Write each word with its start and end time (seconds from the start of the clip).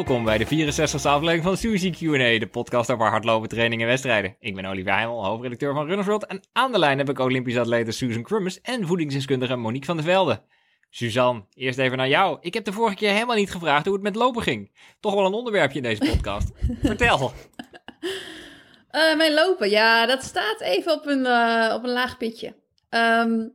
Welkom 0.00 0.24
bij 0.24 0.38
de 0.38 0.44
64e 0.44 1.02
aflevering 1.02 1.42
van 1.42 1.56
Suzy 1.56 1.90
Q&A, 1.90 2.38
de 2.38 2.48
podcast 2.50 2.90
over 2.90 3.06
hardlopen, 3.06 3.48
training 3.48 3.80
en 3.80 3.86
wedstrijden. 3.86 4.36
Ik 4.38 4.54
ben 4.54 4.64
Olivier 4.64 4.92
Heimel, 4.92 5.24
hoofdredacteur 5.24 5.74
van 5.74 5.86
Runners 5.86 6.06
World 6.06 6.26
en 6.26 6.40
aan 6.52 6.72
de 6.72 6.78
lijn 6.78 6.98
heb 6.98 7.08
ik 7.08 7.18
Olympisch 7.18 7.56
atlete 7.56 7.90
Susan 7.90 8.22
Crummes 8.22 8.60
en 8.60 8.86
voedingsdeskundige 8.86 9.56
Monique 9.56 9.86
van 9.86 9.96
der 9.96 10.04
Velde. 10.04 10.42
Suzanne, 10.90 11.44
eerst 11.54 11.78
even 11.78 11.96
naar 11.96 12.08
jou. 12.08 12.38
Ik 12.40 12.54
heb 12.54 12.64
de 12.64 12.72
vorige 12.72 12.96
keer 12.96 13.12
helemaal 13.12 13.36
niet 13.36 13.50
gevraagd 13.50 13.84
hoe 13.84 13.94
het 13.94 14.02
met 14.02 14.14
lopen 14.14 14.42
ging. 14.42 14.70
Toch 15.00 15.14
wel 15.14 15.26
een 15.26 15.32
onderwerpje 15.32 15.76
in 15.76 15.82
deze 15.82 16.04
podcast. 16.12 16.50
Vertel. 16.82 17.32
Uh, 18.92 19.16
mijn 19.16 19.34
lopen, 19.34 19.70
ja, 19.70 20.06
dat 20.06 20.22
staat 20.22 20.60
even 20.60 20.92
op 20.92 21.06
een, 21.06 21.24
uh, 21.26 21.72
op 21.74 21.84
een 21.84 21.92
laag 21.92 22.16
pitje. 22.16 22.54
Um, 22.90 23.52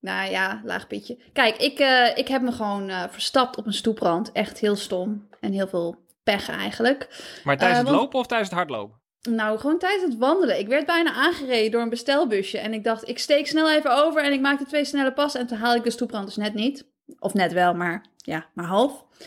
nou 0.00 0.30
ja, 0.30 0.60
laag 0.64 0.86
pitje. 0.86 1.18
Kijk, 1.32 1.56
ik, 1.56 1.80
uh, 1.80 2.16
ik 2.16 2.28
heb 2.28 2.42
me 2.42 2.52
gewoon 2.52 2.90
verstapt 3.10 3.56
op 3.56 3.66
een 3.66 3.72
stoeprand. 3.72 4.32
Echt 4.32 4.58
heel 4.58 4.76
stom 4.76 5.28
en 5.40 5.52
heel 5.52 5.68
veel 5.68 5.96
pech 6.22 6.48
eigenlijk. 6.48 7.08
Maar 7.44 7.56
tijdens 7.56 7.78
het 7.78 7.88
want, 7.88 8.00
lopen 8.00 8.18
of 8.18 8.26
tijdens 8.26 8.50
het 8.50 8.58
hardlopen? 8.58 8.98
Nou, 9.28 9.58
gewoon 9.58 9.78
tijdens 9.78 10.02
het 10.02 10.18
wandelen. 10.18 10.58
Ik 10.58 10.68
werd 10.68 10.86
bijna 10.86 11.12
aangereden 11.12 11.70
door 11.70 11.82
een 11.82 11.88
bestelbusje. 11.88 12.58
En 12.58 12.72
ik 12.72 12.84
dacht, 12.84 13.08
ik 13.08 13.18
steek 13.18 13.46
snel 13.46 13.70
even 13.70 14.04
over 14.04 14.24
en 14.24 14.32
ik 14.32 14.40
maak 14.40 14.58
de 14.58 14.64
twee 14.64 14.84
snelle 14.84 15.12
passen. 15.12 15.40
En 15.40 15.46
toen 15.46 15.58
haal 15.58 15.74
ik 15.74 15.84
de 15.84 15.90
stoeprand 15.90 16.26
dus 16.26 16.36
net 16.36 16.54
niet. 16.54 16.88
Of 17.18 17.34
net 17.34 17.52
wel, 17.52 17.74
maar 17.74 18.04
ja, 18.16 18.46
maar 18.54 18.64
half. 18.64 19.04
Ja. 19.18 19.26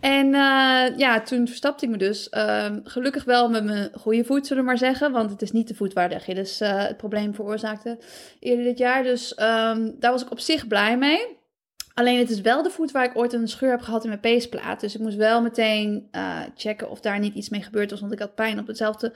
En 0.00 0.26
uh, 0.26 0.98
ja, 0.98 1.20
toen 1.20 1.46
verstapte 1.46 1.84
ik 1.84 1.90
me 1.90 1.96
dus. 1.96 2.28
Uh, 2.30 2.66
gelukkig 2.84 3.24
wel 3.24 3.50
met 3.50 3.64
mijn 3.64 3.90
goede 3.94 4.24
voet, 4.24 4.46
zullen 4.46 4.62
we 4.62 4.68
maar 4.68 4.78
zeggen. 4.78 5.12
Want 5.12 5.30
het 5.30 5.42
is 5.42 5.52
niet 5.52 5.68
de 5.68 5.74
voet 5.74 5.92
waar 5.92 6.08
de 6.08 6.14
Achilles 6.14 6.60
uh, 6.60 6.86
het 6.86 6.96
probleem 6.96 7.34
veroorzaakte 7.34 7.98
eerder 8.40 8.64
dit 8.64 8.78
jaar. 8.78 9.02
Dus 9.02 9.30
um, 9.30 9.96
daar 9.98 10.10
was 10.10 10.22
ik 10.22 10.30
op 10.30 10.40
zich 10.40 10.66
blij 10.66 10.98
mee. 10.98 11.40
Alleen 11.94 12.18
het 12.18 12.30
is 12.30 12.40
wel 12.40 12.62
de 12.62 12.70
voet 12.70 12.90
waar 12.90 13.04
ik 13.04 13.16
ooit 13.16 13.32
een 13.32 13.48
scheur 13.48 13.70
heb 13.70 13.80
gehad 13.80 14.02
in 14.02 14.08
mijn 14.08 14.20
peesplaat. 14.20 14.80
Dus 14.80 14.94
ik 14.94 15.00
moest 15.00 15.16
wel 15.16 15.42
meteen 15.42 16.08
uh, 16.12 16.40
checken 16.54 16.90
of 16.90 17.00
daar 17.00 17.18
niet 17.18 17.34
iets 17.34 17.48
mee 17.48 17.62
gebeurd 17.62 17.90
was. 17.90 18.00
Want 18.00 18.12
ik 18.12 18.18
had 18.18 18.34
pijn 18.34 18.58
op 18.58 18.66
dezelfde 18.66 19.14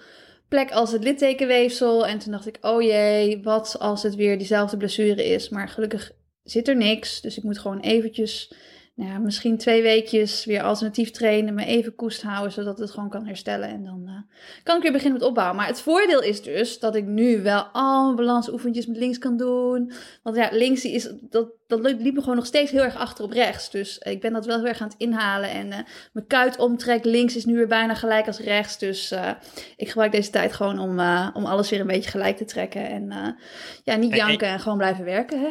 plek 0.49 0.71
als 0.71 0.93
het 0.93 1.05
littekenweefsel. 1.05 2.07
En 2.07 2.19
toen 2.19 2.33
dacht 2.33 2.47
ik, 2.47 2.59
oh 2.61 2.83
jee, 2.83 3.43
wat 3.43 3.77
als 3.79 4.03
het 4.03 4.15
weer 4.15 4.39
diezelfde 4.39 4.77
blessure 4.77 5.25
is. 5.25 5.49
Maar 5.49 5.69
gelukkig 5.69 6.13
zit 6.43 6.69
er 6.69 6.77
niks. 6.77 7.21
Dus 7.21 7.37
ik 7.37 7.43
moet 7.43 7.59
gewoon 7.59 7.81
eventjes 7.81 8.53
nou 8.97 9.11
ja, 9.11 9.19
misschien 9.19 9.59
twee 9.59 9.83
weekjes 9.83 10.45
weer 10.45 10.63
alternatief 10.63 11.11
trainen, 11.11 11.55
me 11.55 11.65
even 11.65 11.95
koest 11.95 12.23
houden, 12.23 12.53
zodat 12.53 12.79
het 12.79 12.91
gewoon 12.91 13.11
kan 13.11 13.27
herstellen. 13.27 13.69
En 13.69 13.85
dan 13.85 14.03
uh, 14.07 14.37
kan 14.63 14.77
ik 14.77 14.83
weer 14.83 14.93
beginnen 14.93 15.19
met 15.19 15.29
opbouwen. 15.29 15.57
Maar 15.57 15.67
het 15.67 15.81
voordeel 15.81 16.23
is 16.23 16.43
dus 16.43 16.79
dat 16.79 16.95
ik 16.95 17.05
nu 17.05 17.43
wel 17.43 17.63
al 17.73 18.05
mijn 18.05 18.17
balansoefentjes 18.17 18.87
met 18.87 18.97
links 18.97 19.19
kan 19.19 19.37
doen. 19.37 19.93
Want 20.23 20.37
ja, 20.37 20.49
links 20.53 20.85
is, 20.85 21.11
dat, 21.21 21.49
dat 21.67 21.81
liep 21.81 22.15
me 22.15 22.21
gewoon 22.21 22.37
nog 22.37 22.47
steeds 22.47 22.71
heel 22.71 22.83
erg 22.83 22.97
achter 22.97 23.25
op 23.25 23.31
rechts. 23.31 23.71
Dus 23.71 23.99
ik 23.99 24.21
ben 24.21 24.33
dat 24.33 24.47
wel 24.47 24.57
heel 24.57 24.67
erg 24.67 24.81
aan 24.81 24.89
het 24.89 24.99
inhalen. 24.99 25.51
En 25.51 25.67
uh, 25.67 25.79
mijn 26.13 26.27
kuitomtrek 26.27 27.05
links 27.05 27.37
is 27.37 27.45
nu 27.45 27.57
weer 27.57 27.69
bijna 27.69 27.95
gelijk 27.95 28.27
als 28.27 28.39
rechts. 28.39 28.79
Dus 28.79 29.13
uh, 29.13 29.31
ik 29.77 29.89
gebruik 29.89 30.13
deze 30.13 30.31
tijd 30.31 30.53
gewoon 30.53 30.79
om, 30.79 30.91
om 31.35 31.45
alles 31.45 31.71
weer 31.71 31.81
een 31.81 31.87
beetje 31.87 32.11
gelijk 32.11 32.37
te 32.37 32.45
trekken. 32.45 32.89
En 32.89 33.37
ja, 33.85 33.97
niet 33.97 34.15
janken 34.15 34.47
en, 34.47 34.53
en 34.53 34.61
gewoon 34.61 34.79
blijven 34.79 35.05
werken. 35.05 35.41
Hè? 35.41 35.49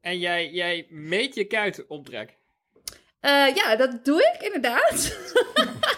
En 0.00 0.18
jij, 0.18 0.50
jij 0.50 0.86
meet 0.90 1.34
je 1.34 1.44
kuitomtrek? 1.44 2.40
Uh, 3.22 3.54
ja, 3.54 3.76
dat 3.76 4.04
doe 4.04 4.32
ik 4.34 4.42
inderdaad. 4.42 5.16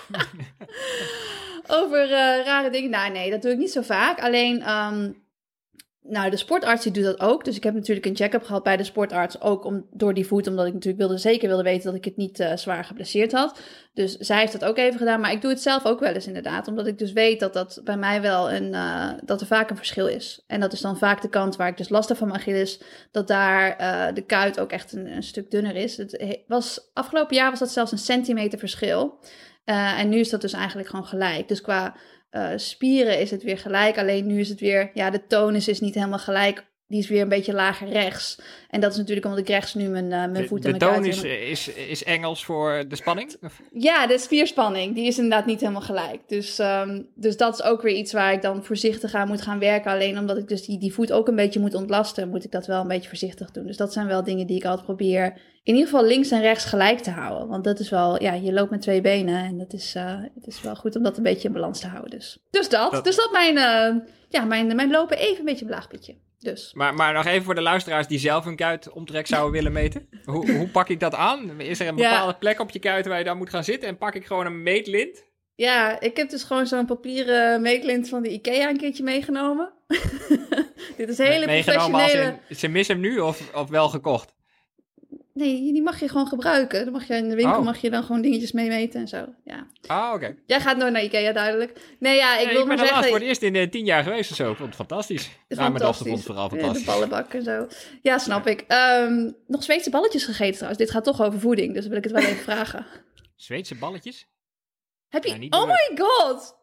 Over 1.80 2.04
uh, 2.04 2.44
rare 2.44 2.70
dingen. 2.70 2.90
Nou, 2.90 3.10
nee, 3.10 3.30
dat 3.30 3.42
doe 3.42 3.52
ik 3.52 3.58
niet 3.58 3.72
zo 3.72 3.82
vaak. 3.82 4.20
Alleen, 4.20 4.70
um, 4.70 5.23
nou, 6.08 6.30
de 6.30 6.36
sportarts 6.36 6.82
die 6.82 6.92
doet 6.92 7.04
dat 7.04 7.20
ook. 7.20 7.44
Dus 7.44 7.56
ik 7.56 7.62
heb 7.62 7.74
natuurlijk 7.74 8.06
een 8.06 8.16
check-up 8.16 8.44
gehad 8.44 8.62
bij 8.62 8.76
de 8.76 8.84
sportarts. 8.84 9.40
Ook 9.40 9.64
om, 9.64 9.86
door 9.90 10.14
die 10.14 10.26
voet, 10.26 10.46
omdat 10.46 10.66
ik 10.66 10.72
natuurlijk 10.72 11.02
wilde, 11.02 11.18
zeker 11.18 11.48
wilde 11.48 11.62
weten 11.62 11.84
dat 11.84 11.94
ik 11.94 12.04
het 12.04 12.16
niet 12.16 12.40
uh, 12.40 12.56
zwaar 12.56 12.84
geblesseerd 12.84 13.32
had. 13.32 13.60
Dus 13.94 14.16
zij 14.16 14.38
heeft 14.38 14.52
dat 14.52 14.64
ook 14.64 14.76
even 14.76 14.98
gedaan. 14.98 15.20
Maar 15.20 15.32
ik 15.32 15.40
doe 15.40 15.50
het 15.50 15.62
zelf 15.62 15.84
ook 15.84 16.00
wel 16.00 16.12
eens 16.12 16.26
inderdaad. 16.26 16.68
Omdat 16.68 16.86
ik 16.86 16.98
dus 16.98 17.12
weet 17.12 17.40
dat 17.40 17.52
dat 17.52 17.80
bij 17.84 17.96
mij 17.96 18.20
wel 18.20 18.52
een, 18.52 18.72
uh, 18.72 19.10
dat 19.24 19.40
er 19.40 19.46
vaak 19.46 19.70
een 19.70 19.76
verschil 19.76 20.06
is. 20.06 20.44
En 20.46 20.60
dat 20.60 20.72
is 20.72 20.80
dan 20.80 20.98
vaak 20.98 21.22
de 21.22 21.28
kant 21.28 21.56
waar 21.56 21.68
ik 21.68 21.76
dus 21.76 21.88
last 21.88 22.08
heb 22.08 22.18
van 22.18 22.28
mijn 22.28 22.40
Achilles. 22.40 22.80
Dat 23.10 23.28
daar 23.28 23.80
uh, 23.80 24.14
de 24.14 24.22
kuit 24.22 24.60
ook 24.60 24.70
echt 24.70 24.92
een, 24.92 25.06
een, 25.06 25.22
stuk 25.22 25.50
dunner 25.50 25.76
is. 25.76 25.96
Het 25.96 26.42
was, 26.46 26.90
afgelopen 26.92 27.36
jaar 27.36 27.50
was 27.50 27.58
dat 27.58 27.70
zelfs 27.70 27.92
een 27.92 27.98
centimeter 27.98 28.58
verschil. 28.58 29.18
en 29.64 30.08
nu 30.08 30.18
is 30.18 30.30
dat 30.30 30.40
dus 30.40 30.52
eigenlijk 30.52 30.88
gewoon 30.88 31.06
gelijk. 31.06 31.48
Dus 31.48 31.60
qua 31.60 31.94
uh, 32.34 32.50
spieren 32.56 33.20
is 33.20 33.30
het 33.30 33.42
weer 33.42 33.58
gelijk. 33.58 33.98
Alleen 33.98 34.26
nu 34.26 34.40
is 34.40 34.48
het 34.48 34.60
weer, 34.60 34.90
ja, 34.94 35.10
de 35.10 35.26
tonus 35.26 35.68
is 35.68 35.80
niet 35.80 35.94
helemaal 35.94 36.18
gelijk. 36.18 36.64
Die 36.86 36.98
is 36.98 37.08
weer 37.08 37.22
een 37.22 37.28
beetje 37.28 37.52
lager 37.52 37.88
rechts. 37.88 38.38
En 38.68 38.80
dat 38.80 38.92
is 38.92 38.96
natuurlijk 38.96 39.26
omdat 39.26 39.40
ik 39.40 39.48
rechts 39.48 39.74
nu 39.74 39.88
mijn, 39.88 40.04
uh, 40.04 40.10
mijn 40.10 40.46
voet 40.46 40.64
en 40.64 40.70
mijn 40.70 40.92
De 40.92 40.98
tonus 40.98 41.22
is, 41.22 41.68
is 41.68 42.04
Engels 42.04 42.44
voor 42.44 42.84
de 42.88 42.96
spanning? 42.96 43.36
Ja, 43.72 44.06
de 44.06 44.18
spierspanning. 44.18 44.94
Die 44.94 45.06
is 45.06 45.16
inderdaad 45.16 45.46
niet 45.46 45.60
helemaal 45.60 45.82
gelijk. 45.82 46.20
Dus, 46.26 46.58
um, 46.58 47.08
dus 47.14 47.36
dat 47.36 47.54
is 47.54 47.62
ook 47.62 47.82
weer 47.82 47.94
iets 47.94 48.12
waar 48.12 48.32
ik 48.32 48.42
dan 48.42 48.64
voorzichtig 48.64 49.14
aan 49.14 49.28
moet 49.28 49.42
gaan 49.42 49.58
werken. 49.58 49.90
Alleen 49.90 50.18
omdat 50.18 50.36
ik 50.36 50.48
dus 50.48 50.62
die, 50.62 50.78
die 50.78 50.92
voet 50.92 51.12
ook 51.12 51.28
een 51.28 51.36
beetje 51.36 51.60
moet 51.60 51.74
ontlasten, 51.74 52.28
moet 52.28 52.44
ik 52.44 52.50
dat 52.50 52.66
wel 52.66 52.80
een 52.80 52.88
beetje 52.88 53.08
voorzichtig 53.08 53.50
doen. 53.50 53.66
Dus 53.66 53.76
dat 53.76 53.92
zijn 53.92 54.06
wel 54.06 54.24
dingen 54.24 54.46
die 54.46 54.56
ik 54.56 54.64
altijd 54.64 54.86
probeer 54.86 55.32
in 55.64 55.74
ieder 55.74 55.90
geval 55.90 56.04
links 56.04 56.30
en 56.30 56.40
rechts 56.40 56.64
gelijk 56.64 56.98
te 56.98 57.10
houden. 57.10 57.48
Want 57.48 57.64
dat 57.64 57.78
is 57.78 57.90
wel, 57.90 58.22
ja, 58.22 58.32
je 58.32 58.52
loopt 58.52 58.70
met 58.70 58.80
twee 58.80 59.00
benen 59.00 59.44
en 59.44 59.58
dat 59.58 59.72
is, 59.72 59.94
uh, 59.96 60.20
het 60.34 60.46
is 60.46 60.62
wel 60.62 60.76
goed 60.76 60.96
om 60.96 61.02
dat 61.02 61.16
een 61.16 61.22
beetje 61.22 61.48
in 61.48 61.54
balans 61.54 61.80
te 61.80 61.86
houden. 61.86 62.10
Dus, 62.10 62.38
dus 62.50 62.68
dat. 62.68 62.92
dat. 62.92 63.04
Dus 63.04 63.16
dat 63.16 63.32
mijn, 63.32 63.56
uh, 63.56 64.02
ja, 64.28 64.44
mijn, 64.44 64.76
mijn 64.76 64.90
lopen 64.90 65.18
even 65.18 65.38
een 65.38 65.44
beetje 65.44 65.64
een 65.64 65.70
blaagpitje. 65.70 66.14
Dus. 66.44 66.72
Maar, 66.74 66.94
maar 66.94 67.12
nog 67.12 67.26
even 67.26 67.44
voor 67.44 67.54
de 67.54 67.60
luisteraars 67.60 68.06
die 68.06 68.18
zelf 68.18 68.46
een 68.46 68.56
kuitomtrek 68.56 69.26
zouden 69.26 69.52
willen 69.52 69.72
meten. 69.72 70.08
Hoe, 70.24 70.52
hoe 70.52 70.68
pak 70.68 70.88
ik 70.88 71.00
dat 71.00 71.14
aan? 71.14 71.60
Is 71.60 71.80
er 71.80 71.88
een 71.88 71.94
bepaalde 71.94 72.32
ja. 72.32 72.38
plek 72.38 72.60
op 72.60 72.70
je 72.70 72.78
kuit 72.78 73.06
waar 73.06 73.18
je 73.18 73.24
dan 73.24 73.36
moet 73.36 73.50
gaan 73.50 73.64
zitten? 73.64 73.88
En 73.88 73.98
pak 73.98 74.14
ik 74.14 74.26
gewoon 74.26 74.46
een 74.46 74.62
meetlint? 74.62 75.24
Ja, 75.54 76.00
ik 76.00 76.16
heb 76.16 76.30
dus 76.30 76.42
gewoon 76.42 76.66
zo'n 76.66 76.86
papieren 76.86 77.62
meetlint 77.62 78.08
van 78.08 78.22
de 78.22 78.32
IKEA 78.32 78.68
een 78.68 78.76
keertje 78.76 79.02
meegenomen. 79.02 79.72
Dit 80.96 81.08
is 81.08 81.18
hele 81.18 81.46
meegenomen 81.46 81.90
professionele... 81.90 82.38
In, 82.48 82.56
ze 82.56 82.68
missen 82.68 82.94
hem 82.94 83.04
nu 83.04 83.18
of, 83.18 83.54
of 83.54 83.68
wel 83.68 83.88
gekocht? 83.88 84.34
Nee, 85.34 85.72
die 85.72 85.82
mag 85.82 86.00
je 86.00 86.08
gewoon 86.08 86.26
gebruiken. 86.26 86.84
Dan 86.84 86.92
mag 86.92 87.06
je 87.06 87.14
in 87.14 87.28
de 87.28 87.34
winkel 87.34 87.58
oh. 87.58 87.64
mag 87.64 87.80
je 87.80 87.90
dan 87.90 88.02
gewoon 88.04 88.22
dingetjes 88.22 88.52
meemeten 88.52 89.00
en 89.00 89.08
zo. 89.08 89.26
Ja. 89.44 89.66
Ah, 89.86 90.06
oké. 90.06 90.14
Okay. 90.14 90.38
Jij 90.46 90.60
gaat 90.60 90.76
nooit 90.76 90.92
naar 90.92 91.02
Ikea, 91.02 91.32
duidelijk. 91.32 91.80
Nee, 91.98 92.16
ja, 92.16 92.38
ik 92.38 92.44
nee, 92.44 92.52
wil 92.52 92.62
ik 92.62 92.68
maar 92.68 92.78
zeggen... 92.78 92.98
Ik 92.98 93.04
voor 93.04 93.18
het 93.18 93.26
eerst 93.26 93.42
in 93.42 93.54
uh, 93.54 93.70
tien 93.70 93.84
jaar 93.84 94.02
geweest 94.02 94.30
of 94.30 94.36
zo. 94.36 94.50
Ik 94.50 94.56
vond 94.56 94.68
het 94.68 94.76
fantastisch. 94.76 95.30
Ja, 95.48 95.68
mijn 95.68 95.74
dochter 95.74 96.06
vond 96.06 96.16
het 96.16 96.26
vooral 96.26 96.48
fantastisch. 96.48 96.84
Ja, 96.84 96.92
de 96.92 96.92
ballenbak 96.92 97.34
en 97.34 97.42
zo. 97.42 97.66
Ja, 98.02 98.18
snap 98.18 98.46
ik. 98.46 98.64
Um, 98.68 99.36
nog 99.46 99.62
Zweedse 99.62 99.90
balletjes 99.90 100.24
gegeten 100.24 100.54
trouwens. 100.54 100.78
Dit 100.78 100.90
gaat 100.90 101.04
toch 101.04 101.22
over 101.22 101.40
voeding, 101.40 101.74
dus 101.74 101.86
wil 101.86 101.96
ik 101.96 102.04
het 102.04 102.12
wel 102.12 102.22
even 102.22 102.42
vragen. 102.42 102.86
Zweedse 103.36 103.74
balletjes? 103.74 104.26
Heb 105.08 105.24
je... 105.24 105.46
oh 105.50 105.66
my 105.66 105.96
god! 105.96 106.56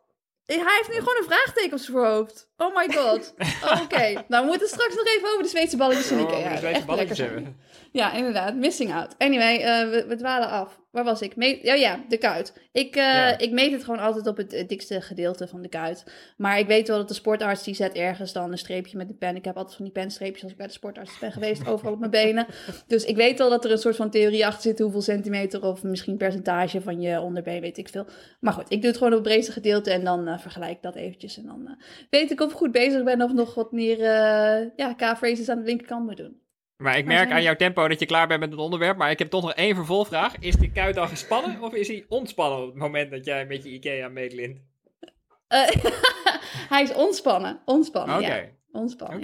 Hij 0.45 0.57
heeft 0.57 0.89
nu 0.89 0.95
gewoon 0.95 1.17
een 1.17 1.29
vraagteken 1.29 1.73
op 1.73 1.79
zijn 1.79 1.97
voorhoofd. 1.97 2.50
Oh 2.61 2.75
my 2.75 2.87
god. 2.93 3.33
Oké, 3.71 3.81
okay. 3.81 4.25
nou 4.27 4.43
we 4.43 4.49
moeten 4.49 4.67
straks 4.67 4.95
nog 4.95 5.05
even 5.05 5.29
over 5.29 5.43
de 5.43 5.49
Zweedse 5.49 5.77
balletjes 5.77 6.11
in 6.11 6.19
oh, 6.19 6.29
Ikea. 6.29 6.51
de 6.51 6.57
Zweedse 6.57 6.85
balletjes 6.85 7.17
hebben. 7.17 7.55
Ja, 7.91 8.13
inderdaad. 8.13 8.55
Missing 8.55 8.93
out. 8.93 9.15
Anyway, 9.17 9.57
uh, 9.57 9.91
we, 9.91 10.05
we, 10.07 10.15
dwalen 10.15 10.49
af. 10.49 10.79
Waar 10.91 11.03
was 11.03 11.21
ik? 11.21 11.35
Meet, 11.35 11.67
oh 11.67 11.75
ja, 11.75 11.99
de 12.09 12.17
kuit. 12.17 12.53
Ik, 12.71 12.95
uh, 12.95 13.03
ja. 13.03 13.37
ik 13.37 13.51
meet 13.51 13.71
het 13.71 13.83
gewoon 13.83 13.99
altijd 13.99 14.27
op 14.27 14.37
het, 14.37 14.51
het, 14.51 14.69
dikste 14.69 15.01
gedeelte 15.01 15.47
van 15.47 15.61
de 15.61 15.69
kuit. 15.69 16.03
Maar 16.37 16.59
ik 16.59 16.67
weet 16.67 16.87
wel 16.87 16.97
dat 16.97 17.07
de 17.07 17.13
sportarts 17.13 17.63
die 17.63 17.73
zet 17.73 17.93
ergens 17.93 18.33
dan 18.33 18.51
een 18.51 18.57
streepje 18.57 18.97
met 18.97 19.07
de 19.07 19.13
pen. 19.13 19.35
Ik 19.35 19.45
heb 19.45 19.57
altijd 19.57 19.75
van 19.75 19.85
die 19.85 19.93
penstreepjes 19.93 20.43
als 20.43 20.51
ik 20.51 20.57
bij 20.57 20.67
de 20.67 20.73
sportarts 20.73 21.19
ben 21.19 21.31
geweest, 21.31 21.67
overal 21.67 21.93
op 21.93 21.99
mijn 21.99 22.11
benen. 22.11 22.45
Dus 22.87 23.05
ik 23.05 23.15
weet 23.15 23.37
wel 23.37 23.49
dat 23.49 23.65
er 23.65 23.71
een 23.71 23.77
soort 23.77 23.95
van 23.95 24.09
theorie 24.09 24.45
achter 24.45 24.61
zit 24.61 24.79
hoeveel 24.79 25.01
centimeter 25.01 25.63
of 25.63 25.83
misschien 25.83 26.17
percentage 26.17 26.81
van 26.81 27.01
je 27.01 27.21
onderbeen, 27.21 27.61
weet 27.61 27.77
ik 27.77 27.89
veel. 27.89 28.05
Maar 28.39 28.53
goed, 28.53 28.65
ik 28.71 28.81
doe 28.81 28.89
het 28.89 28.97
gewoon 28.97 29.13
op 29.13 29.19
het 29.19 29.27
breedste 29.27 29.51
gedeelte 29.51 29.91
en 29.91 30.03
dan 30.03 30.27
uh, 30.27 30.39
vergelijk 30.39 30.71
ik 30.71 30.81
dat 30.81 30.95
eventjes. 30.95 31.37
En 31.37 31.45
dan 31.45 31.77
weet 32.09 32.31
ik 32.31 32.41
of 32.41 32.50
goed 32.51 32.71
bezig 32.71 33.03
ben 33.03 33.21
of 33.21 33.33
nog 33.33 33.55
wat 33.55 33.71
meer 33.71 33.97
ja, 34.75 34.93
K-phrases 34.97 35.49
aan 35.49 35.59
de 35.59 35.65
linkerkant 35.65 36.05
moet 36.05 36.17
doen. 36.17 36.41
Maar 36.81 36.97
ik 36.97 37.05
merk 37.05 37.31
aan 37.31 37.41
jouw 37.41 37.55
tempo 37.55 37.87
dat 37.87 37.99
je 37.99 38.05
klaar 38.05 38.27
bent 38.27 38.39
met 38.39 38.51
het 38.51 38.59
onderwerp. 38.59 38.97
Maar 38.97 39.11
ik 39.11 39.19
heb 39.19 39.29
toch 39.29 39.41
nog 39.41 39.53
één 39.53 39.75
vervolgvraag. 39.75 40.35
Is 40.39 40.55
die 40.55 40.71
kuit 40.71 40.95
dan 40.95 41.07
gespannen 41.07 41.61
of 41.61 41.73
is 41.73 41.87
hij 41.87 42.05
ontspannen 42.07 42.59
op 42.59 42.67
het 42.67 42.75
moment 42.75 43.11
dat 43.11 43.25
jij 43.25 43.45
met 43.45 43.63
je 43.63 43.69
IKEA 43.69 44.07
meetlint? 44.07 44.57
Uh, 45.49 45.67
hij 46.73 46.81
is 46.81 46.93
ontspannen. 46.93 47.61
Ontspannen. 47.65 48.21
Ja. 48.21 48.43
Ontspannen, 48.71 49.21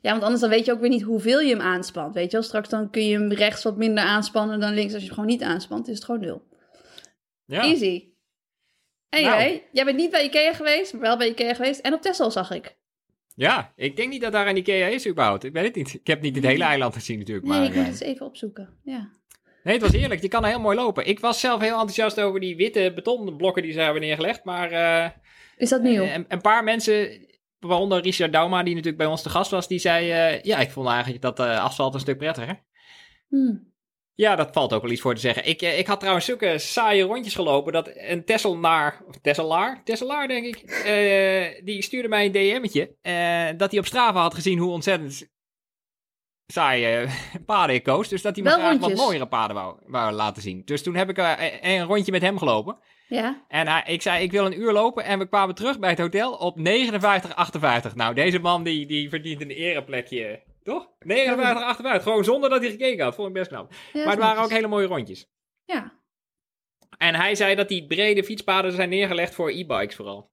ja. 0.00 0.10
want 0.10 0.22
anders 0.22 0.40
dan 0.40 0.50
weet 0.50 0.64
je 0.64 0.72
ook 0.72 0.80
weer 0.80 0.88
niet 0.88 1.02
hoeveel 1.02 1.40
je 1.40 1.50
hem 1.50 1.60
aanspant. 1.60 2.14
Weet 2.14 2.30
je 2.30 2.36
wel, 2.36 2.42
straks 2.42 2.68
dan 2.68 2.90
kun 2.90 3.06
je 3.06 3.18
hem 3.18 3.32
rechts 3.32 3.62
wat 3.62 3.76
minder 3.76 4.04
aanspannen 4.04 4.60
dan 4.60 4.74
links. 4.74 4.92
Als 4.92 5.02
je 5.02 5.08
hem 5.08 5.14
gewoon 5.14 5.30
niet 5.30 5.42
aanspant, 5.42 5.88
is 5.88 5.94
het 5.94 6.04
gewoon 6.04 6.20
nul. 6.20 6.42
Ja. 7.44 7.62
Easy. 7.62 8.13
Anyway, 9.14 9.48
nou. 9.48 9.60
jij 9.72 9.84
bent 9.84 9.96
niet 9.96 10.10
bij 10.10 10.24
Ikea 10.24 10.52
geweest, 10.52 10.92
maar 10.92 11.02
wel 11.02 11.16
bij 11.16 11.28
Ikea 11.28 11.54
geweest. 11.54 11.80
En 11.80 11.92
op 11.92 12.02
Texel 12.02 12.30
zag 12.30 12.50
ik. 12.50 12.76
Ja, 13.34 13.72
ik 13.76 13.96
denk 13.96 14.10
niet 14.10 14.20
dat 14.20 14.32
daar 14.32 14.48
een 14.48 14.56
Ikea 14.56 14.86
is 14.86 15.08
überhaupt. 15.08 15.44
Ik 15.44 15.52
weet 15.52 15.64
het 15.64 15.74
niet. 15.74 15.94
Ik 15.94 16.06
heb 16.06 16.20
niet 16.20 16.36
het 16.36 16.44
hele 16.44 16.64
eiland 16.64 16.94
gezien 16.94 17.18
natuurlijk. 17.18 17.46
Nee, 17.46 17.58
maar, 17.58 17.66
ik 17.66 17.74
moet 17.74 17.84
het 17.84 17.92
eens 17.92 18.00
even 18.00 18.26
opzoeken. 18.26 18.68
Ja. 18.84 19.08
Nee, 19.64 19.74
het 19.74 19.82
was 19.82 19.92
eerlijk. 19.92 20.22
Je 20.22 20.28
kan 20.28 20.44
heel 20.44 20.60
mooi 20.60 20.76
lopen. 20.76 21.06
Ik 21.06 21.20
was 21.20 21.40
zelf 21.40 21.60
heel 21.60 21.70
enthousiast 21.70 22.20
over 22.20 22.40
die 22.40 22.56
witte 22.56 22.92
betonblokken 22.94 23.62
die 23.62 23.72
ze 23.72 23.80
hebben 23.80 24.02
neergelegd. 24.02 24.44
Maar... 24.44 24.72
Uh, 24.72 25.10
is 25.56 25.68
dat 25.68 25.82
nieuw? 25.82 26.02
Een, 26.02 26.24
een, 26.28 26.40
paar 26.40 26.64
mensen, 26.64 27.26
waaronder 27.58 28.00
Richard 28.00 28.32
Dauma, 28.32 28.62
die 28.62 28.74
natuurlijk 28.74 29.02
bij 29.02 29.10
ons 29.10 29.22
te 29.22 29.28
gast 29.28 29.50
was, 29.50 29.68
die 29.68 29.78
zei... 29.78 30.34
Uh, 30.34 30.42
ja, 30.42 30.58
ik 30.58 30.70
vond 30.70 30.88
eigenlijk 30.88 31.22
dat 31.22 31.40
uh, 31.40 31.64
asfalt 31.64 31.94
een 31.94 32.00
stuk 32.00 32.18
prettiger. 32.18 32.62
Hmm. 33.28 33.72
Ja, 34.14 34.36
dat 34.36 34.52
valt 34.52 34.72
ook 34.72 34.82
wel 34.82 34.90
iets 34.90 35.00
voor 35.00 35.14
te 35.14 35.20
zeggen. 35.20 35.48
Ik, 35.48 35.62
eh, 35.62 35.78
ik 35.78 35.86
had 35.86 35.98
trouwens 35.98 36.26
zulke 36.26 36.58
saaie 36.58 37.02
rondjes 37.02 37.34
gelopen 37.34 37.72
dat 37.72 37.90
een 37.94 38.24
Tesselaar, 38.24 39.02
of 39.08 39.18
Tesselaar, 39.22 39.82
Tesselaar 39.84 40.28
denk 40.28 40.46
ik, 40.46 40.62
eh, 40.70 41.64
die 41.64 41.82
stuurde 41.82 42.08
mij 42.08 42.24
een 42.24 42.32
DM'tje 42.32 42.96
uh, 43.02 43.58
dat 43.58 43.70
hij 43.70 43.80
op 43.80 43.86
Strava 43.86 44.20
had 44.20 44.34
gezien 44.34 44.58
hoe 44.58 44.70
ontzettend 44.70 45.32
saaie 46.46 47.06
paden 47.46 47.74
ik 47.74 47.82
koos. 47.82 48.08
Dus 48.08 48.22
dat 48.22 48.34
hij 48.34 48.44
me 48.44 48.50
graag 48.50 48.78
wat 48.78 48.94
mooiere 48.94 49.26
paden 49.26 49.56
wou, 49.56 49.76
wou 49.86 50.12
laten 50.12 50.42
zien. 50.42 50.62
Dus 50.64 50.82
toen 50.82 50.94
heb 50.94 51.08
ik 51.08 51.18
eh, 51.18 51.32
een 51.60 51.84
rondje 51.84 52.12
met 52.12 52.22
hem 52.22 52.38
gelopen. 52.38 52.78
Ja. 53.08 53.44
En 53.48 53.68
hij, 53.68 53.82
ik 53.86 54.02
zei, 54.02 54.22
ik 54.22 54.30
wil 54.30 54.46
een 54.46 54.60
uur 54.60 54.72
lopen. 54.72 55.04
En 55.04 55.18
we 55.18 55.28
kwamen 55.28 55.54
terug 55.54 55.78
bij 55.78 55.90
het 55.90 55.98
hotel 55.98 56.32
op 56.32 56.58
59,58. 56.58 57.94
Nou, 57.94 58.14
deze 58.14 58.38
man 58.38 58.62
die, 58.62 58.86
die 58.86 59.08
verdient 59.08 59.40
een 59.40 59.50
ereplekje, 59.50 60.42
toch? 60.64 60.88
59,58. 60.98 62.02
Gewoon 62.02 62.24
zonder 62.24 62.50
dat 62.50 62.60
hij 62.60 62.70
gekeken 62.70 63.04
had. 63.04 63.14
Vond 63.14 63.28
ik 63.28 63.34
best 63.34 63.48
knap. 63.48 63.72
ja 63.92 64.02
maar 64.04 64.12
het 64.12 64.22
waren 64.22 64.42
ook 64.42 64.50
hele 64.50 64.66
mooie 64.66 64.86
rondjes. 64.86 65.28
Ja. 65.64 65.92
En 66.98 67.14
hij 67.14 67.34
zei 67.34 67.54
dat 67.54 67.68
die 67.68 67.86
brede 67.86 68.24
fietspaden 68.24 68.72
zijn 68.72 68.88
neergelegd 68.88 69.34
voor 69.34 69.50
e-bikes 69.50 69.94
vooral. 69.96 70.32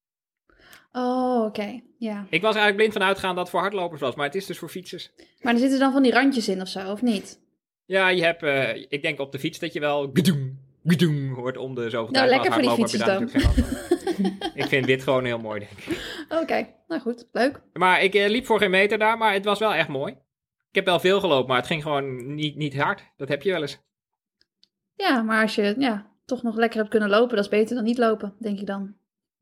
Oh, 0.91 1.45
oké. 1.45 1.81
Ja. 1.97 2.25
Ik 2.29 2.41
was 2.41 2.55
er 2.55 2.61
eigenlijk 2.61 2.75
blind 2.75 2.93
van 2.93 3.03
uitgaan 3.03 3.35
dat 3.35 3.43
het 3.43 3.49
voor 3.49 3.59
hardlopers 3.59 4.01
was. 4.01 4.15
Maar 4.15 4.25
het 4.25 4.35
is 4.35 4.45
dus 4.45 4.57
voor 4.57 4.69
fietsers. 4.69 5.11
Maar 5.41 5.53
er 5.53 5.59
zitten 5.59 5.79
dan 5.79 5.91
van 5.91 6.03
die 6.03 6.11
randjes 6.11 6.47
in 6.49 6.61
of 6.61 6.67
zo, 6.67 6.91
of 6.91 7.01
niet? 7.01 7.39
Ja, 7.85 8.09
je 8.09 8.23
hebt, 8.23 8.43
eh, 8.43 8.75
ik 8.89 9.01
denk 9.01 9.19
op 9.19 9.31
de 9.31 9.39
fiets 9.39 9.59
dat 9.59 9.73
je 9.73 9.79
wel 9.79 10.09
gedoem, 10.13 10.59
gedoem 10.85 11.33
hoort 11.33 11.57
om 11.57 11.75
de 11.75 11.89
zoveel 11.89 12.11
Nou, 12.11 12.27
tijd. 12.27 12.29
Maar 12.29 12.63
lekker 12.63 12.75
voor 12.75 12.87
die 12.87 13.99
ik 14.53 14.65
vind 14.65 14.85
wit 14.85 15.03
gewoon 15.03 15.25
heel 15.25 15.39
mooi, 15.39 15.59
denk 15.59 15.71
ik. 15.71 16.25
Oké, 16.29 16.67
nou 16.87 17.01
goed. 17.01 17.27
Leuk. 17.31 17.61
Maar 17.73 18.03
ik 18.03 18.13
eh, 18.13 18.29
liep 18.29 18.45
voor 18.45 18.59
geen 18.59 18.71
meter 18.71 18.97
daar, 18.97 19.17
maar 19.17 19.33
het 19.33 19.45
was 19.45 19.59
wel 19.59 19.73
echt 19.73 19.87
mooi. 19.87 20.11
Ik 20.69 20.75
heb 20.77 20.85
wel 20.85 20.99
veel 20.99 21.19
gelopen, 21.19 21.47
maar 21.47 21.57
het 21.57 21.67
ging 21.67 21.81
gewoon 21.83 22.33
niet, 22.35 22.55
niet 22.55 22.77
hard. 22.77 23.03
Dat 23.17 23.27
heb 23.27 23.41
je 23.41 23.51
wel 23.51 23.61
eens. 23.61 23.79
Ja, 24.95 25.21
maar 25.21 25.41
als 25.41 25.55
je 25.55 25.75
ja, 25.77 26.11
toch 26.25 26.43
nog 26.43 26.55
lekker 26.55 26.79
hebt 26.79 26.89
kunnen 26.91 27.09
lopen, 27.09 27.35
dat 27.35 27.45
is 27.45 27.51
beter 27.51 27.75
dan 27.75 27.83
niet 27.83 27.97
lopen, 27.97 28.33
denk 28.39 28.59
ik 28.59 28.65
dan. 28.65 28.95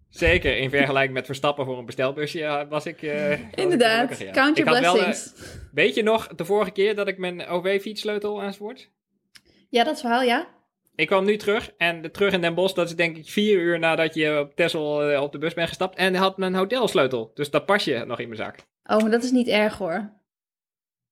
Zeker, 0.10 0.58
in 0.58 0.70
vergelijking 0.70 1.14
met 1.14 1.26
Verstappen 1.26 1.66
voor 1.66 1.78
een 1.78 1.86
bestelbusje 1.86 2.66
was 2.70 2.86
ik... 2.86 3.02
eh, 3.02 3.30
was 3.30 3.38
ik 3.52 3.56
Inderdaad. 3.56 4.20
ja. 4.20 4.32
Count 4.32 4.58
Ik 4.58 4.66
your 4.66 4.82
wel, 4.82 4.98
eh, 4.98 5.04
blessings. 5.04 5.58
weet 5.72 5.96
je 5.96 6.04
nog, 6.04 6.28
de 6.28 6.46
vorige 6.46 6.72
keer 6.72 6.96
dat 6.96 7.08
ik 7.08 7.18
mijn 7.18 7.48
OV-fietssleutel 7.48 8.42
enzovoort... 8.42 8.90
Ja, 9.70 9.84
dat 9.84 10.00
verhaal, 10.00 10.22
ja. 10.22 10.48
Ik 11.00 11.08
kwam 11.08 11.26
nu 11.26 11.38
terug 11.38 11.72
en 11.78 12.02
de, 12.02 12.12
terug 12.12 12.34
in 12.34 12.42
Den 12.42 12.54
Bosch, 12.54 12.74
dat 12.74 12.88
is 12.88 12.96
denk 12.96 13.18
ik 13.18 13.30
vier 13.30 13.60
uur 13.60 13.80
nadat 13.80 14.14
je 14.14 14.40
op 14.40 14.56
Texel 14.56 15.04
eh, 15.04 15.22
op 15.22 15.32
de 15.32 15.38
bus 15.38 15.54
bent 15.54 15.68
gestapt. 15.68 15.98
En 15.98 16.16
had 16.16 16.38
mijn 16.38 16.56
hotelsleutel, 16.56 17.32
dus 17.34 17.50
dat 17.50 17.66
pasje 17.66 18.04
nog 18.08 18.20
in 18.20 18.28
mijn 18.28 18.40
zak. 18.42 18.56
Oh, 18.84 19.02
maar 19.02 19.12
dat 19.12 19.24
is 19.24 19.32
niet 19.32 19.48
erg 19.48 19.78
hoor. 19.78 20.14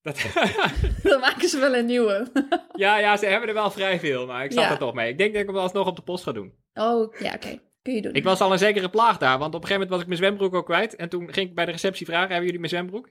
Dat, 0.02 0.26
Dan 1.04 1.20
maken 1.20 1.50
ze 1.50 1.60
wel 1.60 1.76
een 1.76 1.86
nieuwe. 1.86 2.28
ja, 2.76 2.98
ja, 3.00 3.18
ze 3.18 3.26
hebben 3.26 3.48
er 3.50 3.56
wel 3.56 3.72
vrij 3.72 4.00
veel, 4.00 4.26
maar 4.26 4.44
ik 4.44 4.52
zat 4.52 4.64
Ja. 4.64 4.72
er 4.72 4.78
toch 4.78 4.94
mee. 4.94 5.10
Ik 5.10 5.18
denk 5.18 5.34
dat 5.34 5.42
ik 5.42 5.48
hem 5.48 5.58
alsnog 5.58 5.88
op 5.88 5.96
de 5.96 6.02
post 6.02 6.24
ga 6.24 6.32
doen. 6.32 6.54
Oh, 6.74 7.14
ja, 7.20 7.34
oké. 7.34 7.60
Kun 7.82 7.96
je 7.96 8.02
doen. 8.02 8.14
Ik 8.14 8.24
was 8.24 8.42
al 8.42 8.52
een 8.52 8.58
zekere 8.58 8.90
plaag 8.90 9.18
daar, 9.18 9.38
want 9.38 9.56
op 9.56 9.62
een 9.62 9.68
gegeven 9.68 9.74
moment 9.74 9.90
was 9.90 10.02
ik 10.02 10.08
mijn 10.08 10.18
zwembroek 10.20 10.54
ook 10.56 10.66
kwijt. 10.66 10.96
En 10.96 11.10
toen 11.10 11.34
ging 11.34 11.50
ik 11.50 11.56
bij 11.56 11.66
de 11.66 11.72
receptie 11.72 12.06
vragen, 12.06 12.28
hebben 12.28 12.46
jullie 12.46 12.60
mijn 12.60 12.72
zwembroek? 12.72 13.10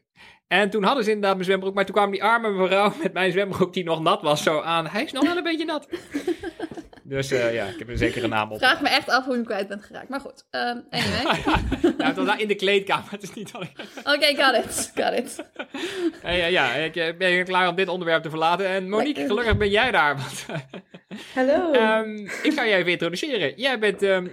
En 0.48 0.70
toen 0.70 0.82
hadden 0.82 1.04
ze 1.04 1.10
inderdaad 1.10 1.34
mijn 1.34 1.46
zwembroek, 1.46 1.74
maar 1.74 1.84
toen 1.84 1.94
kwam 1.94 2.10
die 2.10 2.24
arme 2.24 2.50
mevrouw 2.50 2.92
met 3.02 3.12
mijn 3.12 3.32
zwembroek 3.32 3.72
die 3.72 3.84
nog 3.84 4.00
nat 4.00 4.22
was 4.22 4.42
zo 4.42 4.60
aan. 4.60 4.86
Hij 4.86 5.02
is 5.04 5.12
nog 5.12 5.24
wel 5.24 5.36
een 5.36 5.42
beetje 5.42 5.64
nat. 5.64 5.88
Dus 7.08 7.30
eh, 7.30 7.54
ja, 7.54 7.66
ik 7.66 7.78
heb 7.78 7.88
een 7.88 7.98
zekere 7.98 8.26
naam 8.28 8.52
op. 8.52 8.58
Vraag 8.58 8.80
me 8.80 8.88
echt 8.88 9.08
af 9.08 9.22
hoe 9.24 9.30
je 9.32 9.38
hem 9.38 9.46
kwijt 9.46 9.68
bent 9.68 9.84
geraakt. 9.84 10.08
Maar 10.08 10.20
goed, 10.20 10.46
ehm, 10.50 10.80
anyway. 10.90 11.42
ja, 11.98 12.06
het 12.06 12.16
was 12.16 12.26
daar 12.26 12.40
in 12.40 12.48
de 12.48 12.54
kleedkamer, 12.54 13.10
het 13.10 13.22
is 13.22 13.34
niet 13.34 13.52
dat 13.52 13.62
ik... 13.62 13.70
Oké, 14.04 14.42
got 14.42 14.64
it. 14.64 14.92
Got 14.94 15.18
it. 15.18 15.50
Hey, 16.20 16.38
ja, 16.38 16.46
ja, 16.46 16.72
ik 16.72 16.96
eh, 16.96 17.16
ben 17.16 17.44
klaar 17.44 17.68
om 17.68 17.74
dit 17.76 17.88
onderwerp 17.88 18.22
te 18.22 18.30
verlaten. 18.30 18.66
En 18.66 18.88
Monique, 18.88 19.06
Lekker. 19.06 19.26
gelukkig 19.26 19.56
ben 19.56 19.70
jij 19.70 19.90
daar. 19.90 20.16
Want, 20.16 20.46
Hallo. 21.34 21.72
ehm, 21.72 22.14
ik 22.42 22.52
ga 22.52 22.66
jij 22.66 22.78
even 22.78 22.92
introduceren. 22.92 23.52
Jij 23.56 23.78
bent... 23.78 24.02
ehm, 24.02 24.28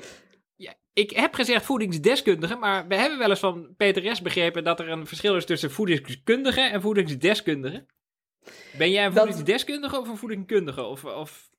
ja, 0.55 0.73
ik 0.93 1.09
heb 1.11 1.33
gezegd 1.33 1.65
voedingsdeskundige, 1.65 2.55
maar 2.55 2.87
we 2.87 2.95
hebben 2.95 3.17
wel 3.19 3.29
eens 3.29 3.39
van 3.39 3.73
Peter 3.77 4.15
S. 4.15 4.21
begrepen 4.21 4.63
dat 4.63 4.79
er 4.79 4.89
een 4.89 5.07
verschil 5.07 5.35
is 5.35 5.45
tussen 5.45 5.71
voedingskundige 5.71 6.61
en 6.61 6.81
voedingsdeskundige. 6.81 7.85
Ben 8.77 8.91
jij 8.91 9.05
een 9.05 9.13
Dat- 9.13 9.23
voedingsdeskundige 9.23 9.99
of 9.99 10.07
een 10.09 10.17
voedingskundige? 10.17 10.83
Of, 10.83 11.05
of 11.05 11.49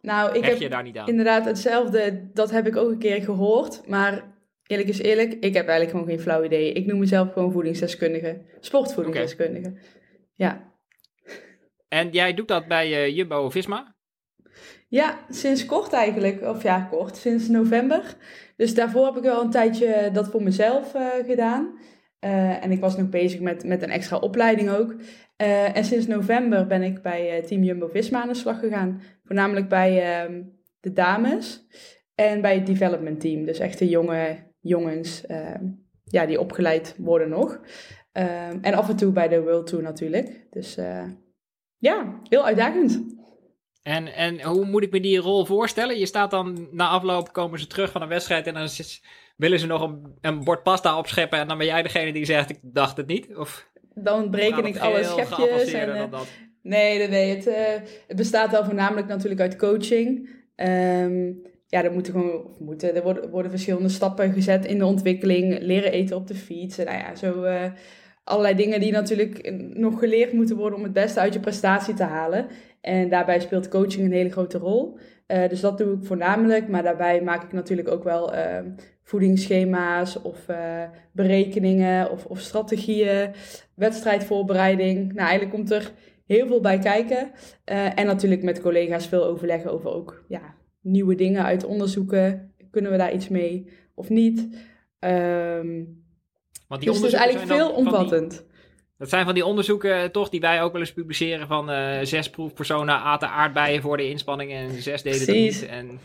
nou, 0.00 0.36
ik 0.36 0.44
heb 0.44 0.58
je 0.58 0.68
daar 0.68 0.82
niet 0.82 0.96
aan? 0.96 1.08
inderdaad 1.08 1.44
hetzelfde. 1.44 2.30
Dat 2.32 2.50
heb 2.50 2.66
ik 2.66 2.76
ook 2.76 2.90
een 2.90 2.98
keer 2.98 3.22
gehoord. 3.22 3.86
Maar 3.86 4.24
eerlijk 4.66 4.88
is 4.88 4.98
eerlijk, 4.98 5.32
ik 5.32 5.54
heb 5.54 5.68
eigenlijk 5.68 5.90
gewoon 5.90 6.06
geen 6.06 6.20
flauw 6.20 6.44
idee. 6.44 6.72
Ik 6.72 6.86
noem 6.86 6.98
mezelf 6.98 7.32
gewoon 7.32 7.52
voedingsdeskundige. 7.52 8.40
Sportvoedingsdeskundige. 8.60 9.72
Ja. 10.34 10.72
En 11.88 12.10
jij 12.10 12.34
doet 12.34 12.48
dat 12.48 12.68
bij 12.68 12.94
eh, 12.94 13.16
Jumbo-Visma? 13.16 13.96
Ja, 14.88 15.18
sinds 15.28 15.66
kort 15.66 15.92
eigenlijk. 15.92 16.42
Of 16.42 16.62
ja, 16.62 16.80
kort. 16.80 17.16
Sinds 17.16 17.48
november. 17.48 18.16
Dus 18.56 18.74
daarvoor 18.74 19.06
heb 19.06 19.16
ik 19.16 19.22
wel 19.22 19.42
een 19.42 19.50
tijdje 19.50 20.10
dat 20.12 20.28
voor 20.28 20.42
mezelf 20.42 20.94
eh, 20.94 21.06
gedaan. 21.26 21.78
Eh, 22.18 22.64
en 22.64 22.70
ik 22.70 22.80
was 22.80 22.96
nog 22.96 23.08
bezig 23.08 23.40
met, 23.40 23.64
met 23.64 23.82
een 23.82 23.90
extra 23.90 24.16
opleiding 24.16 24.70
ook. 24.70 24.94
Eh, 25.38 25.76
en 25.76 25.84
sinds 25.84 26.06
november 26.06 26.66
ben 26.66 26.82
ik 26.82 27.02
bij 27.02 27.30
eh, 27.30 27.44
Team 27.44 27.62
Jumbo-Visma 27.62 28.22
aan 28.22 28.28
de 28.28 28.34
slag 28.34 28.58
gegaan. 28.58 29.02
Voornamelijk 29.24 29.68
bij 29.68 30.02
ehm, 30.02 30.42
de 30.80 30.92
dames 30.92 31.66
en 32.14 32.40
bij 32.40 32.54
het 32.54 32.66
development 32.66 33.20
team. 33.20 33.44
Dus 33.44 33.58
echt 33.58 33.78
de 33.78 33.88
jonge 33.88 34.36
jongens 34.60 35.26
ehm, 35.26 35.64
ja, 36.04 36.26
die 36.26 36.40
opgeleid 36.40 36.94
worden 36.98 37.28
nog. 37.28 37.60
Ehm, 38.12 38.58
en 38.60 38.74
af 38.74 38.88
en 38.88 38.96
toe 38.96 39.12
bij 39.12 39.28
de 39.28 39.42
World 39.42 39.66
Tour 39.66 39.84
natuurlijk. 39.84 40.46
Dus 40.50 40.76
eh, 40.76 41.04
ja, 41.76 42.20
heel 42.22 42.44
uitdagend. 42.44 43.16
En, 43.82 44.06
en 44.06 44.42
hoe 44.42 44.64
moet 44.64 44.82
ik 44.82 44.92
me 44.92 45.00
die 45.00 45.18
rol 45.18 45.44
voorstellen? 45.44 45.98
Je 45.98 46.06
staat 46.06 46.30
dan 46.30 46.68
na 46.70 46.88
afloop, 46.88 47.32
komen 47.32 47.58
ze 47.58 47.66
terug 47.66 47.90
van 47.90 48.02
een 48.02 48.08
wedstrijd 48.08 48.46
en 48.46 48.54
dan 48.54 48.68
willen 49.36 49.58
ze 49.58 49.66
nog 49.66 49.82
een, 49.82 50.16
een 50.20 50.44
bord 50.44 50.62
pasta 50.62 50.98
opscheppen 50.98 51.38
en 51.38 51.48
dan 51.48 51.58
ben 51.58 51.66
jij 51.66 51.82
degene 51.82 52.12
die 52.12 52.24
zegt, 52.24 52.50
ik 52.50 52.58
dacht 52.62 52.96
het 52.96 53.06
niet? 53.06 53.36
Of 53.36 53.70
Dan 54.02 54.34
het 54.34 54.66
ik 54.66 54.78
alle 54.78 55.04
schepjes. 55.04 55.72
En, 55.72 55.86
dan 55.86 55.96
eh, 55.96 56.10
dat? 56.10 56.26
nee, 56.62 57.08
nee. 57.08 57.34
Het, 57.34 57.46
eh, 57.46 57.74
het 58.06 58.16
bestaat 58.16 58.50
wel 58.50 58.64
voornamelijk 58.64 59.06
natuurlijk 59.06 59.40
uit 59.40 59.56
coaching. 59.56 60.28
Ehm, 60.54 61.32
ja, 61.66 61.84
er 61.84 61.92
moeten 61.92 62.12
gewoon, 62.12 62.44
of 62.44 62.58
moeten, 62.58 62.94
er 62.96 63.02
worden, 63.02 63.30
worden 63.30 63.50
verschillende 63.50 63.88
stappen 63.88 64.32
gezet 64.32 64.64
in 64.64 64.78
de 64.78 64.86
ontwikkeling. 64.86 65.58
Leren 65.60 65.92
eten 65.92 66.16
op 66.16 66.26
de 66.26 66.34
fiets. 66.34 66.78
En 66.78 66.84
nou 66.84 66.98
ja, 66.98 67.14
zo 67.14 67.42
eh, 67.42 67.72
allerlei 68.24 68.54
dingen 68.54 68.80
die 68.80 68.92
natuurlijk 68.92 69.52
nog 69.74 69.98
geleerd 69.98 70.32
moeten 70.32 70.56
worden 70.56 70.78
om 70.78 70.84
het 70.84 70.92
beste 70.92 71.20
uit 71.20 71.32
je 71.32 71.40
prestatie 71.40 71.94
te 71.94 72.02
halen. 72.02 72.46
En 72.80 73.08
daarbij 73.08 73.40
speelt 73.40 73.68
coaching 73.68 74.04
een 74.04 74.12
hele 74.12 74.30
grote 74.30 74.58
rol. 74.58 74.98
Eh, 75.28 75.48
dus 75.48 75.60
dat 75.60 75.78
doe 75.78 75.92
ik 75.92 76.04
voornamelijk. 76.04 76.68
Maar 76.68 76.82
daarbij 76.82 77.22
maak 77.22 77.42
ik 77.42 77.52
natuurlijk 77.52 77.88
ook 77.88 78.04
wel 78.04 78.34
ehm, 78.34 78.70
voedingsschema's 79.02 80.22
of 80.22 80.48
eh, 80.48 80.82
berekeningen 81.12 82.10
of, 82.10 82.24
of 82.24 82.40
strategieën, 82.40 83.30
wedstrijdvoorbereiding. 83.74 85.06
Nou, 85.06 85.28
eigenlijk 85.28 85.50
komt 85.50 85.70
er 85.70 85.92
heel 86.26 86.46
veel 86.46 86.60
bij 86.60 86.78
kijken. 86.78 87.30
Eh, 87.64 87.98
en 87.98 88.06
natuurlijk 88.06 88.42
met 88.42 88.60
collega's 88.60 89.06
veel 89.06 89.24
overleggen 89.24 89.72
over 89.72 89.90
ook 89.90 90.24
ja, 90.28 90.54
nieuwe 90.80 91.14
dingen 91.14 91.44
uit 91.44 91.64
onderzoeken. 91.64 92.54
Kunnen 92.70 92.90
we 92.90 92.96
daar 92.96 93.14
iets 93.14 93.28
mee 93.28 93.68
of 93.94 94.08
niet? 94.08 94.48
Ehm, 94.98 95.84
Want 96.68 96.80
die 96.80 96.90
dus 96.90 96.98
het 96.98 97.06
is 97.06 97.12
eigenlijk 97.12 97.52
veel 97.52 97.70
omvattend. 97.70 98.46
Dat 98.98 99.08
zijn 99.08 99.24
van 99.24 99.34
die 99.34 99.44
onderzoeken 99.46 99.94
eh, 99.94 100.04
toch 100.04 100.28
die 100.28 100.40
wij 100.40 100.62
ook 100.62 100.72
wel 100.72 100.80
eens 100.80 100.92
publiceren 100.92 101.46
van 101.46 101.70
eh, 101.70 101.98
zes 102.02 102.30
proefpersonen 102.30 102.94
aten 102.94 103.28
aardbeien 103.28 103.82
voor 103.82 103.96
de 103.96 104.08
inspanning 104.08 104.52
en 104.52 104.82
zes 104.82 105.02
deden 105.02 105.20
het 105.20 105.28
niet. 105.28 105.66
En 105.66 106.00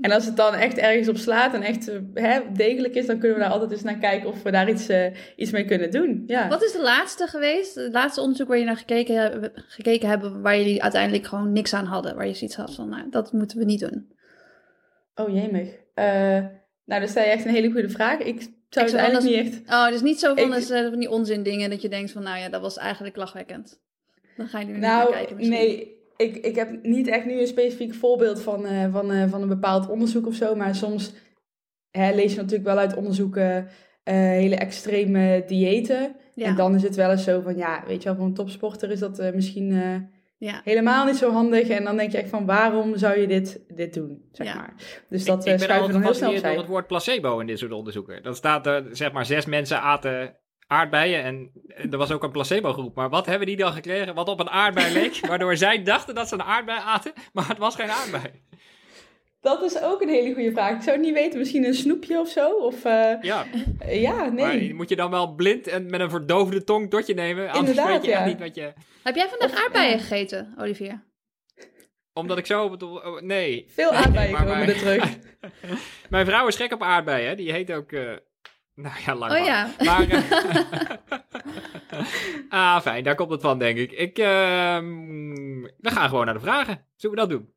En 0.00 0.12
als 0.12 0.24
het 0.24 0.36
dan 0.36 0.54
echt 0.54 0.78
ergens 0.78 1.08
op 1.08 1.16
slaat 1.16 1.54
en 1.54 1.62
echt 1.62 1.88
eh, 1.88 1.98
hè, 2.14 2.40
degelijk 2.52 2.94
is, 2.94 3.06
dan 3.06 3.18
kunnen 3.18 3.36
we 3.36 3.42
daar 3.42 3.52
altijd 3.52 3.70
eens 3.70 3.82
naar 3.82 3.98
kijken 3.98 4.28
of 4.28 4.42
we 4.42 4.50
daar 4.50 4.68
iets, 4.68 4.88
eh, 4.88 5.06
iets 5.36 5.50
mee 5.50 5.64
kunnen 5.64 5.90
doen. 5.90 6.24
Ja. 6.26 6.48
Wat 6.48 6.62
is 6.62 6.72
de 6.72 6.82
laatste 6.82 7.26
geweest? 7.26 7.74
Het 7.74 7.92
laatste 7.92 8.20
onderzoek 8.20 8.48
waar 8.48 8.58
je 8.58 8.64
naar 8.64 8.76
gekeken, 8.76 9.52
gekeken 9.54 10.08
hebben, 10.08 10.42
waar 10.42 10.56
jullie 10.56 10.82
uiteindelijk 10.82 11.26
gewoon 11.26 11.52
niks 11.52 11.74
aan 11.74 11.84
hadden? 11.84 12.16
Waar 12.16 12.26
je 12.26 12.34
zoiets 12.34 12.56
had 12.56 12.74
van, 12.74 12.88
nou, 12.88 13.10
dat 13.10 13.32
moeten 13.32 13.58
we 13.58 13.64
niet 13.64 13.80
doen. 13.80 14.12
Oh 15.14 15.34
jemig. 15.34 15.68
Eh 15.94 16.44
nou, 16.84 17.00
dat 17.00 17.08
stel 17.08 17.22
je 17.22 17.28
echt 17.28 17.44
een 17.44 17.54
hele 17.54 17.72
goede 17.72 17.88
vraag. 17.88 18.18
Ik 18.18 18.48
zou 18.74 18.86
het 18.86 18.94
eigenlijk 18.94 19.26
anders- 19.36 19.54
niet 19.54 19.64
echt... 19.66 19.72
Oh, 19.74 19.88
dus 19.88 20.02
niet 20.02 20.18
zo 20.18 20.34
van, 20.34 20.44
Ik- 20.44 20.52
dus, 20.52 20.70
eh, 20.70 20.88
van 20.88 20.98
die 20.98 21.10
onzin 21.10 21.42
dingen 21.42 21.70
dat 21.70 21.82
je 21.82 21.88
denkt 21.88 22.10
van, 22.12 22.22
nou 22.22 22.38
ja, 22.38 22.48
dat 22.48 22.60
was 22.60 22.76
eigenlijk 22.76 23.16
lachwekkend. 23.16 23.80
Dan 24.36 24.46
ga 24.48 24.58
je 24.60 24.66
niet 24.66 24.76
Nou, 24.76 25.02
naar 25.10 25.12
kijken 25.18 25.36
misschien. 25.36 25.56
nee, 25.56 25.96
ik, 26.16 26.36
ik 26.36 26.54
heb 26.54 26.82
niet 26.82 27.06
echt 27.06 27.24
nu 27.26 27.40
een 27.40 27.46
specifiek 27.46 27.94
voorbeeld 27.94 28.42
van, 28.42 28.66
eh, 28.66 28.92
van, 28.92 29.10
eh, 29.12 29.28
van 29.30 29.42
een 29.42 29.48
bepaald 29.48 29.88
onderzoek 29.88 30.26
of 30.26 30.34
zo. 30.34 30.54
Maar 30.54 30.74
soms 30.74 31.12
hè, 31.90 32.14
lees 32.14 32.30
je 32.34 32.36
natuurlijk 32.40 32.68
wel 32.68 32.78
uit 32.78 32.96
onderzoeken 32.96 33.68
hele 34.04 34.56
extreme 34.56 35.44
diëten. 35.46 36.16
Ja, 36.34 36.46
En 36.46 36.56
dan 36.56 36.74
is 36.74 36.82
het 36.82 36.94
wel 36.94 37.10
eens 37.10 37.24
zo 37.24 37.40
van, 37.40 37.56
ja, 37.56 37.84
weet 37.86 38.02
je 38.02 38.08
wel, 38.08 38.16
voor 38.18 38.26
een 38.26 38.34
topsporter 38.34 38.90
is 38.90 38.98
dat 38.98 39.34
misschien 39.34 39.72
ja. 40.36 40.60
helemaal 40.64 41.04
niet 41.04 41.16
zo 41.16 41.30
handig. 41.32 41.68
En 41.68 41.84
dan 41.84 41.96
denk 41.96 42.12
je 42.12 42.18
echt 42.18 42.28
van, 42.28 42.46
waarom 42.46 42.96
zou 42.96 43.18
je 43.20 43.26
dit, 43.26 43.60
dit 43.68 43.94
doen, 43.94 44.28
zeg 44.32 44.46
Ja. 44.46 44.54
maar. 44.54 44.74
Dus 45.08 45.24
dat 45.24 45.38
ik, 45.40 45.46
eh, 45.46 45.52
ik 45.52 45.58
ben 45.58 45.68
schuiven 45.68 45.92
dan 45.92 46.02
heel 46.02 46.14
snel 46.14 46.28
door 46.28 46.38
opzij. 46.38 46.56
het 46.56 46.66
woord 46.66 46.86
placebo 46.86 47.38
in 47.38 47.46
dit 47.46 47.58
soort 47.58 47.72
onderzoeken. 47.72 48.22
Dan 48.22 48.34
staat 48.34 48.66
er, 48.66 48.84
zeg 48.92 49.12
maar, 49.12 49.26
zes 49.26 49.46
mensen 49.46 49.80
aten 49.80 50.36
aardbeien 50.66 51.22
en 51.22 51.50
er 51.90 51.98
was 51.98 52.12
ook 52.12 52.22
een 52.22 52.30
placebo-groep. 52.30 52.94
Maar 52.94 53.08
wat 53.08 53.26
hebben 53.26 53.46
die 53.46 53.56
dan 53.56 53.72
gekregen 53.72 54.14
wat 54.14 54.28
op 54.28 54.40
een 54.40 54.50
aardbei 54.50 54.92
leek? 54.92 55.20
waardoor 55.28 55.56
zij 55.56 55.82
dachten 55.82 56.14
dat 56.14 56.28
ze 56.28 56.34
een 56.34 56.42
aardbei 56.42 56.78
aten, 56.84 57.12
maar 57.32 57.48
het 57.48 57.58
was 57.58 57.74
geen 57.74 57.90
aardbei. 57.90 58.42
Dat 59.44 59.62
is 59.62 59.80
ook 59.80 60.02
een 60.02 60.08
hele 60.08 60.34
goede 60.34 60.52
vraag. 60.52 60.76
Ik 60.76 60.82
zou 60.82 60.96
het 60.96 61.04
niet 61.04 61.14
weten, 61.14 61.38
misschien 61.38 61.64
een 61.64 61.74
snoepje 61.74 62.20
of 62.20 62.28
zo? 62.28 62.50
Of, 62.50 62.84
uh, 62.84 63.22
ja. 63.22 63.44
ja, 63.86 64.28
nee. 64.28 64.66
Maar 64.66 64.76
moet 64.76 64.88
je 64.88 64.96
dan 64.96 65.10
wel 65.10 65.34
blind 65.34 65.66
en 65.66 65.90
met 65.90 66.00
een 66.00 66.10
verdoofde 66.10 66.64
tong 66.64 66.90
tot 66.90 67.06
je 67.06 67.14
nemen? 67.14 67.50
Anders 67.50 67.68
Inderdaad, 67.68 67.92
weet 67.92 68.04
je 68.04 68.10
ja. 68.10 68.24
niet 68.24 68.38
wat 68.38 68.54
je... 68.54 68.72
Heb 69.02 69.14
jij 69.14 69.28
vandaag 69.28 69.64
aardbeien 69.64 69.98
gegeten, 69.98 70.54
Olivier? 70.58 71.02
Omdat 72.12 72.38
ik 72.38 72.46
zo... 72.46 72.76
Oh, 72.78 73.20
nee. 73.20 73.64
Veel 73.68 73.92
aardbeien 73.92 74.36
komen 74.36 74.68
er 74.68 74.78
terug. 74.78 75.16
mijn 76.10 76.26
vrouw 76.26 76.46
is 76.46 76.56
gek 76.56 76.72
op 76.72 76.82
aardbeien. 76.82 77.36
Die 77.36 77.52
heet 77.52 77.72
ook... 77.72 77.92
Uh... 77.92 78.12
Nou 78.74 78.94
ja, 79.06 79.14
lang 79.14 79.32
Oh 79.32 79.44
ja. 79.44 79.70
Maar, 79.78 80.08
uh... 80.10 80.22
ah, 82.48 82.80
fijn. 82.80 83.04
Daar 83.04 83.14
komt 83.14 83.30
het 83.30 83.40
van, 83.40 83.58
denk 83.58 83.78
ik. 83.78 83.92
ik 83.92 84.18
uh... 84.18 84.78
We 85.78 85.90
gaan 85.90 86.08
gewoon 86.08 86.24
naar 86.24 86.34
de 86.34 86.40
vragen. 86.40 86.86
Zullen 86.96 87.16
we 87.16 87.22
dat 87.22 87.30
doen? 87.30 87.53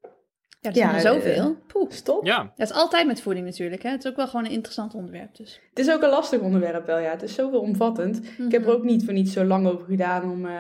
Ja, 0.60 0.70
er 0.70 0.76
zijn 0.76 0.96
er 0.96 1.02
zoveel. 1.02 1.44
Eh, 1.46 1.68
Poeh. 1.68 1.92
Stop. 1.92 2.26
Ja. 2.26 2.54
Dat 2.56 2.70
is 2.70 2.76
altijd 2.76 3.08
met 3.08 3.22
voeding 3.22 3.46
natuurlijk. 3.46 3.84
Hè? 3.84 3.90
Het 3.90 4.04
is 4.04 4.10
ook 4.10 4.16
wel 4.16 4.28
gewoon 4.28 4.46
een 4.46 4.52
interessant 4.52 4.94
onderwerp. 4.94 5.36
Dus. 5.36 5.62
Het 5.70 5.80
is 5.80 5.92
ook 5.92 6.02
een 6.02 6.10
lastig 6.10 6.40
onderwerp 6.40 6.86
wel, 6.86 7.00
ja. 7.00 7.12
Het 7.12 7.24
is 7.24 7.34
zoveel 7.34 7.60
omvattend. 7.60 8.22
Ik 8.38 8.52
heb 8.52 8.66
er 8.66 8.74
ook 8.74 8.84
niet 8.84 9.04
voor 9.04 9.14
niet 9.14 9.30
zo 9.30 9.44
lang 9.44 9.68
over 9.68 9.86
gedaan 9.86 10.32
om 10.32 10.46
uh, 10.46 10.60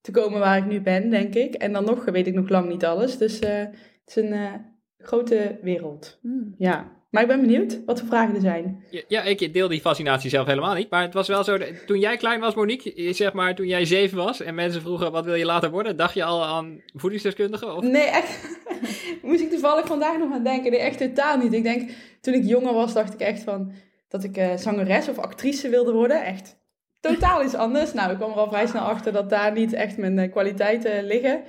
te 0.00 0.10
komen 0.10 0.40
waar 0.40 0.56
ik 0.56 0.66
nu 0.66 0.80
ben, 0.80 1.10
denk 1.10 1.34
ik. 1.34 1.54
En 1.54 1.72
dan 1.72 1.84
nog 1.84 2.04
weet 2.04 2.26
ik 2.26 2.34
nog 2.34 2.48
lang 2.48 2.68
niet 2.68 2.84
alles. 2.84 3.18
Dus 3.18 3.40
uh, 3.40 3.50
het 3.50 3.72
is 4.04 4.16
een 4.16 4.64
grote 4.98 5.58
wereld. 5.62 6.18
Mm. 6.22 6.54
Ja. 6.58 6.95
Maar 7.10 7.22
ik 7.22 7.28
ben 7.28 7.40
benieuwd 7.40 7.80
wat 7.86 7.98
voor 7.98 8.08
vragen 8.08 8.34
er 8.34 8.40
zijn. 8.40 8.84
Ja, 8.90 9.02
ja, 9.08 9.22
ik 9.22 9.52
deel 9.52 9.68
die 9.68 9.80
fascinatie 9.80 10.30
zelf 10.30 10.46
helemaal 10.46 10.74
niet. 10.74 10.90
Maar 10.90 11.02
het 11.02 11.14
was 11.14 11.28
wel 11.28 11.44
zo, 11.44 11.58
toen 11.86 11.98
jij 11.98 12.16
klein 12.16 12.40
was, 12.40 12.54
Monique, 12.54 13.12
zeg 13.14 13.32
maar 13.32 13.54
toen 13.54 13.66
jij 13.66 13.84
zeven 13.84 14.16
was 14.16 14.40
en 14.40 14.54
mensen 14.54 14.80
vroegen 14.80 15.12
wat 15.12 15.24
wil 15.24 15.34
je 15.34 15.44
later 15.44 15.70
worden, 15.70 15.96
dacht 15.96 16.14
je 16.14 16.24
al 16.24 16.44
aan 16.44 16.82
voedingsdeskundige? 16.94 17.72
Of? 17.72 17.82
Nee, 17.82 18.06
echt. 18.06 18.58
Moest 19.22 19.40
ik 19.40 19.50
toevallig 19.50 19.86
vandaag 19.86 20.18
nog 20.18 20.32
aan 20.32 20.44
denken. 20.44 20.70
Nee, 20.70 20.80
echt 20.80 20.98
totaal 20.98 21.38
niet. 21.38 21.52
Ik 21.52 21.62
denk, 21.62 21.90
toen 22.20 22.34
ik 22.34 22.44
jonger 22.44 22.74
was, 22.74 22.92
dacht 22.92 23.14
ik 23.14 23.20
echt 23.20 23.42
van 23.42 23.72
dat 24.08 24.24
ik 24.24 24.36
uh, 24.36 24.56
zangeres 24.56 25.08
of 25.08 25.18
actrice 25.18 25.68
wilde 25.68 25.92
worden. 25.92 26.24
Echt 26.24 26.56
totaal 27.00 27.44
iets 27.44 27.54
anders. 27.54 27.92
Nou, 27.92 28.10
ik 28.10 28.16
kwam 28.16 28.30
er 28.30 28.36
al 28.36 28.48
vrij 28.48 28.66
snel 28.66 28.82
achter 28.82 29.12
dat 29.12 29.30
daar 29.30 29.52
niet 29.52 29.72
echt 29.72 29.96
mijn 29.96 30.18
uh, 30.18 30.30
kwaliteiten 30.30 31.04
liggen. 31.04 31.42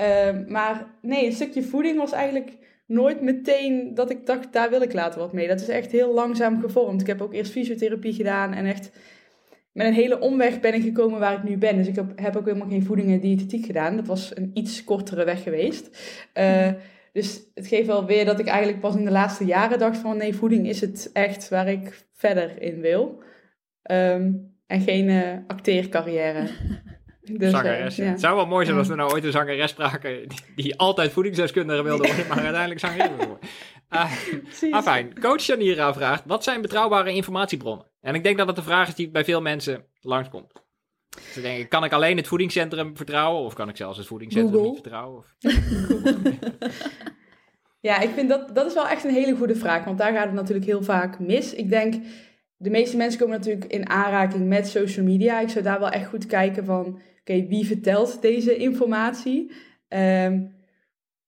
Uh, 0.00 0.46
maar 0.46 0.86
nee, 1.02 1.26
een 1.26 1.32
stukje 1.32 1.62
voeding 1.62 1.98
was 1.98 2.12
eigenlijk 2.12 2.56
nooit 2.86 3.20
meteen 3.20 3.94
dat 3.94 4.10
ik 4.10 4.26
dacht, 4.26 4.52
daar 4.52 4.70
wil 4.70 4.82
ik 4.82 4.92
later 4.92 5.20
wat 5.20 5.32
mee. 5.32 5.48
Dat 5.48 5.60
is 5.60 5.68
echt 5.68 5.92
heel 5.92 6.14
langzaam 6.14 6.60
gevormd. 6.60 7.00
Ik 7.00 7.06
heb 7.06 7.22
ook 7.22 7.32
eerst 7.32 7.52
fysiotherapie 7.52 8.12
gedaan 8.12 8.52
en 8.52 8.66
echt 8.66 8.90
met 9.72 9.86
een 9.86 9.92
hele 9.92 10.20
omweg 10.20 10.60
ben 10.60 10.74
ik 10.74 10.82
gekomen 10.82 11.20
waar 11.20 11.34
ik 11.34 11.42
nu 11.42 11.56
ben. 11.56 11.76
Dus 11.76 11.86
ik 11.86 11.94
heb, 12.16 12.36
ook 12.36 12.46
helemaal 12.46 12.68
geen 12.68 12.84
voeding 12.84 13.10
en 13.10 13.20
diëtetiek 13.20 13.66
gedaan. 13.66 13.96
Dat 13.96 14.06
was 14.06 14.36
een 14.36 14.50
iets 14.54 14.84
kortere 14.84 15.24
weg 15.24 15.42
geweest. 15.42 15.98
Uh, 16.34 16.72
dus 17.12 17.42
het 17.54 17.66
geeft 17.66 17.86
wel 17.86 18.06
weer 18.06 18.24
dat 18.24 18.38
ik 18.38 18.46
eigenlijk 18.46 18.80
pas 18.80 18.96
in 18.96 19.04
de 19.04 19.10
laatste 19.10 19.44
jaren 19.44 19.78
dacht 19.78 19.98
van 19.98 20.16
nee, 20.16 20.34
voeding 20.34 20.68
is 20.68 20.80
het 20.80 21.10
echt 21.12 21.48
waar 21.48 21.68
ik 21.68 22.06
verder 22.12 22.62
in 22.62 22.80
wil. 22.80 23.22
Um, 23.90 24.52
en 24.66 24.80
geen 24.80 25.08
uh, 25.08 25.38
acteercarrière. 25.46 26.48
Dus, 27.24 27.50
zangeres. 27.50 27.98
Uh, 27.98 28.04
ja. 28.04 28.10
Het 28.10 28.20
zou 28.20 28.36
wel 28.36 28.46
mooi 28.46 28.64
zijn 28.66 28.78
als 28.78 28.88
we 28.88 28.94
nou 28.94 29.12
ooit 29.12 29.24
een 29.24 29.32
zangeres 29.32 29.70
spraken 29.70 30.26
die, 30.56 30.78
altijd 30.78 31.12
voedingsdeskundige 31.12 31.82
wilde 31.82 32.06
worden, 32.06 32.26
maar 32.28 32.38
uiteindelijk 32.38 32.80
zangeres 32.80 33.08
wilde 33.08 33.26
worden. 33.26 33.48
Uh, 34.62 34.82
fijn. 34.82 35.20
Coach 35.20 35.42
Janira 35.42 35.94
vraagt, 35.94 36.22
wat 36.26 36.44
zijn 36.44 36.60
betrouwbare 36.60 37.12
informatiebronnen? 37.12 37.86
En 38.00 38.14
ik 38.14 38.22
denk 38.22 38.38
dat 38.38 38.46
het 38.46 38.56
de 38.56 38.62
vraag 38.62 38.88
is 38.88 38.94
die 38.94 39.10
bij 39.10 39.24
veel 39.24 39.40
mensen 39.40 39.84
langskomt. 40.00 40.52
Ze 41.32 41.40
denken, 41.40 41.68
kan 41.68 41.84
ik 41.84 41.92
alleen 41.92 42.16
het 42.16 42.26
voedingscentrum 42.26 42.96
vertrouwen? 42.96 43.42
Of 43.42 43.54
kan 43.54 43.68
ik 43.68 43.76
zelfs 43.76 43.98
het 43.98 44.06
voedingscentrum 44.06 44.62
niet 44.62 44.74
vertrouwen? 44.74 45.18
Of... 45.18 45.36
ja, 47.88 48.00
ik 48.00 48.10
vind 48.10 48.28
dat, 48.28 48.54
dat 48.54 48.66
is 48.66 48.74
wel 48.74 48.88
echt 48.88 49.04
een 49.04 49.14
hele 49.14 49.36
goede 49.36 49.56
vraag. 49.56 49.84
Want 49.84 49.98
daar 49.98 50.12
gaat 50.12 50.24
het 50.24 50.34
natuurlijk 50.34 50.66
heel 50.66 50.82
vaak 50.82 51.18
mis. 51.18 51.54
Ik 51.54 51.70
denk, 51.70 51.94
de 52.56 52.70
meeste 52.70 52.96
mensen 52.96 53.20
komen 53.20 53.38
natuurlijk 53.38 53.64
in 53.64 53.88
aanraking 53.88 54.48
met 54.48 54.68
social 54.68 55.04
media. 55.04 55.40
Ik 55.40 55.48
zou 55.48 55.64
daar 55.64 55.80
wel 55.80 55.90
echt 55.90 56.08
goed 56.08 56.26
kijken 56.26 56.64
van, 56.64 57.00
oké, 57.24 57.46
wie 57.46 57.66
vertelt 57.66 58.22
deze 58.22 58.56
informatie? 58.56 59.52
Um, 59.88 60.52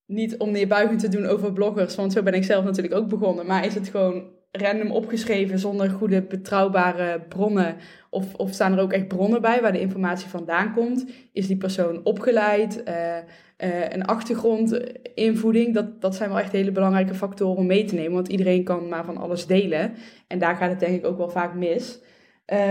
niet 0.07 0.37
om 0.37 0.51
neerbuigend 0.51 1.01
te 1.01 1.09
doen 1.09 1.27
over 1.27 1.53
bloggers, 1.53 1.95
want 1.95 2.13
zo 2.13 2.23
ben 2.23 2.35
ik 2.35 2.45
zelf 2.45 2.65
natuurlijk 2.65 2.95
ook 2.95 3.09
begonnen. 3.09 3.47
Maar 3.47 3.67
is 3.67 3.75
het 3.75 3.89
gewoon 3.89 4.35
random 4.51 4.91
opgeschreven 4.91 5.59
zonder 5.59 5.91
goede 5.91 6.23
betrouwbare 6.23 7.21
bronnen? 7.29 7.77
Of, 8.11 8.35
of 8.35 8.53
staan 8.53 8.73
er 8.73 8.81
ook 8.81 8.93
echt 8.93 9.09
bronnen 9.09 9.41
bij 9.41 9.61
waar 9.61 9.73
de 9.73 9.81
informatie 9.81 10.29
vandaan 10.29 10.75
komt? 10.75 11.07
Is 11.33 11.47
die 11.47 11.57
persoon 11.57 12.05
opgeleid? 12.05 12.83
Uh, 12.89 13.17
uh, 13.59 13.89
een 13.89 14.05
achtergrondinvoeding? 14.05 15.75
Dat, 15.75 16.01
dat 16.01 16.15
zijn 16.15 16.29
wel 16.29 16.39
echt 16.39 16.53
hele 16.53 16.73
belangrijke 16.73 17.15
factoren 17.15 17.57
om 17.57 17.67
mee 17.67 17.85
te 17.85 17.95
nemen. 17.95 18.13
Want 18.13 18.29
iedereen 18.29 18.65
kan 18.65 18.89
maar 18.89 19.05
van 19.05 19.17
alles 19.17 19.47
delen. 19.47 19.95
En 20.27 20.39
daar 20.39 20.57
gaat 20.57 20.71
het 20.71 20.81
denk 20.81 20.97
ik 20.97 21.07
ook 21.07 21.19
wel 21.19 21.31
vaak 21.31 21.55
mis. 21.55 22.01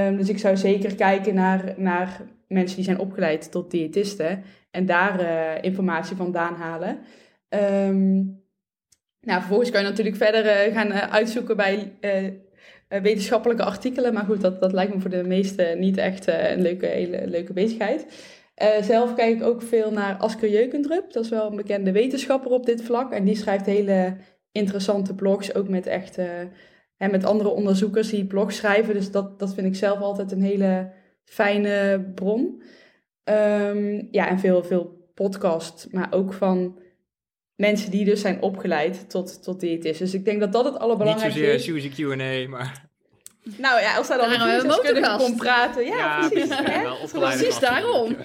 Um, 0.07 0.17
dus 0.17 0.29
ik 0.29 0.39
zou 0.39 0.57
zeker 0.57 0.95
kijken 0.95 1.35
naar, 1.35 1.73
naar 1.77 2.21
mensen 2.47 2.75
die 2.75 2.85
zijn 2.85 2.99
opgeleid 2.99 3.51
tot 3.51 3.71
diëtisten. 3.71 4.43
En 4.71 4.85
daar 4.85 5.21
uh, 5.21 5.63
informatie 5.63 6.15
vandaan 6.15 6.53
halen. 6.53 6.99
Um, 7.49 8.43
nou, 9.21 9.39
vervolgens 9.39 9.71
kan 9.71 9.81
je 9.81 9.89
natuurlijk 9.89 10.15
verder 10.15 10.67
uh, 10.67 10.73
gaan 10.73 10.91
uh, 10.91 10.97
uitzoeken 10.97 11.57
bij 11.57 11.93
wetenschappelijke 12.87 13.63
artikelen. 13.63 14.13
Maar 14.13 14.25
goed, 14.25 14.41
dat, 14.41 14.61
dat 14.61 14.73
lijkt 14.73 14.93
me 14.93 14.99
voor 14.99 15.09
de 15.09 15.23
meesten 15.23 15.79
niet 15.79 15.97
echt 15.97 16.27
een 16.27 16.61
leuke, 16.61 17.23
leuke 17.25 17.53
bezigheid. 17.53 18.05
zelf 18.81 19.13
kijk 19.13 19.35
ik 19.35 19.43
ook 19.43 19.61
veel 19.61 19.91
naar 19.91 20.17
Asker 20.17 20.49
Jeukendrup. 20.49 21.13
Dat 21.13 21.23
is 21.23 21.29
wel 21.29 21.49
een 21.49 21.55
bekende 21.55 21.91
wetenschapper 21.91 22.51
op 22.51 22.65
dit 22.65 22.83
vlak. 22.83 23.11
En 23.11 23.23
die 23.23 23.35
schrijft 23.35 23.65
hele 23.65 24.15
interessante 24.51 25.15
blogs, 25.15 25.55
ook 25.55 25.67
met 25.67 25.87
echt... 25.87 26.17
en 26.97 27.11
met 27.11 27.25
andere 27.25 27.49
onderzoekers 27.49 28.09
die 28.09 28.25
blogs 28.25 28.55
schrijven. 28.55 28.93
Dus 28.93 29.11
dat, 29.11 29.39
dat 29.39 29.53
vind 29.53 29.67
ik 29.67 29.75
zelf 29.75 29.99
altijd 29.99 30.31
een 30.31 30.41
hele 30.41 30.91
fijne 31.25 32.05
bron. 32.15 32.61
Um, 33.23 34.07
ja, 34.11 34.29
en 34.29 34.39
veel, 34.39 34.63
veel 34.63 35.11
podcast, 35.13 35.87
maar 35.91 36.07
ook 36.13 36.33
van 36.33 36.79
mensen 37.55 37.91
die 37.91 38.05
dus 38.05 38.21
zijn 38.21 38.41
opgeleid 38.41 39.09
tot, 39.09 39.43
tot 39.43 39.59
diëtist. 39.59 39.99
Dus 39.99 40.13
ik 40.13 40.25
denk 40.25 40.39
dat 40.39 40.51
dat 40.51 40.65
het 40.65 40.77
allerbelangrijkste 40.77 41.41
is. 41.41 41.51
Niet 41.51 41.61
zozeer 41.61 41.81
Suzy 41.91 42.15
Q&A, 42.15 42.49
maar... 42.49 42.84
Nou 43.57 43.81
ja, 43.81 43.95
als 43.95 44.07
daar 44.07 44.17
dan 44.17 44.31
een 44.31 44.81
kunnen 44.81 45.17
kon 45.17 45.35
praten. 45.35 45.85
Ja, 45.85 45.97
ja 45.97 46.29
precies. 46.29 46.55
precies, 46.55 47.11
precies 47.11 47.59
daarom. 47.59 48.15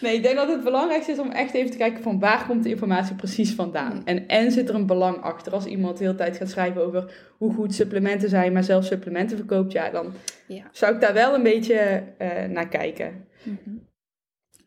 nee, 0.00 0.14
ik 0.14 0.22
denk 0.22 0.36
dat 0.36 0.48
het 0.48 0.64
belangrijkste 0.64 1.12
is 1.12 1.18
om 1.18 1.30
echt 1.30 1.54
even 1.54 1.70
te 1.70 1.76
kijken 1.76 2.02
van 2.02 2.18
waar 2.18 2.46
komt 2.46 2.62
de 2.62 2.68
informatie 2.68 3.14
precies 3.14 3.54
vandaan. 3.54 4.02
En, 4.04 4.28
en 4.28 4.52
zit 4.52 4.68
er 4.68 4.74
een 4.74 4.86
belang 4.86 5.22
achter. 5.22 5.52
Als 5.52 5.64
iemand 5.64 5.98
de 5.98 6.04
hele 6.04 6.16
tijd 6.16 6.36
gaat 6.36 6.50
schrijven 6.50 6.86
over 6.86 7.12
hoe 7.38 7.54
goed 7.54 7.74
supplementen 7.74 8.28
zijn, 8.28 8.52
maar 8.52 8.64
zelf 8.64 8.84
supplementen 8.84 9.36
verkoopt, 9.36 9.72
ja, 9.72 9.90
dan 9.90 10.12
ja. 10.46 10.64
zou 10.72 10.94
ik 10.94 11.00
daar 11.00 11.14
wel 11.14 11.34
een 11.34 11.42
beetje 11.42 12.02
uh, 12.18 12.44
naar 12.44 12.68
kijken. 12.68 13.26
-hmm. 13.42 13.88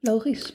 Logisch. 0.01 0.53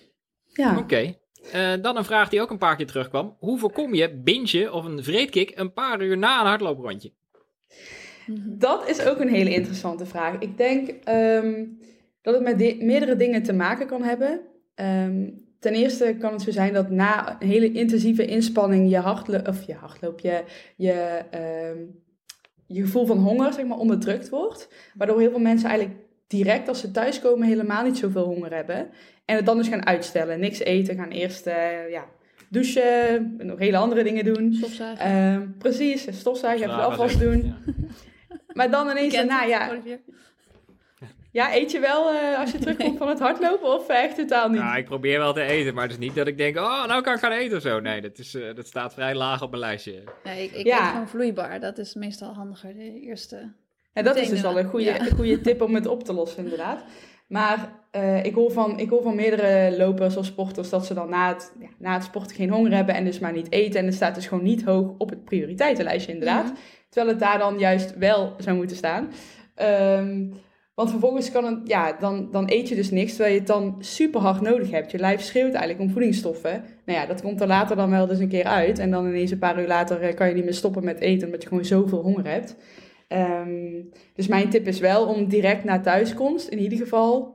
Ja. 0.53 0.79
Oké. 0.79 1.15
Uh, 1.55 1.73
dan 1.83 1.97
een 1.97 2.05
vraag 2.05 2.29
die 2.29 2.41
ook 2.41 2.51
een 2.51 2.59
paar 2.59 2.77
keer 2.77 2.87
terugkwam. 2.87 3.37
Hoe 3.39 3.59
voorkom 3.59 3.95
je 3.95 4.15
binge 4.15 4.73
of 4.73 4.85
een 4.85 5.05
vreedkick 5.05 5.59
een 5.59 5.73
paar 5.73 6.03
uur 6.03 6.19
na 6.19 6.41
een 6.41 6.47
hardlooprondje? 6.47 7.13
Mhm. 8.27 8.39
Dat 8.45 8.89
is 8.89 9.07
ook 9.07 9.21
een 9.21 9.29
hele 9.29 9.55
interessante 9.55 10.07
vraag. 10.07 10.35
Ik 10.39 10.57
denk 10.57 10.89
um, 11.09 11.79
dat 12.23 12.35
het 12.35 12.43
met 12.43 12.83
meerdere 12.83 13.17
dingen 13.17 13.43
te 13.43 13.53
maken 13.53 13.87
kan 13.87 14.03
hebben. 14.03 14.41
Um, 14.75 15.43
ten 15.59 15.73
eerste 15.73 16.17
kan 16.19 16.33
het 16.33 16.43
zo 16.43 16.51
zijn 16.51 16.73
dat 16.73 16.91
na 16.91 17.37
een 17.41 17.49
hele 17.49 17.73
intensieve 17.73 18.27
inspanning 18.27 18.91
je 18.91 18.99
hardloop, 18.99 19.49
of 19.49 19.63
je 19.63 19.75
hardloop, 19.75 20.21
je, 20.21 20.43
je, 20.77 21.21
um, 21.75 22.03
je 22.67 22.83
gevoel 22.83 23.07
van 23.07 23.19
honger 23.19 23.53
zeg 23.53 23.65
maar, 23.65 23.79
onderdrukt 23.79 24.29
wordt. 24.29 24.69
Waardoor 24.95 25.21
heel 25.21 25.31
veel 25.31 25.39
mensen 25.39 25.69
eigenlijk 25.69 25.99
direct 26.27 26.69
als 26.69 26.81
ze 26.81 26.91
thuiskomen 26.91 27.49
helemaal 27.49 27.85
niet 27.85 27.99
zoveel 27.99 28.25
honger 28.25 28.55
hebben. 28.55 28.89
En 29.25 29.37
het 29.37 29.47
dan 29.47 29.57
dus 29.57 29.69
gaan 29.69 29.87
uitstellen. 29.87 30.41
Niks 30.41 30.59
eten, 30.59 30.97
gaan 30.97 31.11
eerst 31.11 31.47
uh, 31.47 31.91
ja, 31.91 32.05
douchen, 32.49 33.35
nog 33.39 33.59
hele 33.59 33.77
andere 33.77 34.03
dingen 34.03 34.25
doen. 34.25 34.53
Stofzuigen. 34.53 35.11
Uh, 35.11 35.41
precies, 35.59 36.07
stofzuigen, 36.11 36.67
even 36.67 36.85
afwas 36.85 37.19
doen. 37.19 37.43
Ja. 37.45 37.75
Maar 38.55 38.71
dan 38.71 38.89
ineens 38.89 39.15
daarna, 39.15 39.43
ja... 39.43 39.71
Ja, 41.31 41.55
eet 41.55 41.71
je 41.71 41.81
wel 41.81 42.13
uh, 42.13 42.39
als 42.39 42.51
je 42.51 42.59
terugkomt 42.59 42.99
van 42.99 43.09
het 43.09 43.19
hardlopen 43.19 43.75
of 43.75 43.89
echt 43.89 44.17
totaal 44.17 44.49
niet? 44.49 44.61
Nou, 44.61 44.77
ik 44.77 44.85
probeer 44.85 45.19
wel 45.19 45.33
te 45.33 45.43
eten, 45.43 45.75
maar 45.75 45.83
het 45.83 45.93
is 45.93 45.99
niet 45.99 46.15
dat 46.15 46.27
ik 46.27 46.37
denk, 46.37 46.57
oh, 46.57 46.87
nou 46.87 47.03
kan 47.03 47.15
ik 47.15 47.21
gaan 47.21 47.33
eten 47.33 47.57
of 47.57 47.63
zo. 47.63 47.81
Nee, 47.81 48.01
dat, 48.01 48.19
is, 48.19 48.35
uh, 48.35 48.55
dat 48.55 48.67
staat 48.67 48.95
vrij 48.95 49.15
laag 49.15 49.43
op 49.43 49.51
mijn 49.51 49.63
lijstje. 49.63 50.03
Nee, 50.25 50.45
ik, 50.45 50.53
ik 50.53 50.67
ja. 50.67 50.85
eet 50.85 50.91
gewoon 50.91 51.09
vloeibaar. 51.09 51.61
Dat 51.61 51.79
is 51.79 51.95
meestal 51.95 52.33
handiger, 52.33 52.75
de 52.75 53.01
eerste... 53.01 53.53
Ja, 53.93 54.03
dat 54.03 54.17
is 54.17 54.29
dus 54.29 54.41
wel 54.41 54.59
een 54.59 54.65
goede, 54.65 54.85
ja. 54.85 55.05
goede 55.05 55.41
tip 55.41 55.63
om 55.63 55.75
het 55.75 55.87
op 55.87 56.05
te 56.05 56.13
lossen, 56.13 56.45
inderdaad. 56.45 56.85
Maar 57.29 57.73
uh, 57.93 58.25
ik, 58.25 58.35
hoor 58.35 58.51
van, 58.51 58.79
ik 58.79 58.89
hoor 58.89 59.03
van 59.03 59.15
meerdere 59.15 59.77
lopers 59.77 60.17
of 60.17 60.25
sporters 60.25 60.71
dat 60.71 60.87
ze 60.87 60.95
dan 60.95 61.09
na 61.09 61.29
het, 61.29 61.53
ja, 61.61 61.69
na 61.79 61.95
het 61.95 62.05
sporten 62.05 62.37
geen 62.37 62.51
honger 62.51 62.75
hebben 62.75 62.95
en 62.95 63.05
dus 63.05 63.19
maar 63.19 63.33
niet 63.33 63.53
eten. 63.53 63.81
En 63.81 63.87
het 63.87 63.95
staat 63.95 64.15
dus 64.15 64.27
gewoon 64.27 64.45
niet 64.45 64.65
hoog 64.65 64.95
op 64.99 65.11
het 65.11 65.25
prioriteitenlijstje, 65.25 66.13
inderdaad. 66.13 66.53
Terwijl 66.95 67.15
het 67.15 67.25
daar 67.25 67.39
dan 67.39 67.59
juist 67.59 67.99
wel 67.99 68.35
zou 68.39 68.57
moeten 68.57 68.77
staan. 68.77 69.11
Um, 70.01 70.33
Want 70.75 70.91
vervolgens 70.91 71.31
kan 71.31 71.45
het, 71.45 71.59
ja, 71.65 71.93
dan, 71.93 72.29
dan 72.31 72.45
eet 72.47 72.69
je 72.69 72.75
dus 72.75 72.91
niks, 72.91 73.11
terwijl 73.11 73.33
je 73.33 73.39
het 73.39 73.49
dan 73.49 73.77
super 73.79 74.21
hard 74.21 74.41
nodig 74.41 74.71
hebt. 74.71 74.91
Je 74.91 74.99
lijf 74.99 75.21
schreeuwt 75.21 75.53
eigenlijk 75.53 75.81
om 75.81 75.91
voedingsstoffen. 75.91 76.65
Nou 76.85 76.99
ja, 76.99 77.07
dat 77.07 77.23
komt 77.23 77.41
er 77.41 77.47
later 77.47 77.77
dan 77.77 77.91
wel 77.91 78.07
dus 78.07 78.19
een 78.19 78.29
keer 78.29 78.45
uit. 78.45 78.79
En 78.79 78.91
dan 78.91 79.07
ineens 79.07 79.31
een 79.31 79.39
paar 79.39 79.61
uur 79.61 79.67
later 79.67 80.01
eh, 80.01 80.15
kan 80.15 80.29
je 80.29 80.35
niet 80.35 80.45
meer 80.45 80.55
stoppen 80.55 80.85
met 80.85 81.01
eten, 81.01 81.27
omdat 81.27 81.43
je 81.43 81.49
gewoon 81.49 81.65
zoveel 81.65 82.03
honger 82.03 82.29
hebt. 82.29 82.57
Ehm, 83.09 83.83
dus 84.15 84.29
mijn 84.29 84.51
tip 84.51 84.67
is 84.67 84.81
wel 84.81 85.07
om 85.07 85.29
direct 85.29 85.65
na 85.65 85.81
thuiskomst, 85.81 86.49
in 86.49 86.59
ieder 86.59 86.79
geval, 86.79 87.35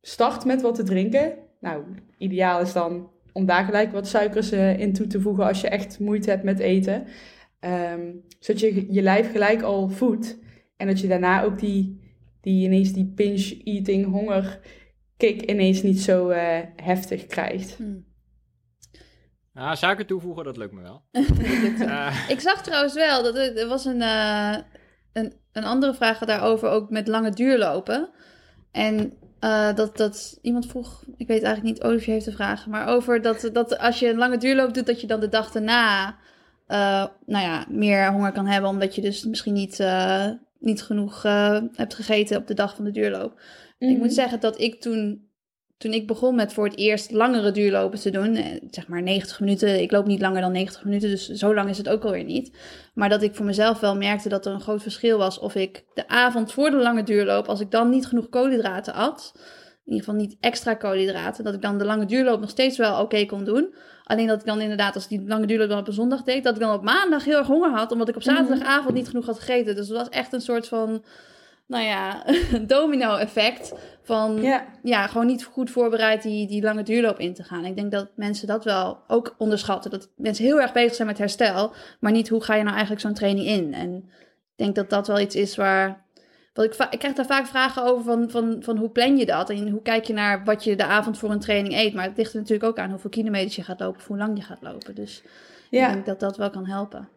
start 0.00 0.44
met 0.44 0.62
wat 0.62 0.74
te 0.74 0.82
drinken. 0.82 1.32
Nou, 1.60 1.82
ideaal 2.18 2.60
is 2.60 2.72
dan 2.72 3.10
om 3.32 3.46
daar 3.46 3.64
gelijk 3.64 3.92
wat 3.92 4.08
suikers 4.08 4.52
uh, 4.52 4.78
in 4.78 4.92
toe 4.92 5.06
te 5.06 5.20
voegen 5.20 5.46
als 5.46 5.60
je 5.60 5.68
echt 5.68 5.98
moeite 5.98 6.30
hebt 6.30 6.44
met 6.44 6.58
eten. 6.58 7.06
Um, 7.60 8.24
zodat 8.38 8.60
je 8.60 8.92
je 8.92 9.02
lijf 9.02 9.30
gelijk 9.30 9.62
al 9.62 9.88
voedt. 9.88 10.38
En 10.76 10.86
dat 10.86 11.00
je 11.00 11.08
daarna 11.08 11.42
ook 11.42 11.58
die, 11.58 12.00
die 12.40 12.64
ineens 12.64 12.92
die 12.92 13.12
pinch 13.14 13.64
eating 13.64 14.06
honger 14.06 14.60
kick 15.16 15.42
ineens 15.42 15.82
niet 15.82 16.00
zo 16.00 16.30
uh, 16.30 16.58
heftig 16.76 17.26
krijgt. 17.26 17.74
Hmm. 17.76 18.06
Ja, 19.52 19.74
suiker 19.74 20.06
toevoegen, 20.06 20.44
dat 20.44 20.56
lukt 20.56 20.72
me 20.72 20.80
wel. 20.80 21.02
uh. 21.12 22.28
Ik 22.34 22.40
zag 22.40 22.62
trouwens 22.62 22.94
wel, 22.94 23.22
dat 23.22 23.36
er, 23.36 23.56
er 23.56 23.68
was 23.68 23.84
een, 23.84 24.00
uh, 24.00 24.56
een, 25.12 25.32
een 25.52 25.64
andere 25.64 25.94
vraag 25.94 26.18
daarover, 26.18 26.68
ook 26.68 26.90
met 26.90 27.08
lange 27.08 27.30
duurlopen. 27.30 28.10
En 28.72 29.12
uh, 29.40 29.74
dat, 29.74 29.96
dat 29.96 30.38
iemand 30.42 30.66
vroeg, 30.66 31.04
ik 31.16 31.26
weet 31.26 31.42
eigenlijk 31.42 31.74
niet, 31.74 31.84
Olivier 31.84 32.14
heeft 32.14 32.24
de 32.24 32.32
vraag, 32.32 32.66
maar 32.66 32.86
over 32.86 33.22
dat, 33.22 33.50
dat 33.52 33.78
als 33.78 33.98
je 33.98 34.08
een 34.08 34.18
lange 34.18 34.38
duurloop 34.38 34.74
doet, 34.74 34.86
dat 34.86 35.00
je 35.00 35.06
dan 35.06 35.20
de 35.20 35.28
dag 35.28 35.50
daarna 35.50 36.18
uh, 36.68 37.06
nou 37.26 37.44
ja, 37.44 37.66
meer 37.68 38.12
honger 38.12 38.32
kan 38.32 38.46
hebben, 38.46 38.70
omdat 38.70 38.94
je 38.94 39.00
dus 39.00 39.24
misschien 39.24 39.54
niet, 39.54 39.78
uh, 39.80 40.26
niet 40.58 40.82
genoeg 40.82 41.22
hebt 41.74 41.94
gegeten 41.94 42.36
op 42.36 42.46
de 42.46 42.54
dag 42.54 42.76
van 42.76 42.84
de 42.84 42.90
duurloop. 42.90 43.30
Mm 43.32 43.38
-hmm. 43.78 43.88
Ik 43.88 43.96
moet 43.96 44.06
mhm. 44.06 44.14
zeggen 44.14 44.40
dat 44.40 44.60
ik 44.60 44.80
toen 44.80 45.28
toen 45.78 45.92
ik 45.92 46.06
begon 46.06 46.34
met 46.34 46.52
voor 46.52 46.64
het 46.64 46.76
eerst 46.76 47.10
langere 47.10 47.50
duurlopen 47.50 47.98
te 48.00 48.10
doen, 48.10 48.38
zeg 48.70 48.88
maar 48.88 49.02
90 49.02 49.40
minuten, 49.40 49.80
ik 49.80 49.90
loop 49.90 50.06
niet 50.06 50.20
langer 50.20 50.40
dan 50.40 50.52
90 50.52 50.84
minuten, 50.84 51.10
dus 51.10 51.28
zo 51.28 51.54
lang 51.54 51.68
is 51.68 51.78
het 51.78 51.88
ook 51.88 52.04
alweer 52.04 52.24
niet. 52.24 52.56
Maar 52.94 53.08
dat 53.08 53.22
ik 53.22 53.34
voor 53.34 53.46
mezelf 53.46 53.80
wel 53.80 53.96
merkte 53.96 54.28
dat 54.28 54.46
er 54.46 54.52
een 54.52 54.60
groot 54.60 54.82
verschil 54.82 55.18
was 55.18 55.38
of 55.38 55.54
ik 55.54 55.84
de 55.94 56.08
avond 56.08 56.52
voor 56.52 56.70
de 56.70 56.76
lange 56.76 57.02
duurloop, 57.02 57.46
als 57.46 57.60
ik 57.60 57.70
dan 57.70 57.90
niet 57.90 58.06
genoeg 58.06 58.28
koolhydraten 58.28 58.94
at, 58.94 59.34
in 59.88 59.94
ieder 59.94 60.08
geval 60.08 60.26
niet 60.26 60.36
extra 60.40 60.74
koolhydraten, 60.74 61.44
dat 61.44 61.54
ik 61.54 61.62
dan 61.62 61.78
de 61.78 61.84
lange 61.84 62.06
duurloop 62.06 62.40
nog 62.40 62.50
steeds 62.50 62.76
wel 62.76 63.00
oké 63.00 63.26
kon 63.26 63.44
doen. 63.44 63.74
Alleen 64.04 64.26
dat 64.26 64.40
ik 64.40 64.46
dan 64.46 64.60
inderdaad, 64.60 64.94
als 64.94 65.04
ik 65.04 65.10
die 65.10 65.28
lange 65.28 65.46
duurloop 65.46 65.68
dan 65.68 65.78
op 65.78 65.86
een 65.86 65.92
zondag 65.92 66.22
deed, 66.22 66.44
dat 66.44 66.54
ik 66.54 66.60
dan 66.60 66.74
op 66.74 66.82
maandag 66.82 67.24
heel 67.24 67.38
erg 67.38 67.46
honger 67.46 67.70
had, 67.70 67.92
omdat 67.92 68.08
ik 68.08 68.16
op 68.16 68.22
zaterdagavond 68.22 68.94
niet 68.94 69.08
genoeg 69.08 69.26
had 69.26 69.38
gegeten. 69.38 69.76
Dus 69.76 69.88
het 69.88 69.96
was 69.96 70.08
echt 70.08 70.32
een 70.32 70.40
soort 70.40 70.68
van 70.68 71.04
nou 71.66 71.84
ja, 71.84 72.24
domino-effect 72.66 73.72
van 74.02 74.42
ja. 74.42 74.66
ja. 74.82 75.06
gewoon 75.06 75.26
niet 75.26 75.44
goed 75.44 75.70
voorbereid 75.70 76.22
die, 76.22 76.46
die 76.46 76.62
lange 76.62 76.82
duurloop 76.82 77.18
in 77.18 77.34
te 77.34 77.42
gaan. 77.42 77.64
Ik 77.64 77.76
denk 77.76 77.92
dat 77.92 78.08
mensen 78.16 78.46
dat 78.46 78.64
wel 78.64 78.98
ook 79.06 79.34
onderschatten. 79.38 79.90
Dat 79.90 80.10
mensen 80.16 80.44
heel 80.44 80.60
erg 80.60 80.72
bezig 80.72 80.94
zijn 80.94 81.08
met 81.08 81.18
herstel, 81.18 81.72
maar 82.00 82.12
niet 82.12 82.28
hoe 82.28 82.42
ga 82.42 82.54
je 82.54 82.62
nou 82.62 82.72
eigenlijk 82.72 83.00
zo'n 83.00 83.14
training 83.14 83.46
in. 83.46 83.74
En 83.74 83.96
ik 83.96 84.56
denk 84.56 84.74
dat 84.74 84.90
dat 84.90 85.06
wel 85.06 85.20
iets 85.20 85.34
is 85.34 85.56
waar. 85.56 86.06
Wat 86.58 86.66
ik, 86.66 86.86
ik 86.90 86.98
krijg 86.98 87.14
daar 87.14 87.26
vaak 87.26 87.46
vragen 87.46 87.84
over 87.84 88.04
van, 88.04 88.30
van, 88.30 88.56
van 88.60 88.76
hoe 88.76 88.88
plan 88.88 89.16
je 89.16 89.26
dat 89.26 89.50
en 89.50 89.68
hoe 89.68 89.82
kijk 89.82 90.04
je 90.04 90.12
naar 90.12 90.44
wat 90.44 90.64
je 90.64 90.76
de 90.76 90.84
avond 90.84 91.18
voor 91.18 91.30
een 91.30 91.40
training 91.40 91.74
eet. 91.74 91.94
Maar 91.94 92.04
het 92.04 92.16
ligt 92.16 92.32
er 92.32 92.38
natuurlijk 92.38 92.68
ook 92.68 92.78
aan 92.78 92.90
hoeveel 92.90 93.10
kilometers 93.10 93.56
je 93.56 93.62
gaat 93.62 93.80
lopen 93.80 94.00
of 94.00 94.06
hoe 94.06 94.16
lang 94.16 94.36
je 94.36 94.44
gaat 94.44 94.62
lopen. 94.62 94.94
Dus 94.94 95.22
ja. 95.70 95.86
ik 95.86 95.92
denk 95.92 96.06
dat 96.06 96.20
dat 96.20 96.36
wel 96.36 96.50
kan 96.50 96.66
helpen. 96.66 97.08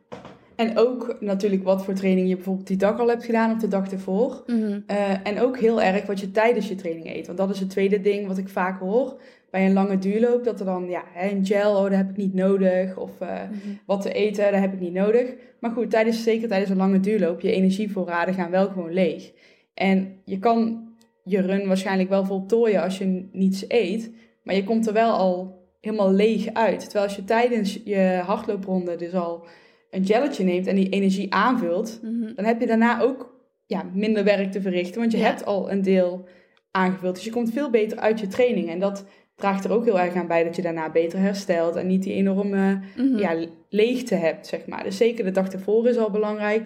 En 0.56 0.78
ook 0.78 1.16
natuurlijk 1.20 1.64
wat 1.64 1.84
voor 1.86 1.94
training 1.94 2.30
je 2.30 2.36
bijvoorbeeld 2.36 2.68
die 2.68 2.78
dag 2.78 3.00
al 3.00 3.08
hebt 3.08 3.26
gedaan 3.26 3.52
of 3.52 3.58
de 3.58 3.68
dag 3.68 3.92
ervoor. 3.92 4.44
Mm 4.48 4.84
en 5.24 5.40
ook 5.40 5.58
heel 5.58 5.82
erg 5.82 6.06
wat 6.06 6.20
je 6.20 6.32
tijdens 6.32 6.68
je 6.68 6.76
training 6.76 7.16
eet. 7.16 7.26
Want 7.26 7.38
dat 7.38 7.50
is 7.50 7.60
het 7.60 7.70
tweede 7.70 8.02
ding 8.02 8.28
wat 8.28 8.38
ik 8.38 8.50
vaak 8.50 8.80
hoor 8.80 9.20
bij 9.52 9.66
een 9.66 9.74
lange 9.74 9.98
duurloop. 9.98 10.44
Dat 10.44 10.60
er 10.60 10.66
dan, 10.66 10.90
ja, 10.90 11.04
een 11.18 11.46
gel, 11.46 11.76
oh, 11.76 11.84
dat 11.84 11.92
heb 11.92 12.10
ik 12.10 12.18
niet 12.18 12.34
nodig. 12.34 12.98
Of 12.98 13.12
uh, 13.22 13.40
wat 13.86 14.02
te 14.02 14.14
eten, 14.14 14.52
dat 14.52 14.62
heb 14.62 14.74
ik 14.74 14.80
niet 14.80 14.94
nodig. 14.94 15.34
Maar 15.60 15.72
goed, 15.72 15.90
tijdens, 15.90 16.24
zeker 16.24 16.48
tijdens 16.48 16.72
een 16.72 16.78
lange 16.78 17.00
duurloop, 17.00 17.42
je 17.42 17.52
energievoorraden 17.52 18.34
gaan 18.34 18.52
wel 18.52 18.68
gewoon 18.68 18.94
leeg. 18.94 19.32
En 19.74 20.22
je 20.26 20.40
kan 20.40 20.90
je 21.24 21.42
run 21.42 21.68
waarschijnlijk 21.68 22.10
wel 22.10 22.26
voltooien 22.26 22.82
als 22.82 22.98
je 22.98 23.30
niets 23.32 23.66
eet. 23.68 24.12
Maar 24.44 24.56
je 24.56 24.64
komt 24.64 24.88
er 24.88 24.94
wel 24.94 25.12
al 25.12 25.60
helemaal 25.82 26.12
leeg 26.12 26.54
uit. 26.54 26.80
Terwijl 26.80 27.06
als 27.06 27.16
je 27.16 27.24
tijdens 27.24 27.80
je 27.84 28.22
hardloopronde 28.26 28.96
dus 28.96 29.14
al 29.14 29.48
een 29.90 30.06
gelletje 30.06 30.44
neemt 30.44 30.68
en 30.68 30.76
die 30.76 30.90
energie 30.90 31.34
aanvult, 31.34 32.00
mhm. 32.02 32.36
dan 32.36 32.46
heb 32.46 32.60
je 32.60 32.68
daarna 32.68 33.02
ook 33.02 33.40
ja, 33.66 33.90
minder 33.94 34.24
werk 34.24 34.52
te 34.52 34.62
verrichten. 34.62 35.00
Want 35.00 35.12
je 35.12 35.18
hebt 35.18 35.46
al 35.46 35.72
een 35.72 35.82
deel 35.82 36.28
aangevuld. 36.72 37.16
Dus 37.16 37.24
je 37.24 37.32
komt 37.32 37.52
veel 37.52 37.70
beter 37.70 37.98
uit 37.98 38.20
je 38.20 38.28
training. 38.28 38.70
En 38.70 38.80
dat 38.80 39.06
draagt 39.42 39.64
er 39.64 39.72
ook 39.72 39.86
heel 39.86 40.00
erg 40.00 40.16
aan 40.16 40.28
bij 40.28 40.44
dat 40.44 40.56
je 40.56 40.62
daarna 40.62 40.90
beter 40.90 41.20
herstelt 41.20 41.76
en 41.76 41.88
niet 41.88 42.04
die 42.04 42.14
enorme 42.14 42.80
mm 42.96 43.18
ja, 43.18 43.46
leegte 43.70 44.16
hebt, 44.16 44.48
zeg 44.48 44.66
maar. 44.66 44.84
Dus 44.84 44.98
zeker 44.98 45.24
de 45.24 45.32
dag 45.32 45.48
ervoor 45.48 45.88
is 45.88 45.98
al 45.98 46.12
belangrijk. 46.12 46.64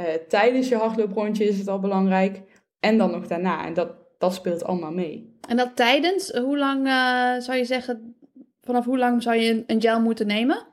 Uh, 0.00 0.04
tijdens 0.28 0.68
je 0.68 0.76
hardlooprondje 0.76 1.44
is 1.44 1.58
het 1.58 1.68
al 1.68 1.80
belangrijk. 1.80 2.42
En 2.80 2.98
dan 2.98 3.10
nog 3.10 3.26
daarna. 3.26 3.66
En 3.66 3.74
dat, 3.74 3.88
dat 4.18 4.34
speelt 4.34 4.64
allemaal 4.64 4.92
mee. 4.92 5.38
En 5.48 5.56
dat 5.56 5.76
tijdens, 5.76 6.30
hoe 6.30 6.58
lang 6.58 6.86
uh, 6.86 6.92
zou 7.38 7.58
je 7.58 7.64
zeggen, 7.64 8.16
vanaf 8.60 8.84
hoe 8.84 8.98
lang 8.98 9.22
zou 9.22 9.36
je 9.36 9.64
een 9.66 9.80
gel 9.80 10.00
moeten 10.00 10.26
nemen? 10.26 10.66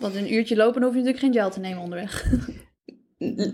Want 0.00 0.14
een 0.14 0.32
uurtje 0.32 0.56
lopen 0.56 0.82
hoef 0.82 0.92
je 0.92 0.98
natuurlijk 0.98 1.24
geen 1.24 1.42
gel 1.42 1.50
te 1.50 1.60
nemen 1.60 1.82
onderweg. 1.82 2.24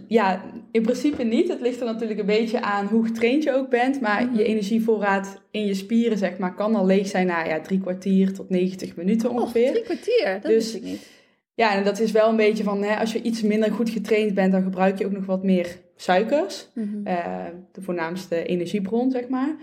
Ja, 0.09 0.45
in 0.71 0.83
principe 0.83 1.23
niet. 1.23 1.49
Het 1.49 1.61
ligt 1.61 1.81
er 1.81 1.87
natuurlijk 1.87 2.21
een 2.21 2.27
beetje 2.27 2.61
aan 2.61 2.87
hoe 2.87 3.05
getraind 3.05 3.43
je 3.43 3.53
ook 3.53 3.71
bent. 3.71 4.01
Maar 4.01 4.27
mhm. 4.27 4.37
je 4.37 4.45
energievoorraad 4.45 5.43
in 5.51 5.67
je 5.67 5.75
spieren, 5.75 6.19
zeg 6.19 6.39
maar, 6.39 6.55
kan 6.55 6.75
al 6.75 6.87
leeg 6.87 7.07
zijn 7.07 7.27
na 7.27 7.45
ja, 7.45 7.61
drie 7.61 7.81
kwartier 7.81 8.33
tot 8.33 8.51
90 8.51 8.97
minuten 8.97 9.31
ongeveer. 9.31 9.67
Oh, 9.67 9.73
drie 9.73 9.85
kwartier? 9.85 10.33
Dat 10.33 10.43
dus, 10.43 10.53
wist 10.53 10.75
ik 10.75 10.83
niet. 10.83 11.07
Ja, 11.55 11.75
en 11.75 11.85
dat 11.85 12.01
is 12.01 12.13
wel 12.13 12.29
een 12.29 12.37
beetje 12.37 12.65
van, 12.65 12.83
hè, 12.83 12.97
als 12.97 13.13
je 13.13 13.23
iets 13.23 13.43
minder 13.43 13.73
goed 13.73 13.91
getraind 13.91 14.35
bent, 14.35 14.53
dan 14.53 14.63
gebruik 14.63 14.99
je 14.99 15.07
ook 15.07 15.13
nog 15.13 15.27
wat 15.27 15.43
meer 15.43 15.79
suikers. 15.97 16.69
Mm 16.75 17.05
de 17.73 17.83
voornaamste 17.83 18.45
energiebron, 18.45 19.11
zeg 19.11 19.29
maar. 19.29 19.57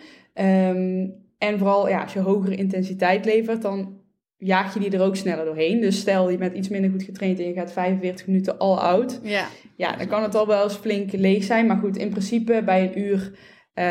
Um, 0.70 1.13
en 1.38 1.58
vooral, 1.58 1.89
ja, 1.89 2.02
als 2.02 2.13
je 2.13 2.20
hogere 2.20 2.56
intensiteit 2.56 3.26
levert, 3.26 3.62
dan 3.62 4.00
jaag 4.38 4.74
je 4.74 4.80
die 4.80 4.91
er 4.91 5.02
ook 5.02 5.15
sneller 5.15 5.45
doorheen. 5.45 5.82
Dus 5.82 6.00
stel 6.00 6.30
je 6.30 6.38
bent 6.38 6.56
iets 6.56 6.69
minder 6.69 6.91
goed 6.91 7.04
getraind 7.04 7.39
en 7.39 7.48
je 7.48 7.54
gaat 7.54 7.71
45 7.71 8.28
minuten 8.28 8.58
all 8.58 8.78
out. 8.78 9.19
Ja. 9.24 9.48
Ja, 9.76 9.95
dan 9.95 10.08
kan 10.08 10.24
het 10.24 10.36
al 10.36 10.48
wel 10.48 10.63
eens 10.63 10.76
flink 10.76 11.12
leeg 11.12 11.43
zijn. 11.43 11.65
Maar 11.65 11.78
goed, 11.78 11.98
in 11.98 12.10
principe 12.10 12.62
bij 12.65 12.84
een 12.84 13.00
uur 13.00 13.32
uh, 13.76 13.84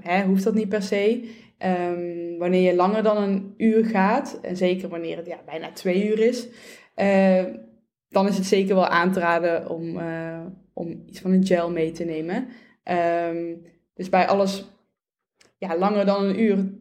hè, 0.00 0.24
hoeft 0.24 0.44
dat 0.44 0.54
niet 0.54 0.68
per 0.68 0.82
se. 0.82 1.28
Um, 1.58 2.38
wanneer 2.38 2.62
je 2.62 2.74
langer 2.74 3.02
dan 3.02 3.22
een 3.22 3.54
uur 3.56 3.84
gaat, 3.84 4.38
en 4.42 4.56
zeker 4.56 4.88
wanneer 4.88 5.16
het 5.16 5.26
ja, 5.26 5.40
bijna 5.46 5.72
twee 5.72 6.08
uur 6.08 6.18
is, 6.18 6.48
uh, 6.96 7.44
dan 8.08 8.28
is 8.28 8.36
het 8.36 8.46
zeker 8.46 8.74
wel 8.74 8.86
aan 8.86 9.12
te 9.12 9.20
raden 9.20 9.70
om, 9.70 9.98
uh, 9.98 10.46
om 10.72 11.02
iets 11.06 11.20
van 11.20 11.30
een 11.30 11.46
gel 11.46 11.70
mee 11.70 11.90
te 11.90 12.04
nemen. 12.04 12.48
Um, 13.30 13.62
dus 13.94 14.08
bij 14.08 14.26
alles 14.26 14.64
ja, 15.58 15.78
langer 15.78 16.06
dan 16.06 16.24
een 16.24 16.40
uur 16.40 16.72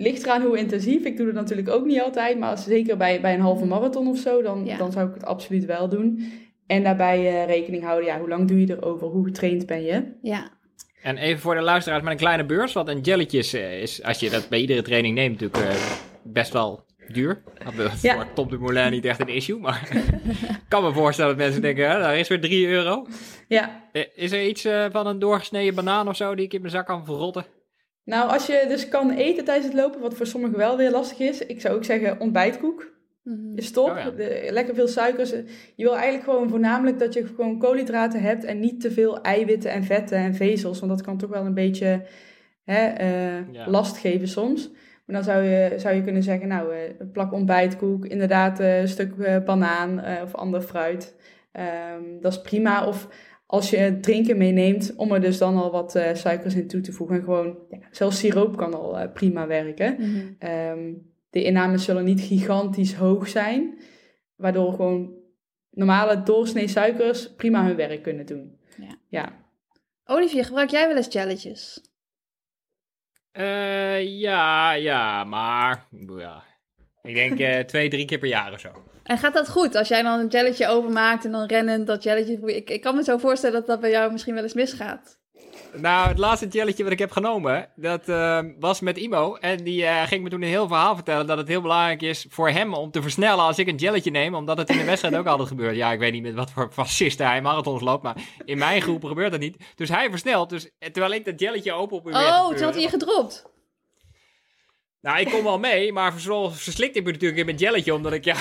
ligt 0.00 0.22
eraan 0.22 0.42
hoe 0.42 0.58
intensief. 0.58 1.04
Ik 1.04 1.16
doe 1.16 1.26
het 1.26 1.34
natuurlijk 1.34 1.68
ook 1.68 1.84
niet 1.84 2.00
altijd, 2.00 2.38
maar 2.38 2.58
zeker 2.58 2.96
bij, 2.96 3.20
bij 3.20 3.34
een 3.34 3.40
halve 3.40 3.64
marathon 3.64 4.08
of 4.08 4.18
zo, 4.18 4.42
dan, 4.42 4.70
dan 4.78 4.92
zou 4.92 5.08
ik 5.08 5.14
het 5.14 5.24
absoluut 5.24 5.64
wel 5.64 5.88
doen. 5.88 6.32
En 6.66 6.82
daarbij 6.82 7.18
uh, 7.18 7.46
rekening 7.46 7.82
houden, 7.82 8.06
ja, 8.06 8.18
hoe 8.18 8.28
lang 8.28 8.48
doe 8.48 8.60
je 8.60 8.76
erover? 8.76 9.06
Hoe 9.06 9.24
getraind 9.24 9.66
ben 9.66 9.82
je? 9.82 10.12
Ja. 10.22 10.50
En 11.02 11.16
even 11.16 11.40
voor 11.40 11.54
de 11.54 11.60
luisteraars 11.60 12.02
met 12.02 12.12
een 12.12 12.18
kleine 12.18 12.44
beurs, 12.44 12.72
want 12.72 12.88
een 12.88 13.00
jelletjes 13.00 13.54
uh, 13.54 13.82
is, 13.82 14.02
als 14.02 14.20
je 14.20 14.30
dat 14.30 14.48
bij 14.48 14.60
iedere 14.60 14.82
training 14.82 15.14
neemt, 15.14 15.40
natuurlijk 15.40 15.72
uh, 15.72 15.80
best 16.22 16.52
wel 16.52 16.84
duur. 17.08 17.42
Dat 17.76 17.92
is 17.92 18.00
ja. 18.00 18.26
voor 18.34 18.48
de 18.48 18.58
Moulin 18.58 18.90
niet 18.90 19.04
echt 19.04 19.20
een 19.20 19.28
issue, 19.28 19.58
maar 19.58 19.88
ik 19.90 20.04
kan 20.68 20.82
me 20.82 20.92
voorstellen 20.92 21.30
dat 21.36 21.44
mensen 21.44 21.62
denken, 21.62 21.90
hè, 21.90 21.98
daar 21.98 22.18
is 22.18 22.28
weer 22.28 22.40
3 22.40 22.68
euro. 22.68 23.06
Ja. 23.48 23.88
Is 24.14 24.32
er 24.32 24.46
iets 24.46 24.66
van 24.90 25.06
een 25.06 25.18
doorgesneden 25.18 25.74
banaan 25.74 26.08
of 26.08 26.16
zo 26.16 26.34
die 26.34 26.44
ik 26.44 26.52
in 26.52 26.60
mijn 26.60 26.72
zak 26.72 26.86
kan 26.86 27.04
verrotten? 27.04 27.46
Nou, 28.10 28.30
als 28.30 28.46
je 28.46 28.64
dus 28.68 28.88
kan 28.88 29.10
eten 29.10 29.44
tijdens 29.44 29.66
het 29.66 29.76
lopen, 29.76 30.00
wat 30.00 30.14
voor 30.14 30.26
sommigen 30.26 30.56
wel 30.56 30.76
weer 30.76 30.90
lastig 30.90 31.18
is, 31.18 31.46
ik 31.46 31.60
zou 31.60 31.74
ook 31.74 31.84
zeggen 31.84 32.20
ontbijtkoek. 32.20 32.88
Mm 33.22 33.52
Is 33.56 33.70
top. 33.70 33.88
Oh 33.88 34.06
lekker 34.48 34.74
veel 34.74 34.88
suikers. 34.88 35.30
Je 35.74 35.84
wil 35.84 35.94
eigenlijk 35.94 36.24
gewoon 36.24 36.48
voornamelijk 36.48 36.98
dat 36.98 37.14
je 37.14 37.26
gewoon 37.26 37.58
koolhydraten 37.58 38.20
hebt 38.20 38.44
en 38.44 38.60
niet 38.60 38.80
te 38.80 38.90
veel 38.90 39.20
eiwitten 39.20 39.70
en 39.70 39.84
vetten 39.84 40.18
en 40.18 40.34
vezels, 40.34 40.78
want 40.78 40.92
dat 40.92 41.02
kan 41.02 41.18
toch 41.18 41.30
wel 41.30 41.46
een 41.46 41.54
beetje 41.54 42.02
hè, 42.64 43.02
uh, 43.38 43.66
last 43.66 43.96
geven 43.96 44.28
soms. 44.28 44.70
Maar 45.06 45.16
dan 45.16 45.24
zou 45.24 45.42
je, 45.42 45.74
zou 45.76 45.94
je 45.94 46.02
kunnen 46.02 46.22
zeggen, 46.22 46.48
nou, 46.48 46.74
uh, 46.74 46.80
een 46.98 47.10
plak 47.10 47.32
ontbijtkoek, 47.32 48.06
inderdaad 48.06 48.60
uh, 48.60 48.80
een 48.80 48.88
stuk 48.88 49.44
banaan 49.44 50.02
of 50.22 50.34
ander 50.34 50.60
fruit. 50.60 51.14
Um, 51.52 52.20
dat 52.20 52.32
is 52.32 52.40
prima. 52.40 52.86
Of 52.86 53.08
als 53.50 53.70
je 53.70 53.98
drinken 54.00 54.36
meeneemt, 54.36 54.92
om 54.96 55.12
er 55.12 55.20
dus 55.20 55.38
dan 55.38 55.56
al 55.56 55.70
wat 55.70 55.96
uh, 55.96 56.14
suikers 56.14 56.54
in 56.54 56.68
toe 56.68 56.80
te 56.80 56.92
voegen. 56.92 57.16
En 57.16 57.22
gewoon, 57.22 57.58
ja, 57.70 57.78
zelfs 57.90 58.18
siroop 58.18 58.56
kan 58.56 58.74
al 58.74 59.00
uh, 59.00 59.12
prima 59.12 59.46
werken. 59.46 59.96
Mm 59.98 61.08
de 61.30 61.44
innames 61.44 61.84
zullen 61.84 62.04
niet 62.04 62.20
gigantisch 62.20 62.94
hoog 62.94 63.28
zijn, 63.28 63.78
waardoor 64.36 64.72
gewoon 64.72 65.14
normale 65.70 66.22
doorsnee 66.22 66.68
suikers 66.68 67.34
prima 67.34 67.64
hun 67.64 67.76
werk 67.76 68.02
kunnen 68.02 68.26
doen. 68.26 68.58
Ja. 68.76 68.96
ja. 69.08 69.32
Olivier, 70.04 70.44
gebruik 70.44 70.70
jij 70.70 70.86
wel 70.86 70.96
eens 70.96 71.08
challenges? 71.08 71.80
Eh, 73.32 74.20
ja, 74.20 74.72
ja, 74.72 75.24
maar 75.24 75.86
ja. 76.16 76.44
Ik 77.02 77.14
denk 77.14 77.38
eh, 77.38 77.58
twee, 77.58 77.88
drie 77.88 78.04
keer 78.04 78.18
per 78.18 78.28
jaar 78.28 78.52
of 78.52 78.60
zo. 78.60 78.68
En 79.02 79.18
gaat 79.18 79.34
dat 79.34 79.48
goed? 79.48 79.74
Als 79.74 79.88
jij 79.88 80.02
dan 80.02 80.18
een 80.18 80.28
jelletje 80.28 80.68
openmaakt 80.68 81.24
en 81.24 81.32
dan 81.32 81.46
rennen 81.46 81.84
dat 81.84 82.02
jelletje... 82.02 82.54
Ik, 82.54 82.70
ik 82.70 82.80
kan 82.80 82.96
me 82.96 83.02
zo 83.02 83.18
voorstellen 83.18 83.56
dat 83.56 83.66
dat 83.66 83.80
bij 83.80 83.90
jou 83.90 84.12
misschien 84.12 84.34
wel 84.34 84.42
eens 84.42 84.54
misgaat. 84.54 85.18
Nou, 85.72 86.08
het 86.08 86.18
laatste 86.18 86.48
jelletje 86.48 86.82
wat 86.82 86.92
ik 86.92 86.98
heb 86.98 87.10
genomen, 87.10 87.68
dat 87.76 88.08
eh, 88.08 88.40
was 88.58 88.80
met 88.80 88.98
Imo. 88.98 89.34
En 89.34 89.64
die 89.64 89.86
eh, 89.86 90.02
ging 90.02 90.22
me 90.22 90.30
toen 90.30 90.42
een 90.42 90.48
heel 90.48 90.66
verhaal 90.66 90.94
vertellen 90.94 91.26
dat 91.26 91.38
het 91.38 91.48
heel 91.48 91.60
belangrijk 91.60 92.02
is 92.02 92.26
voor 92.28 92.50
hem 92.50 92.74
om 92.74 92.90
te 92.90 93.02
versnellen 93.02 93.44
als 93.44 93.58
ik 93.58 93.68
een 93.68 93.76
jelletje 93.76 94.10
neem. 94.10 94.34
Omdat 94.34 94.58
het 94.58 94.70
in 94.70 94.78
de 94.78 94.84
wedstrijd 94.84 95.16
ook 95.16 95.26
altijd 95.26 95.48
gebeurt. 95.48 95.76
Ja, 95.76 95.92
ik 95.92 95.98
weet 95.98 96.12
niet 96.12 96.22
met 96.22 96.34
wat 96.34 96.50
voor 96.50 96.68
fascist 96.72 97.18
hij 97.18 97.42
marathons 97.42 97.82
loopt, 97.82 98.02
maar 98.02 98.16
in 98.44 98.58
mijn 98.58 98.82
groep 98.82 99.04
gebeurt 99.04 99.30
dat 99.30 99.40
niet. 99.40 99.56
Dus 99.74 99.88
hij 99.88 100.10
versnelt, 100.10 100.50
dus 100.50 100.70
terwijl 100.78 101.12
ik 101.12 101.24
dat 101.24 101.40
jelletje 101.40 101.72
open 101.72 101.96
op 101.96 102.06
Oh, 102.06 102.48
toen 102.48 102.62
had 102.62 102.74
hij 102.74 102.82
je 102.82 102.88
gedropt. 102.88 103.49
Nou, 105.00 105.20
ik 105.20 105.30
kom 105.30 105.44
wel 105.44 105.58
mee, 105.58 105.92
maar 105.92 106.12
verslikt 106.50 106.96
ik 106.96 107.04
me 107.04 107.10
natuurlijk 107.10 107.40
in 107.40 107.46
mijn 107.46 107.56
jelletje, 107.56 107.94
omdat 107.94 108.12
ik, 108.12 108.24
ja, 108.30 108.36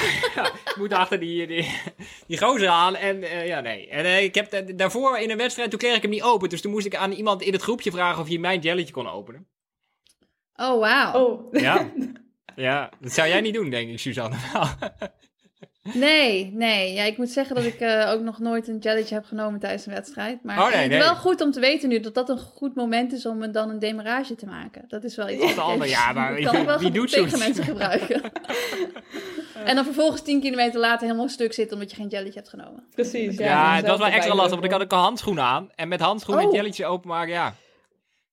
ik 0.46 0.76
moet 0.76 0.94
achter 0.94 1.20
die, 1.20 1.48
die, 1.48 1.76
die 2.28 2.38
gozer 2.38 2.68
aan. 2.68 2.96
En 2.96 3.18
uh, 3.18 3.48
ja, 3.48 3.60
nee. 3.60 3.90
En 3.90 4.06
uh, 4.06 4.24
ik 4.24 4.36
heb 4.36 4.64
daarvoor 4.76 5.18
in 5.18 5.30
een 5.30 5.38
wedstrijd, 5.38 5.70
toen 5.70 5.80
kreeg 5.80 5.96
ik 5.96 6.02
hem 6.02 6.12
niet 6.12 6.24
open. 6.24 6.50
Dus 6.50 6.62
toen 6.62 6.72
moest 6.72 6.86
ik 6.86 6.96
aan 6.96 7.12
iemand 7.12 7.42
in 7.42 7.54
het 7.54 7.62
groepje 7.62 7.92
vragen 7.92 8.22
of 8.22 8.28
hij 8.28 8.38
mijn 8.38 8.60
jelletje 8.60 8.94
kon 8.94 9.10
openen. 9.10 9.48
Oh, 10.56 10.80
wauw. 10.80 11.14
Oh. 11.14 11.54
Ja. 11.54 11.92
Ja, 12.56 12.90
dat 13.00 13.12
zou 13.12 13.28
jij 13.28 13.42
niet 13.42 13.54
doen, 13.54 13.70
denk 13.70 13.90
ik, 13.90 14.00
Suzanne. 14.00 14.36
Nee, 15.84 16.52
nee. 16.54 16.94
Ja, 16.94 17.04
ik 17.04 17.18
moet 17.18 17.30
zeggen 17.30 17.56
dat 17.56 17.64
ik 17.64 17.82
uh, 17.82 18.10
ook 18.12 18.22
nog 18.22 18.40
nooit 18.40 18.68
een 18.68 18.78
jelletje 18.78 19.16
heb 19.16 19.26
genomen 19.26 19.60
tijdens 19.60 19.86
een 19.86 19.94
wedstrijd. 19.94 20.44
Maar 20.44 20.58
oh, 20.58 20.64
nee, 20.64 20.74
het 20.74 20.84
is 20.84 20.98
nee. 20.98 21.00
wel 21.00 21.16
goed 21.16 21.42
om 21.42 21.52
te 21.52 21.60
weten 21.60 21.90
nu 21.90 22.00
dat 22.00 22.14
dat 22.14 22.30
een 22.30 22.38
goed 22.38 22.76
moment 22.76 23.14
is 23.14 23.26
om 23.26 23.52
dan 23.52 23.70
een 23.70 23.80
demarage 23.80 24.36
te 24.36 24.46
maken. 24.46 24.86
Dat 24.88 25.04
is 25.04 25.16
wel 25.16 25.30
iets. 25.30 25.56
Dat 25.56 25.58
ander, 25.58 25.88
ja, 25.88 26.12
maar 26.14 26.42
kan 26.42 26.56
ik 26.56 26.66
wel 26.66 26.80
wie 26.80 26.92
doet 26.92 27.10
tegen 27.12 27.40
mensen 27.40 27.64
gebruiken. 27.64 28.22
en 29.66 29.76
dan 29.76 29.84
vervolgens 29.84 30.22
10 30.22 30.42
kilometer 30.42 30.80
later 30.80 31.08
helemaal 31.08 31.30
stuk 31.30 31.54
zitten 31.54 31.74
omdat 31.74 31.92
je 31.92 31.98
geen 31.98 32.08
jelletje 32.08 32.40
hebt 32.40 32.50
genomen. 32.50 32.84
Precies, 32.92 33.38
ja. 33.38 33.46
Ja, 33.46 33.66
dan 33.66 33.76
het 33.76 33.88
was 33.88 33.98
wel 33.98 34.08
extra 34.08 34.36
lastig, 34.36 34.54
want 34.54 34.66
ik 34.66 34.72
had 34.72 34.82
ook 34.82 34.94
al 34.94 35.00
handschoenen 35.00 35.44
aan. 35.44 35.70
En 35.76 35.88
met 35.88 36.00
handschoenen 36.00 36.44
Oh. 36.44 36.50
het 36.50 36.60
jelletje 36.60 36.86
openmaken, 36.86 37.34
ja. 37.34 37.56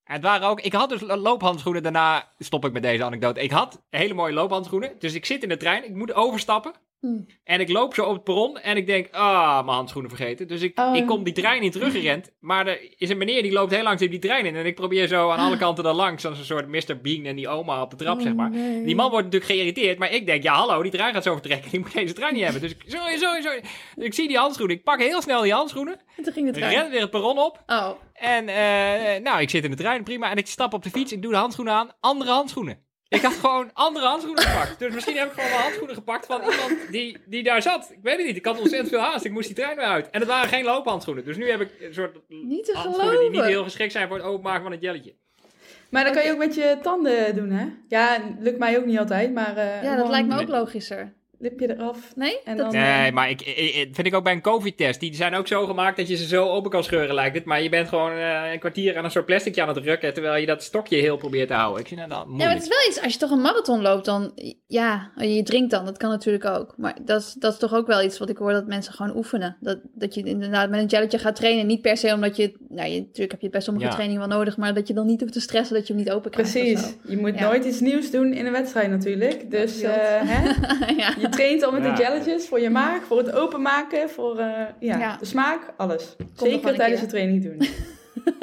En 0.04 0.14
het 0.14 0.22
waren 0.22 0.48
ook, 0.48 0.60
ik 0.60 0.72
had 0.72 0.88
dus 0.88 1.00
loophandschoenen, 1.00 1.82
daarna 1.82 2.28
stop 2.38 2.64
ik 2.64 2.72
met 2.72 2.82
deze 2.82 3.04
anekdote. 3.04 3.42
Ik 3.42 3.50
had 3.50 3.82
hele 3.90 4.14
mooie 4.14 4.32
loophandschoenen, 4.32 4.92
dus 4.98 5.14
ik 5.14 5.26
zit 5.26 5.42
in 5.42 5.48
de 5.48 5.56
trein, 5.56 5.84
ik 5.84 5.94
moet 5.94 6.12
overstappen. 6.12 6.72
Hmm. 7.06 7.26
En 7.44 7.60
ik 7.60 7.68
loop 7.68 7.94
zo 7.94 8.04
op 8.04 8.14
het 8.14 8.24
perron 8.24 8.58
en 8.58 8.76
ik 8.76 8.86
denk, 8.86 9.08
ah, 9.10 9.64
mijn 9.64 9.76
handschoenen 9.76 10.10
vergeten. 10.10 10.48
Dus 10.48 10.62
ik, 10.62 10.78
Oh. 10.78 10.96
ik 10.96 11.06
kom 11.06 11.24
die 11.24 11.32
trein 11.32 11.62
in 11.62 11.70
teruggerend. 11.70 12.30
Maar 12.40 12.66
er 12.66 12.94
is 12.96 13.10
een 13.10 13.18
meneer 13.18 13.42
die 13.42 13.52
loopt 13.52 13.74
heel 13.74 13.82
langzaam 13.82 14.10
die 14.10 14.18
trein 14.18 14.46
in. 14.46 14.56
En 14.56 14.66
ik 14.66 14.74
probeer 14.74 15.06
zo 15.08 15.30
aan 15.30 15.38
alle 15.38 15.56
kanten 15.56 15.84
dan 15.84 15.96
langs, 15.96 16.26
als 16.26 16.38
een 16.38 16.44
soort 16.44 16.68
Mr. 16.68 17.00
Bean 17.02 17.24
en 17.24 17.36
die 17.36 17.48
oma 17.48 17.82
op 17.82 17.90
de 17.90 17.96
trap, 17.96 18.20
zeg 18.20 18.34
maar. 18.34 18.48
Oh, 18.50 18.54
nee. 18.54 18.84
Die 18.84 18.94
man 18.94 19.10
wordt 19.10 19.24
natuurlijk 19.24 19.52
geïrriteerd, 19.52 19.98
maar 19.98 20.12
ik 20.12 20.26
denk, 20.26 20.42
ja 20.42 20.54
hallo, 20.54 20.82
die 20.82 20.90
trein 20.92 21.14
gaat 21.14 21.22
zo 21.22 21.32
vertrekken. 21.32 21.70
Die 21.70 21.80
moet 21.80 21.92
deze 21.92 22.14
trein 22.14 22.34
niet 22.34 22.42
hebben. 22.42 22.60
Dus 22.60 22.70
ik, 22.70 22.82
sorry, 22.86 23.16
sorry, 23.16 23.42
sorry. 23.42 23.60
Dus 23.94 24.04
ik 24.04 24.14
zie 24.14 24.28
die 24.28 24.38
handschoenen, 24.38 24.76
ik 24.76 24.84
pak 24.84 25.00
heel 25.00 25.22
snel 25.22 25.42
die 25.42 25.52
handschoenen. 25.52 26.00
En 26.16 26.22
toen 26.24 26.32
ging 26.32 26.46
de 26.46 26.52
trein. 26.52 26.72
Ren 26.72 26.90
weer 26.90 27.00
het 27.00 27.10
perron 27.10 27.38
op. 27.38 27.62
Oh, 27.66 27.90
En 28.12 28.48
eh, 28.48 29.22
nou, 29.22 29.40
ik 29.40 29.50
zit 29.50 29.64
in 29.64 29.70
de 29.70 29.76
trein, 29.76 30.04
prima. 30.04 30.30
En 30.30 30.36
ik 30.36 30.46
stap 30.46 30.72
op 30.74 30.82
de 30.82 30.90
fiets, 30.90 31.12
ik 31.12 31.22
doe 31.22 31.32
de 31.32 31.38
handschoenen 31.38 31.74
aan. 31.74 31.90
Andere 32.00 32.30
handschoenen. 32.30 32.84
Ik 33.08 33.20
had 33.22 33.32
gewoon 33.32 33.70
andere 33.72 34.06
handschoenen 34.06 34.42
gepakt. 34.42 34.78
Dus 34.78 34.94
misschien 34.94 35.16
heb 35.16 35.26
ik 35.26 35.32
gewoon 35.32 35.50
wel 35.50 35.58
handschoenen 35.58 35.94
gepakt 35.94 36.26
van 36.26 36.40
iemand 36.40 36.90
die, 36.90 37.16
die 37.26 37.42
daar 37.42 37.62
zat. 37.62 37.90
Ik 37.92 37.98
weet 38.02 38.16
het 38.16 38.26
niet. 38.26 38.36
Ik 38.36 38.44
had 38.44 38.58
ontzettend 38.58 38.88
veel 38.88 38.98
haast. 39.00 39.24
Ik 39.24 39.32
moest 39.32 39.46
die 39.46 39.56
trein 39.56 39.76
weer 39.76 39.84
uit. 39.84 40.10
En 40.10 40.20
het 40.20 40.28
waren 40.28 40.48
geen 40.48 40.64
loophandschoenen. 40.64 41.24
Dus 41.24 41.36
nu 41.36 41.50
heb 41.50 41.60
ik 41.60 41.70
een 41.80 41.94
soort 41.94 42.16
niet 42.28 42.64
te 42.64 42.72
handschoenen 42.74 43.20
die 43.20 43.30
niet 43.30 43.42
heel 43.44 43.62
geschikt 43.62 43.92
zijn 43.92 44.08
voor 44.08 44.16
het 44.16 44.26
openmaken 44.26 44.62
van 44.62 44.72
het 44.72 44.80
jelletje. 44.82 45.14
Maar 45.88 46.04
dat 46.04 46.14
kan 46.14 46.24
je 46.24 46.32
ook 46.32 46.38
met 46.38 46.54
je 46.54 46.78
tanden 46.82 47.34
doen, 47.34 47.50
hè? 47.50 47.66
Ja, 47.88 48.18
lukt 48.38 48.58
mij 48.58 48.78
ook 48.78 48.84
niet 48.84 48.98
altijd, 48.98 49.32
maar... 49.34 49.56
eh, 49.56 49.66
Ja, 49.66 49.80
dat 49.82 49.94
gewoon 49.94 50.10
lijkt 50.10 50.28
me 50.28 50.40
ook 50.40 50.48
logischer. 50.48 51.12
Lipje 51.38 51.74
eraf. 51.74 52.12
Nee? 52.16 52.38
En 52.44 52.56
dat, 52.56 52.72
dan- 52.72 52.80
Nee, 52.82 53.12
maar 53.12 53.30
ik, 53.30 53.40
vind 53.92 54.06
ik 54.06 54.14
ook 54.14 54.24
bij 54.24 54.32
een 54.32 54.40
COVID-test. 54.40 55.00
Die 55.00 55.14
zijn 55.14 55.34
ook 55.34 55.46
zo 55.46 55.66
gemaakt 55.66 55.96
dat 55.96 56.08
je 56.08 56.16
ze 56.16 56.26
zo 56.26 56.48
open 56.48 56.70
kan 56.70 56.84
scheuren, 56.84 57.14
lijkt 57.14 57.36
het. 57.36 57.44
Maar 57.44 57.62
je 57.62 57.68
bent 57.68 57.88
gewoon 57.88 58.12
eh, 58.12 58.52
een 58.52 58.58
kwartier 58.58 58.96
aan 58.96 59.04
een 59.04 59.10
soort 59.10 59.24
plasticje 59.26 59.62
aan 59.62 59.68
het 59.68 59.76
rukken. 59.76 60.12
Terwijl 60.14 60.40
je 60.40 60.46
dat 60.46 60.62
stokje 60.62 60.96
heel 60.96 61.16
probeert 61.16 61.48
te 61.48 61.54
houden. 61.54 61.80
Ik 61.80 61.88
vind 61.88 62.00
dat 62.00 62.08
dan 62.10 62.18
Ja, 62.18 62.24
maar 62.24 62.34
moeilijk. 62.34 62.54
het 62.54 62.62
is 62.62 62.68
wel 62.68 62.88
iets, 62.88 63.00
als 63.02 63.12
je 63.12 63.18
toch 63.18 63.30
een 63.30 63.40
marathon 63.40 63.82
loopt, 63.82 64.04
dan, 64.04 64.32
ja, 64.66 65.12
je 65.16 65.42
drinkt 65.42 65.70
dan, 65.70 65.84
dat 65.84 65.96
kan 65.96 66.10
natuurlijk 66.10 66.44
ook. 66.44 66.74
Maar 66.76 66.96
dat 67.04 67.20
is, 67.20 67.32
dat 67.32 67.52
is 67.52 67.58
toch 67.58 67.74
ook 67.74 67.86
wel 67.86 68.02
iets 68.02 68.18
wat 68.18 68.28
ik 68.28 68.36
hoor 68.36 68.52
dat 68.52 68.66
mensen 68.66 68.92
gewoon 68.92 69.16
oefenen. 69.16 69.56
Dat, 69.60 69.78
dat 69.94 70.14
je 70.14 70.22
inderdaad 70.22 70.70
met 70.70 70.80
een 70.80 70.86
jelletje 70.86 71.18
gaat 71.18 71.36
trainen, 71.36 71.66
niet 71.66 71.80
per 71.82 71.96
se 71.96 72.12
omdat 72.14 72.36
je, 72.36 72.52
nou, 72.68 72.88
je, 72.90 73.00
natuurlijk 73.00 73.30
heb 73.32 73.40
je 73.40 73.50
bij 73.50 73.60
sommige 73.60 73.86
Ja. 73.86 73.92
trainingen 73.92 74.28
wel 74.28 74.36
nodig, 74.38 74.56
maar 74.56 74.74
dat 74.74 74.88
je 74.88 74.94
dan 74.94 75.06
niet 75.06 75.20
hoeft 75.20 75.32
te 75.32 75.40
stressen 75.40 75.76
dat 75.76 75.86
je 75.86 75.92
hem 75.94 76.02
niet 76.02 76.12
open 76.12 76.30
krijgt. 76.30 76.52
Precies. 76.52 76.94
Je 77.08 77.16
moet 77.18 77.38
Ja. 77.38 77.46
nooit 77.48 77.64
iets 77.64 77.80
nieuws 77.80 78.10
doen 78.10 78.32
in 78.32 78.46
een 78.46 78.52
wedstrijd 78.52 78.90
natuurlijk. 78.90 79.50
Dus 79.50 79.80
eh, 79.82 79.90
hè? 79.96 80.44
ja. 81.02 81.25
Je 81.30 81.36
traint 81.36 81.62
al 81.62 81.72
met 81.72 81.84
Ja. 81.84 81.94
de 81.94 82.02
jelletjes 82.02 82.48
voor 82.48 82.60
je 82.60 82.70
maag, 82.70 83.02
voor 83.06 83.18
het 83.18 83.32
openmaken, 83.32 84.10
voor 84.10 84.38
eh, 84.38 84.46
ja, 84.80 84.98
Ja. 84.98 85.16
de 85.16 85.24
smaak, 85.24 85.72
alles. 85.76 86.16
Zeker 86.36 86.74
tijdens 86.74 87.00
keer. 87.00 87.08
de 87.08 87.14
training 87.14 87.42
doen. 87.42 87.68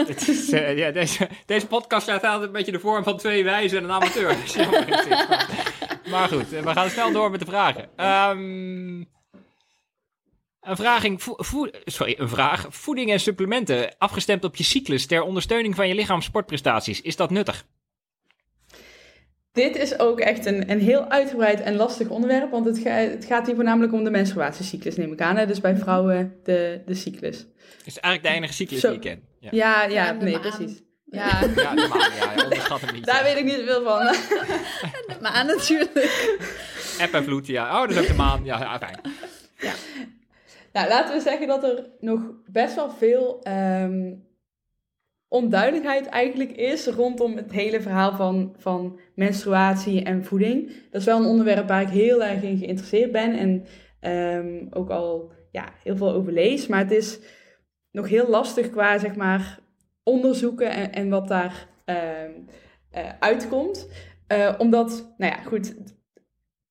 Het 0.08 0.28
is, 0.28 0.52
eh, 0.52 0.78
ja, 0.78 0.92
deze, 0.92 1.30
deze 1.46 1.68
podcast 1.68 2.06
krijgt 2.06 2.24
altijd 2.24 2.44
een 2.44 2.52
beetje 2.52 2.72
de 2.72 2.80
vorm 2.80 3.04
van 3.04 3.18
twee 3.18 3.44
wijzen 3.44 3.78
en 3.78 3.84
een 3.84 3.92
amateur. 3.92 4.30
Is, 4.44 4.56
maar, 6.10 6.28
goed, 6.28 6.54
eh, 6.54 6.62
we 6.64 6.70
gaan 6.72 6.90
snel 6.90 7.12
door 7.12 7.32
met 7.32 7.40
de 7.40 7.46
vragen. 7.46 7.90
Ehm, 7.96 9.04
een, 10.62 10.76
vraging, 10.76 11.24
vo- 11.24 11.36
vo- 11.38 11.70
sorry, 11.86 12.16
een 12.20 12.30
vraag. 12.30 12.66
Voeding 12.70 13.12
en 13.12 13.20
supplementen 13.20 13.96
afgestemd 13.98 14.44
op 14.44 14.56
je 14.56 14.64
cyclus 14.64 15.06
ter 15.06 15.22
ondersteuning 15.22 15.76
van 15.76 15.88
je 15.88 15.96
lichaamssportprestaties. 15.96 17.02
Is 17.02 17.16
dat 17.16 17.30
nuttig? 17.30 17.66
Dit 19.54 19.76
is 19.78 20.00
ook 20.00 20.20
echt 20.20 20.46
een, 20.46 20.72
een 20.72 20.80
heel 20.80 21.10
uitgebreid 21.10 21.62
en 21.62 21.76
lastig 21.76 22.08
onderwerp, 22.10 22.52
want 22.52 22.66
het, 22.66 22.78
ga- 22.80 22.90
het 22.90 23.26
gaat 23.26 23.46
hier 23.46 23.56
voornamelijk 23.56 23.94
om 23.94 24.04
de 24.04 24.10
menstruatiecyclus, 24.10 24.96
neem 24.96 25.12
ik 25.12 25.22
aan. 25.22 25.38
Hè? 25.38 25.46
Dus 25.48 25.62
bij 25.62 25.76
vrouwen 25.78 26.36
de, 26.44 26.82
de 26.86 26.94
cyclus. 26.94 27.46
Is 27.86 28.00
eigenlijk 28.00 28.24
de 28.24 28.30
enige 28.40 28.54
cyclus 28.54 28.80
Zo. 28.80 28.88
die 28.88 28.96
ik 28.96 29.02
ken. 29.02 29.22
Ja, 29.40 29.50
Ja, 29.52 29.84
ja, 29.84 30.06
Ja, 30.06 30.14
de 30.14 30.24
nee, 30.24 30.34
maan. 30.34 30.42
precies. 30.42 30.82
Ja, 31.06 31.26
ja, 31.28 31.40
de 31.40 31.54
maan, 31.64 31.76
ja, 31.78 32.34
ja, 32.36 32.44
onderschat 32.44 32.82
hem 32.82 32.94
niet. 32.94 33.06
Daar 33.06 33.16
ja. 33.18 33.24
weet 33.24 33.38
ik 33.38 33.44
niet 33.44 33.54
zoveel 33.68 33.84
van. 33.84 34.16
maar 35.22 35.46
natuurlijk. 35.46 36.32
App 37.00 37.14
en 37.14 37.24
vloed, 37.24 37.48
ja. 37.48 37.66
Oh, 37.82 37.82
dat 37.88 37.90
is 37.92 37.98
ook 38.02 38.08
de 38.08 38.14
maan. 38.14 38.44
Ja, 38.46 38.60
ja, 38.60 38.78
fijn. 38.80 39.00
Nou, 40.74 40.88
laten 40.88 41.16
we 41.16 41.22
zeggen 41.22 41.48
dat 41.48 41.64
er 41.64 41.84
nog 42.00 42.20
best 42.52 42.76
wel 42.76 42.92
veel 42.92 43.40
ehm, 43.44 44.12
onduidelijkheid 45.34 46.06
eigenlijk 46.06 46.52
is 46.52 46.88
rondom 46.88 47.36
het 47.36 47.52
hele 47.52 47.82
verhaal 47.82 48.16
van, 48.16 48.56
van 48.58 49.00
menstruatie 49.16 50.04
en 50.04 50.26
voeding. 50.26 50.68
Dat 50.92 51.02
is 51.02 51.08
wel 51.08 51.20
een 51.20 51.26
onderwerp 51.26 51.68
waar 51.68 51.82
ik 51.82 51.88
heel 51.88 52.24
erg 52.24 52.44
in 52.44 52.58
geïnteresseerd 52.58 53.12
ben 53.12 53.38
en 53.38 53.66
ehm, 54.00 54.66
ook 54.70 54.90
al 54.90 55.32
ja, 55.52 55.74
heel 55.84 55.98
veel 55.98 56.12
over 56.12 56.34
lees. 56.34 56.68
Maar 56.68 56.80
het 56.80 56.92
is 56.92 57.20
nog 57.92 58.10
heel 58.10 58.30
lastig 58.30 58.70
qua 58.70 58.98
zeg 58.98 59.16
maar 59.16 59.60
onderzoeken 60.04 60.72
en, 60.72 60.92
en 60.92 61.10
wat 61.10 61.28
daar 61.28 61.68
ehm, 61.86 62.32
eh, 62.90 63.10
uitkomt. 63.20 63.90
Eh, 64.28 64.56
omdat, 64.58 65.14
nou 65.18 65.32
ja, 65.32 65.42
goed, 65.42 65.76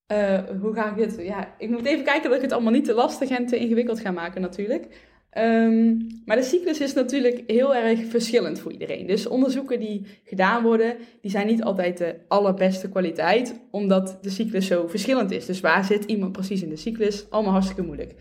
eh, 0.06 0.40
hoe 0.60 0.74
ga 0.74 0.90
ik 0.90 0.96
dit? 0.96 1.26
Ja, 1.26 1.54
ik 1.58 1.68
moet 1.68 1.86
even 1.86 2.04
kijken 2.04 2.28
dat 2.28 2.36
ik 2.36 2.42
het 2.42 2.52
allemaal 2.52 2.72
niet 2.72 2.84
te 2.84 2.94
lastig 2.94 3.30
en 3.30 3.46
te 3.46 3.56
ingewikkeld 3.58 4.00
ga 4.00 4.10
maken 4.10 4.40
natuurlijk. 4.40 5.10
Ehm, 5.32 5.96
maar 6.24 6.36
de 6.36 6.42
cyclus 6.42 6.80
is 6.80 6.94
natuurlijk 6.94 7.42
heel 7.46 7.74
erg 7.74 8.04
verschillend 8.06 8.60
voor 8.60 8.72
iedereen. 8.72 9.06
Dus 9.06 9.26
onderzoeken 9.26 9.80
die 9.80 10.06
gedaan 10.24 10.62
worden, 10.62 10.96
die 11.20 11.30
zijn 11.30 11.46
niet 11.46 11.62
altijd 11.62 11.98
de 11.98 12.16
allerbeste 12.28 12.88
kwaliteit, 12.88 13.60
omdat 13.70 14.18
de 14.22 14.30
cyclus 14.30 14.66
zo 14.66 14.86
verschillend 14.88 15.30
is. 15.30 15.46
Dus 15.46 15.60
waar 15.60 15.84
zit 15.84 16.04
iemand 16.04 16.32
precies 16.32 16.62
in 16.62 16.68
de 16.68 16.76
cyclus? 16.76 17.30
Allemaal 17.30 17.52
hartstikke 17.52 17.82
moeilijk. 17.82 18.14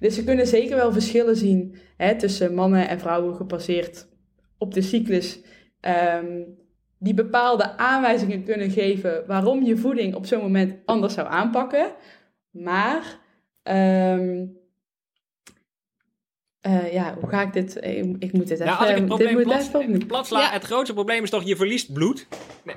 Dus 0.00 0.14
ze 0.14 0.24
kunnen 0.24 0.46
zeker 0.46 0.76
wel 0.76 0.92
verschillen 0.92 1.36
zien 1.36 1.74
hè, 1.96 2.16
tussen 2.16 2.54
mannen 2.54 2.88
en 2.88 2.98
vrouwen 2.98 3.34
gebaseerd 3.34 4.08
op 4.58 4.74
de 4.74 4.82
cyclus. 4.82 5.40
ehm, 5.80 6.42
die 6.98 7.14
bepaalde 7.14 7.76
aanwijzingen 7.76 8.44
kunnen 8.44 8.70
geven 8.70 9.24
waarom 9.26 9.62
je 9.62 9.76
voeding 9.76 10.14
op 10.14 10.26
zo'n 10.26 10.40
moment 10.40 10.74
anders 10.84 11.14
zou 11.14 11.28
aanpakken. 11.28 11.86
Maar, 12.50 13.18
ehm, 13.62 14.46
eh, 16.66 16.92
ja, 16.92 17.14
hoe 17.20 17.28
ga 17.28 17.42
ik 17.42 17.52
dit? 17.52 17.78
eh, 17.78 17.98
Ik 17.98 18.32
moet 18.32 18.48
dit 18.48 18.60
even. 18.60 18.64
Ja, 18.66 18.72
als 18.74 18.88
ik 18.88 18.88
het 18.88 18.96
dit 18.96 19.06
probleem 19.06 19.32
moet 19.34 19.42
plat, 19.42 19.70
opnieuw. 19.74 20.06
plat 20.06 20.26
sla, 20.26 20.40
Ja. 20.40 20.50
het 20.50 20.64
grootste 20.64 20.94
probleem 20.94 21.22
is 21.22 21.30
toch, 21.30 21.42
je 21.44 21.56
verliest 21.56 21.92
bloed. 21.92 22.26
Nee, 22.64 22.76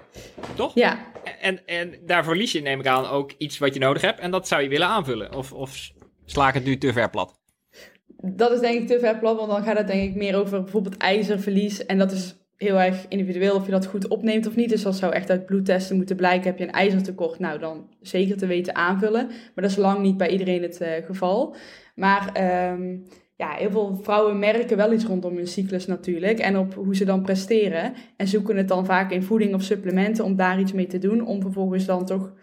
toch? 0.56 0.71
Ja, 0.75 0.99
En, 1.41 1.60
en 1.65 1.93
daar 2.06 2.23
verlies 2.23 2.52
je, 2.52 2.62
neem 2.62 2.80
ik 2.80 2.88
aan, 2.88 3.06
ook 3.08 3.32
iets 3.38 3.58
wat 3.58 3.73
je 3.73 3.80
nodig 3.80 4.02
hebt. 4.02 4.19
En 4.19 4.32
dat 4.32 4.47
zou 4.47 4.62
je 4.62 4.69
willen 4.69 4.88
aanvullen. 4.88 5.36
Of, 5.36 5.54
of 5.54 5.91
sla 6.25 6.47
ik 6.47 6.54
het 6.54 6.63
nu 6.65 6.78
te 6.78 6.93
ver 6.93 7.10
plat? 7.10 7.38
dat 8.21 8.52
is 8.52 8.60
denk 8.60 8.82
ik 8.82 8.88
te 8.88 8.99
ver 8.99 9.19
plat, 9.19 9.38
want 9.38 9.49
dan 9.49 9.63
gaat 9.63 9.78
het 9.78 9.88
denk 9.88 10.10
ik 10.10 10.15
meer 10.15 10.36
over 10.39 10.62
bijvoorbeeld 10.63 10.97
ijzerverlies. 10.97 11.86
En 11.86 11.97
dat 11.97 12.12
is 12.12 12.36
heel 12.56 12.80
erg 12.80 13.06
individueel 13.10 13.56
of 13.56 13.65
je 13.65 13.71
dat 13.71 13.86
goed 13.86 14.08
opneemt 14.08 14.47
of 14.47 14.56
niet. 14.56 14.69
Dus 14.69 14.82
dat 14.82 14.95
zou 14.95 15.13
echt 15.13 15.30
uit 15.30 15.45
bloedtesten 15.45 15.95
moeten 15.95 16.15
blijken. 16.15 16.43
Heb 16.49 16.58
je 16.58 16.63
een 16.63 16.71
ijzertekort, 16.71 17.39
nou 17.39 17.60
dan 17.60 17.88
zeker 18.02 18.38
te 18.38 18.45
weten 18.47 18.75
aanvullen. 18.75 19.28
Maar 19.28 19.52
dat 19.56 19.69
is 19.69 19.75
lang 19.75 19.99
niet 19.99 20.17
bij 20.17 20.30
iedereen 20.30 20.62
het 20.62 20.82
eh, 20.82 21.06
geval. 21.06 21.56
Maar 21.95 22.30
ehm, 22.34 22.97
ja, 23.39 23.52
heel 23.52 23.71
veel 23.71 23.99
vrouwen 24.02 24.39
merken 24.39 24.78
wel 24.78 24.93
iets 24.93 25.06
rondom 25.06 25.36
hun 25.36 25.47
cyclus 25.47 25.86
natuurlijk. 25.86 26.39
En 26.39 26.58
op 26.58 26.73
hoe 26.73 26.95
ze 26.95 27.06
dan 27.06 27.21
presteren. 27.21 27.93
En 28.17 28.28
zoeken 28.28 28.58
het 28.58 28.67
dan 28.67 28.86
vaak 28.86 29.12
in 29.12 29.23
voeding 29.23 29.54
of 29.54 29.62
supplementen 29.62 30.25
om 30.25 30.36
daar 30.36 30.60
iets 30.60 30.73
mee 30.73 30.88
te 30.88 30.97
doen. 30.97 31.25
Om 31.25 31.41
vervolgens 31.41 31.86
dan 31.86 32.06
toch 32.06 32.34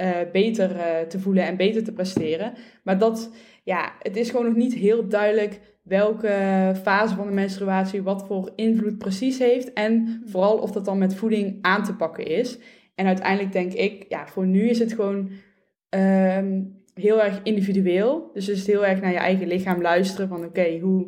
uh, 0.00 0.10
beter 0.32 0.70
uh, 0.76 1.00
te 1.08 1.18
voelen 1.18 1.44
en 1.44 1.56
beter 1.56 1.84
te 1.84 1.92
presteren. 1.92 2.52
Maar 2.82 2.98
dat, 2.98 3.32
ja, 3.64 3.92
het 3.98 4.16
is 4.16 4.30
gewoon 4.30 4.46
nog 4.46 4.54
niet 4.54 4.74
heel 4.74 5.08
duidelijk 5.08 5.60
welke 5.82 6.34
fase 6.82 7.14
van 7.14 7.26
de 7.26 7.32
menstruatie 7.32 8.02
wat 8.02 8.26
voor 8.26 8.52
invloed 8.56 8.98
precies 8.98 9.38
heeft. 9.38 9.72
En 9.72 10.22
vooral 10.26 10.58
of 10.58 10.70
dat 10.70 10.84
dan 10.84 10.98
met 10.98 11.14
voeding 11.14 11.58
aan 11.60 11.84
te 11.84 11.94
pakken 11.94 12.26
is. 12.26 12.58
En 12.94 13.06
uiteindelijk 13.06 13.52
denk 13.52 13.72
ik, 13.72 14.04
ja, 14.08 14.26
voor 14.26 14.46
nu 14.46 14.68
is 14.68 14.78
het 14.78 14.92
gewoon 14.92 15.30
um, 15.90 16.79
heel 16.94 17.22
erg 17.22 17.40
individueel. 17.42 18.30
Dus 18.32 18.48
is 18.48 18.58
het 18.58 18.66
heel 18.66 18.86
erg 18.86 19.00
naar 19.00 19.12
je 19.12 19.18
eigen 19.18 19.46
lichaam 19.46 19.80
luisteren 19.80 20.28
van 20.28 20.44
oké, 20.44 20.78
hoe 20.78 21.06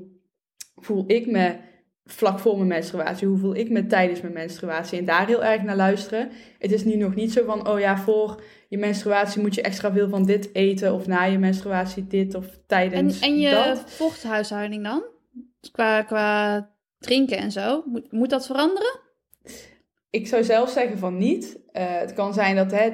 voel 0.77 1.05
ik 1.07 1.27
me 1.27 1.57
vlak 2.05 2.39
voor 2.39 2.57
mijn 2.57 2.69
menstruatie? 2.69 3.29
Hoe 3.29 3.39
voel 3.39 3.57
ik 3.57 3.71
me 3.71 3.87
tijdens 3.87 4.21
mijn 4.21 4.33
menstruatie? 4.33 4.99
En 4.99 5.05
daar 5.05 5.27
heel 5.27 5.45
erg 5.45 5.63
naar 5.63 5.77
luisteren. 5.77 6.31
Het 6.59 6.73
is 6.73 6.85
nu 6.85 6.97
nog 6.97 7.15
niet 7.15 7.33
zo 7.33 7.45
van, 7.45 7.69
oh 7.69 7.81
ja, 7.81 7.99
voor 7.99 8.43
je 8.69 8.79
menstruatie 8.79 9.41
moet 9.41 9.55
je 9.55 9.63
extra 9.63 9.93
veel 9.93 10.09
van 10.09 10.25
dit 10.25 10.55
eten. 10.55 10.95
Of 10.95 11.07
na 11.07 11.25
je 11.25 11.39
menstruatie 11.39 12.07
dit 12.07 12.35
of 12.35 12.47
tijdens 12.67 13.21
En, 13.21 13.29
en 13.29 13.39
je 13.39 13.51
dat. 13.51 13.91
vochthuishouding 13.91 14.85
dan? 14.85 15.03
Qua, 15.73 16.03
qua 16.03 16.71
drinken 16.99 17.37
en 17.37 17.53
zo. 17.53 17.83
Moet, 17.87 18.13
moet 18.13 18.31
dat 18.31 18.47
veranderen? 18.47 19.01
Ik 20.11 20.27
zou 20.27 20.45
zelf 20.45 20.71
zeggen 20.71 20.99
van 20.99 21.19
niet. 21.19 21.59
Uh, 21.73 21.99
het 21.99 22.13
kan 22.13 22.35
zijn 22.35 22.57
dat 22.57 22.71
hè, 22.71 22.91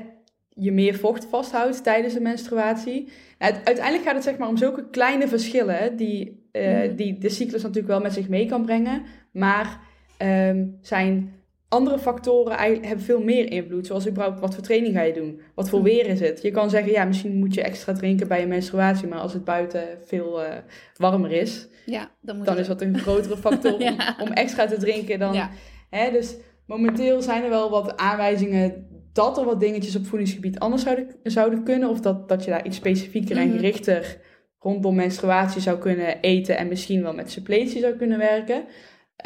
je 0.58 0.72
meer 0.72 0.94
vocht 0.94 1.24
vasthoudt 1.24 1.82
tijdens 1.82 2.14
de 2.14 2.20
menstruatie. 2.20 3.08
Nou, 3.38 3.54
uiteindelijk 3.64 4.04
gaat 4.04 4.14
het 4.14 4.24
zeg 4.24 4.36
maar 4.38 4.48
om 4.48 4.56
zulke 4.56 4.90
kleine 4.90 5.28
verschillen 5.28 5.96
die, 5.96 6.48
uh, 6.52 6.80
die 6.96 7.18
de 7.18 7.28
cyclus 7.28 7.62
natuurlijk 7.62 7.88
wel 7.88 8.00
met 8.00 8.12
zich 8.12 8.28
mee 8.28 8.46
kan 8.46 8.64
brengen. 8.64 9.02
Maar 9.32 9.80
um, 10.22 10.78
zijn 10.80 11.32
andere 11.68 11.98
factoren 11.98 12.58
hebben 12.58 13.04
veel 13.04 13.22
meer 13.22 13.50
invloed. 13.50 13.86
Zoals 13.86 14.08
überhaupt 14.08 14.40
wat 14.40 14.54
voor 14.54 14.62
training 14.62 14.94
ga 14.94 15.02
je 15.02 15.12
doen? 15.12 15.40
Wat 15.54 15.68
voor 15.68 15.82
weer 15.82 16.06
is 16.06 16.20
het? 16.20 16.42
Je 16.42 16.50
kan 16.50 16.70
zeggen, 16.70 16.92
ja, 16.92 17.04
misschien 17.04 17.38
moet 17.38 17.54
je 17.54 17.62
extra 17.62 17.92
drinken 17.92 18.28
bij 18.28 18.40
je 18.40 18.46
menstruatie. 18.46 19.08
Maar 19.08 19.18
als 19.18 19.32
het 19.32 19.44
buiten 19.44 19.82
veel 20.04 20.42
uh, 20.42 20.48
warmer 20.96 21.32
is, 21.32 21.68
ja, 21.86 22.10
dan, 22.20 22.36
moet 22.36 22.46
dan 22.46 22.58
is 22.58 22.66
dat 22.66 22.80
een 22.80 22.98
grotere 22.98 23.36
factor 23.36 23.80
ja. 23.82 24.16
om, 24.20 24.26
om, 24.26 24.32
extra 24.32 24.66
te 24.66 24.76
drinken 24.76 25.18
dan... 25.18 25.32
Ja. 25.32 25.50
Hè, 25.90 26.10
dus 26.10 26.36
momenteel 26.66 27.22
zijn 27.22 27.44
er 27.44 27.50
wel 27.50 27.70
wat 27.70 27.96
aanwijzingen 27.96 28.86
dat 29.18 29.38
er 29.38 29.44
wat 29.44 29.60
dingetjes 29.60 29.96
op 29.96 30.06
voedingsgebied 30.06 30.58
anders 30.58 30.82
zouden, 30.82 31.06
zouden 31.22 31.62
kunnen. 31.62 31.88
Of 31.88 32.00
dat, 32.00 32.28
dat 32.28 32.44
je 32.44 32.50
daar 32.50 32.66
iets 32.66 32.76
specifieker 32.76 33.36
en 33.36 33.50
gerichter 33.50 34.20
rondom 34.58 34.94
menstruatie 34.94 35.60
zou 35.60 35.78
kunnen 35.78 36.20
eten. 36.20 36.58
En 36.58 36.68
misschien 36.68 37.02
wel 37.02 37.14
met 37.14 37.30
suppletie 37.30 37.80
zou 37.80 37.94
kunnen 37.96 38.18
werken. 38.18 38.64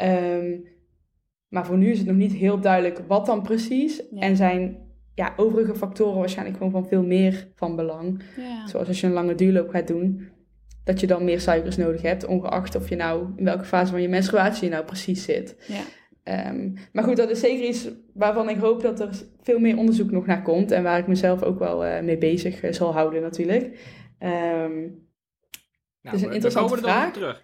Um, 0.01 0.67
maar 1.49 1.65
voor 1.65 1.77
nu 1.77 1.91
is 1.91 1.97
het 1.97 2.07
nog 2.07 2.15
niet 2.15 2.33
heel 2.33 2.59
duidelijk 2.59 3.01
wat 3.07 3.25
dan 3.25 3.41
precies. 3.41 4.01
Ja. 4.11 4.21
En 4.21 4.35
zijn 4.35 4.77
ja, 5.15 5.33
overige 5.37 5.75
factoren 5.75 6.19
waarschijnlijk 6.19 6.57
gewoon 6.57 6.71
van 6.71 6.87
veel 6.87 7.03
meer 7.03 7.47
van 7.55 7.75
belang. 7.75 8.23
Ja. 8.37 8.67
Zoals 8.67 8.87
als 8.87 9.01
je 9.01 9.07
een 9.07 9.13
lange 9.13 9.35
duurloop 9.35 9.69
gaat 9.69 9.87
doen. 9.87 10.31
Dat 10.83 10.99
je 10.99 11.07
dan 11.07 11.23
meer 11.23 11.39
suikers 11.39 11.77
nodig 11.77 12.01
hebt. 12.01 12.25
Ongeacht 12.25 12.75
of 12.75 12.89
je 12.89 12.95
nou 12.95 13.27
in 13.35 13.45
welke 13.45 13.65
fase 13.65 13.91
van 13.91 14.01
je 14.01 14.09
menstruatie 14.09 14.63
je 14.63 14.69
nou 14.69 14.85
precies 14.85 15.23
zit. 15.23 15.55
Ja. 15.67 15.81
Um, 16.23 16.73
maar 16.91 17.03
goed, 17.03 17.17
dat 17.17 17.29
is 17.29 17.39
zeker 17.39 17.65
iets 17.65 17.89
waarvan 18.13 18.49
ik 18.49 18.57
hoop 18.57 18.81
dat 18.81 18.99
er 18.99 19.09
veel 19.41 19.59
meer 19.59 19.77
onderzoek 19.77 20.11
nog 20.11 20.25
naar 20.25 20.41
komt. 20.41 20.71
En 20.71 20.83
waar 20.83 20.99
ik 20.99 21.07
mezelf 21.07 21.43
ook 21.43 21.59
wel 21.59 21.85
uh, 21.85 21.99
mee 21.99 22.17
bezig 22.17 22.63
uh, 22.63 22.71
zal 22.71 22.93
houden 22.93 23.21
natuurlijk. 23.21 23.63
Um, 24.19 25.07
nou, 26.01 26.15
dus 26.17 26.21
een 26.21 26.33
interessante 26.33 26.77
vraag. 26.77 27.13
terug. 27.13 27.43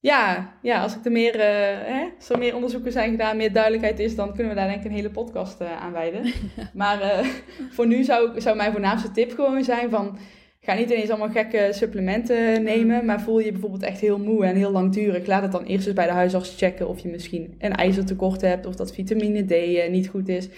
Ja, 0.00 0.52
ja, 0.62 0.82
als, 0.82 0.96
ik 0.96 1.04
er 1.04 1.12
meer, 1.12 1.34
uh, 1.34 1.40
hè, 1.86 2.08
als 2.16 2.28
er 2.28 2.38
meer 2.38 2.54
onderzoeken 2.54 2.92
zijn 2.92 3.10
gedaan, 3.10 3.36
meer 3.36 3.52
duidelijkheid 3.52 3.98
is, 3.98 4.16
dan 4.16 4.34
kunnen 4.34 4.54
we 4.54 4.58
daar 4.58 4.68
denk 4.68 4.80
ik 4.80 4.86
een 4.86 4.96
hele 4.96 5.10
podcast 5.10 5.60
aan 5.60 5.92
wijden. 5.92 6.32
maar 6.74 7.24
voor 7.70 7.86
nu 7.86 8.04
zou, 8.04 8.40
zou 8.40 8.56
mijn 8.56 8.72
voornaamste 8.72 9.10
tip 9.10 9.32
gewoon 9.32 9.64
zijn 9.64 9.90
van 9.90 10.18
Ga 10.64 10.74
niet 10.74 10.90
ineens 10.90 11.10
allemaal 11.10 11.30
gekke 11.30 11.68
supplementen 11.70 12.62
nemen, 12.62 13.04
maar 13.04 13.20
voel 13.20 13.38
je 13.38 13.52
bijvoorbeeld 13.52 13.82
echt 13.82 14.00
heel 14.00 14.18
moe 14.18 14.44
en 14.44 14.56
heel 14.56 14.70
langdurig. 14.70 15.26
Laat 15.26 15.42
het 15.42 15.52
dan 15.52 15.64
eerst 15.64 15.86
eens 15.86 15.94
bij 15.94 16.06
de 16.06 16.12
huisarts 16.12 16.54
checken 16.56 16.88
of 16.88 16.98
je 16.98 17.08
misschien 17.08 17.54
een 17.58 17.72
ijzertekort 17.72 18.40
hebt 18.40 18.66
of 18.66 18.74
dat 18.74 18.92
vitamine 18.92 19.44
D 19.44 19.50
uh, 19.50 19.90
niet 19.90 20.08
goed 20.08 20.28
is. 20.28 20.48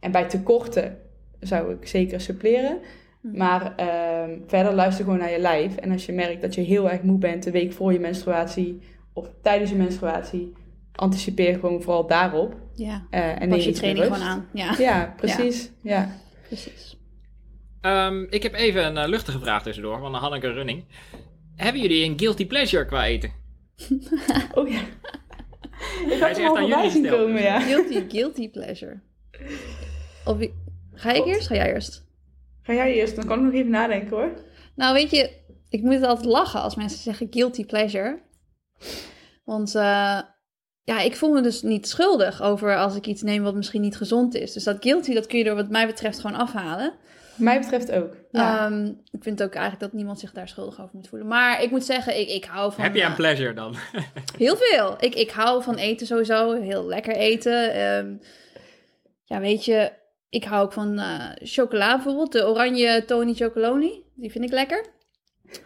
En 0.00 0.10
bij 0.12 0.24
tekorten 0.24 0.98
zou 1.40 1.72
ik 1.72 1.86
zeker 1.86 2.20
suppleren. 2.20 2.78
Maar 3.20 3.74
uh, 3.80 4.34
verder 4.46 4.74
luister 4.74 5.04
gewoon 5.04 5.18
naar 5.18 5.30
je 5.30 5.38
lijf. 5.38 5.76
En 5.76 5.90
als 5.90 6.06
je 6.06 6.12
merkt 6.12 6.42
dat 6.42 6.54
je 6.54 6.60
heel 6.60 6.90
erg 6.90 7.02
moe 7.02 7.18
bent 7.18 7.42
de 7.42 7.50
week 7.50 7.72
voor 7.72 7.92
je 7.92 8.00
menstruatie 8.00 8.80
of 9.12 9.30
tijdens 9.42 9.70
je 9.70 9.76
menstruatie, 9.76 10.52
anticipeer 10.92 11.54
gewoon 11.54 11.82
vooral 11.82 12.06
daarop. 12.06 12.54
Ja, 12.74 13.06
uh, 13.10 13.42
en 13.42 13.48
pas 13.48 13.64
je 13.64 13.72
training 13.72 14.04
gewoon 14.04 14.22
aan. 14.22 14.46
Ja, 14.52 14.74
ja 14.78 15.14
precies. 15.16 15.70
Ja. 15.80 15.94
ja. 15.94 16.08
precies. 16.46 16.96
Um, 17.86 18.26
ik 18.30 18.42
heb 18.42 18.54
even 18.54 18.86
een 18.86 18.96
uh, 18.96 19.08
luchtige 19.08 19.38
vraag 19.38 19.62
tussendoor 19.62 19.98
van 19.98 20.14
Hanneke 20.14 20.52
Running. 20.52 20.84
Hebben 21.56 21.82
jullie 21.82 22.04
een 22.04 22.18
guilty 22.18 22.46
pleasure 22.46 22.84
qua 22.84 23.06
eten? 23.06 23.32
oh 24.54 24.68
ja. 24.68 24.80
Ik 26.08 26.18
Hij 26.20 26.30
is 26.30 26.38
echt 26.38 26.56
aan 26.56 26.66
jullie 26.66 26.90
gesteld. 26.90 27.20
Komen, 27.20 27.42
ja. 27.42 27.60
Guilty, 27.60 28.04
guilty 28.08 28.50
pleasure. 28.50 29.00
Of. 30.24 30.38
Ga 30.94 31.12
ik 31.12 31.24
eerst? 31.24 31.46
Ga 31.46 31.54
jij 31.54 31.72
eerst? 31.72 32.04
Ga 32.62 32.72
jij 32.72 32.94
eerst, 32.94 33.16
dan 33.16 33.26
kan 33.26 33.38
ik 33.38 33.44
nog 33.44 33.54
even 33.54 33.70
nadenken 33.70 34.16
hoor. 34.16 34.32
Nou 34.74 34.94
weet 34.94 35.10
je, 35.10 35.30
ik 35.68 35.82
moet 35.82 36.02
altijd 36.02 36.26
lachen 36.26 36.60
als 36.60 36.74
mensen 36.74 36.98
zeggen 36.98 37.26
guilty 37.30 37.64
pleasure. 37.64 38.22
Want 39.44 39.74
uh, 39.74 40.20
ja, 40.82 41.00
ik 41.00 41.16
voel 41.16 41.32
me 41.32 41.40
dus 41.40 41.62
niet 41.62 41.88
schuldig 41.88 42.42
over 42.42 42.76
als 42.76 42.96
ik 42.96 43.06
iets 43.06 43.22
neem 43.22 43.42
wat 43.42 43.54
misschien 43.54 43.80
niet 43.80 43.96
gezond 43.96 44.34
is. 44.34 44.52
Dus 44.52 44.64
dat 44.64 44.76
guilty, 44.80 45.14
dat 45.14 45.26
kun 45.26 45.38
je 45.38 45.44
er 45.44 45.54
wat 45.54 45.70
mij 45.70 45.86
betreft 45.86 46.20
gewoon 46.20 46.36
afhalen. 46.36 46.92
Mij 47.36 47.60
betreft 47.60 47.92
ook. 47.92 48.16
Ja. 48.30 48.66
Um, 48.66 49.00
ik 49.10 49.22
vind 49.22 49.42
ook 49.42 49.52
eigenlijk 49.52 49.82
dat 49.82 49.92
niemand 49.92 50.18
zich 50.18 50.32
daar 50.32 50.48
schuldig 50.48 50.80
over 50.80 50.90
moet 50.92 51.08
voelen. 51.08 51.28
Maar 51.28 51.62
ik 51.62 51.70
moet 51.70 51.84
zeggen, 51.84 52.20
ik, 52.20 52.28
ik 52.28 52.44
hou 52.44 52.72
van... 52.72 52.84
Heb 52.84 52.94
je 52.94 53.02
een 53.02 53.10
uh, 53.10 53.16
pleasure 53.16 53.54
dan? 53.54 53.74
heel 54.38 54.56
veel. 54.56 54.96
Ik, 54.98 55.14
ik 55.14 55.30
hou 55.30 55.62
van 55.62 55.74
eten 55.74 56.06
sowieso. 56.06 56.52
Heel 56.60 56.86
lekker 56.86 57.16
eten. 57.16 57.82
Um, 57.82 58.20
ja, 59.24 59.40
weet 59.40 59.64
je, 59.64 59.92
ik 60.28 60.44
hou 60.44 60.64
ook 60.64 60.72
van 60.72 60.98
uh, 60.98 61.30
chocola 61.34 61.94
bijvoorbeeld. 61.94 62.32
De 62.32 62.46
oranje 62.46 63.04
Tony 63.04 63.34
Chocoloni. 63.34 64.02
Die 64.14 64.30
vind 64.30 64.44
ik 64.44 64.50
lekker. 64.52 64.86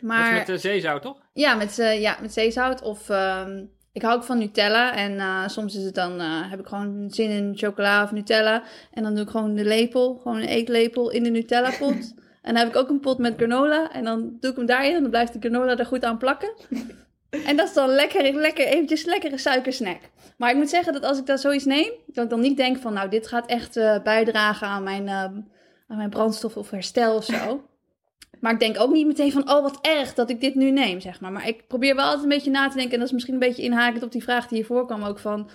Maar, 0.01 0.33
met 0.33 0.49
uh, 0.49 0.57
zeezout, 0.57 1.03
toch? 1.03 1.17
Ja, 1.33 1.55
met, 1.55 1.79
uh, 1.79 2.01
ja, 2.01 2.19
met 2.21 2.33
zeezout. 2.33 2.83
Of 2.83 3.09
um, 3.09 3.71
ik 3.99 4.05
hou 4.05 4.17
ook 4.17 4.25
van 4.25 4.39
Nutella. 4.39 4.95
En 4.95 5.13
uh, 5.13 5.49
soms 5.49 5.77
is 5.77 5.85
het 5.85 5.95
dan, 5.95 6.21
uh, 6.21 6.51
heb 6.51 6.61
ik 6.61 6.67
gewoon 6.67 7.11
zin 7.11 7.31
in 7.31 7.53
chocola 7.57 8.03
of 8.03 8.13
Nutella. 8.13 8.63
En 8.93 9.03
dan 9.03 9.15
doe 9.15 9.25
ik 9.25 9.31
gewoon 9.31 9.55
de 9.55 9.65
lepel, 9.65 10.15
gewoon 10.23 10.37
een 10.37 10.49
eetlepel 10.49 11.11
in 11.11 11.23
de 11.23 11.31
Nutella 11.31 11.71
pot. 11.79 12.15
en 12.47 12.55
dan 12.55 12.57
heb 12.57 12.69
ik 12.69 12.77
ook 12.77 12.89
een 12.89 13.01
pot 13.01 13.19
met 13.19 13.35
granola. 13.37 13.93
En 13.93 14.05
dan 14.05 14.37
doe 14.41 14.51
ik 14.51 14.57
hem 14.57 14.67
daarin 14.67 14.95
en 14.95 15.01
dan 15.01 15.11
blijft 15.11 15.33
de 15.33 15.39
granola 15.39 15.77
er 15.77 15.87
goed 15.87 16.05
aan 16.05 16.19
plakken. 16.19 16.53
en 17.45 17.57
dat 17.57 17.69
is 17.69 17.75
dan 17.75 17.89
lekker, 17.89 18.33
lekker, 18.33 18.67
eventjes 18.67 19.05
lekkere 19.05 19.39
suikersnack. 19.39 20.01
Maar 20.37 20.51
ik 20.51 20.57
moet 20.57 20.71
zeggen 20.71 20.93
dat 20.93 21.05
als 21.05 21.19
ik 21.19 21.27
dat 21.27 21.41
zoiets 21.41 21.65
neem, 21.65 21.91
dat 22.07 22.25
ik 22.25 22.31
dan 22.31 22.41
niet 22.41 22.57
denk 22.57 22.79
van, 22.79 22.93
nou, 22.93 23.09
dit 23.09 23.27
gaat 23.27 23.47
echt 23.47 23.77
uh, 23.77 24.03
bijdragen 24.03 24.67
aan 24.67 24.83
mijn, 24.83 25.09
aan 25.09 25.47
mijn 25.89 26.11
brandstof 26.11 26.57
of 26.57 26.71
herstel 26.71 27.17
of 27.17 27.25
zo. 27.25 27.65
Maar 28.41 28.53
ik 28.53 28.61
denk 28.61 28.81
ook 28.81 28.93
niet 28.93 29.07
meteen 29.07 29.33
van, 29.33 29.51
oh 29.51 29.63
wat 29.63 29.79
erg 29.81 30.15
dat 30.15 30.31
ik 30.31 30.41
dit 30.41 30.55
nu 30.55 30.71
neem, 30.71 31.01
zeg 31.01 31.21
maar. 31.21 31.33
Maar 31.33 31.49
ik 31.49 31.67
probeer 31.67 31.95
wel 31.95 32.05
altijd 32.05 32.23
een 32.23 32.29
beetje 32.29 32.51
na 32.51 32.69
te 32.69 32.77
denken. 32.77 32.93
En 32.93 32.99
dat 32.99 33.09
is 33.09 33.15
misschien 33.15 33.35
een 33.35 33.41
beetje 33.41 33.63
inhakend 33.63 34.03
op 34.03 34.13
die 34.13 34.23
vraag 34.23 34.47
die 34.47 34.57
hiervoor 34.57 34.87
kwam 34.87 35.03
ook 35.03 35.19
van... 35.19 35.51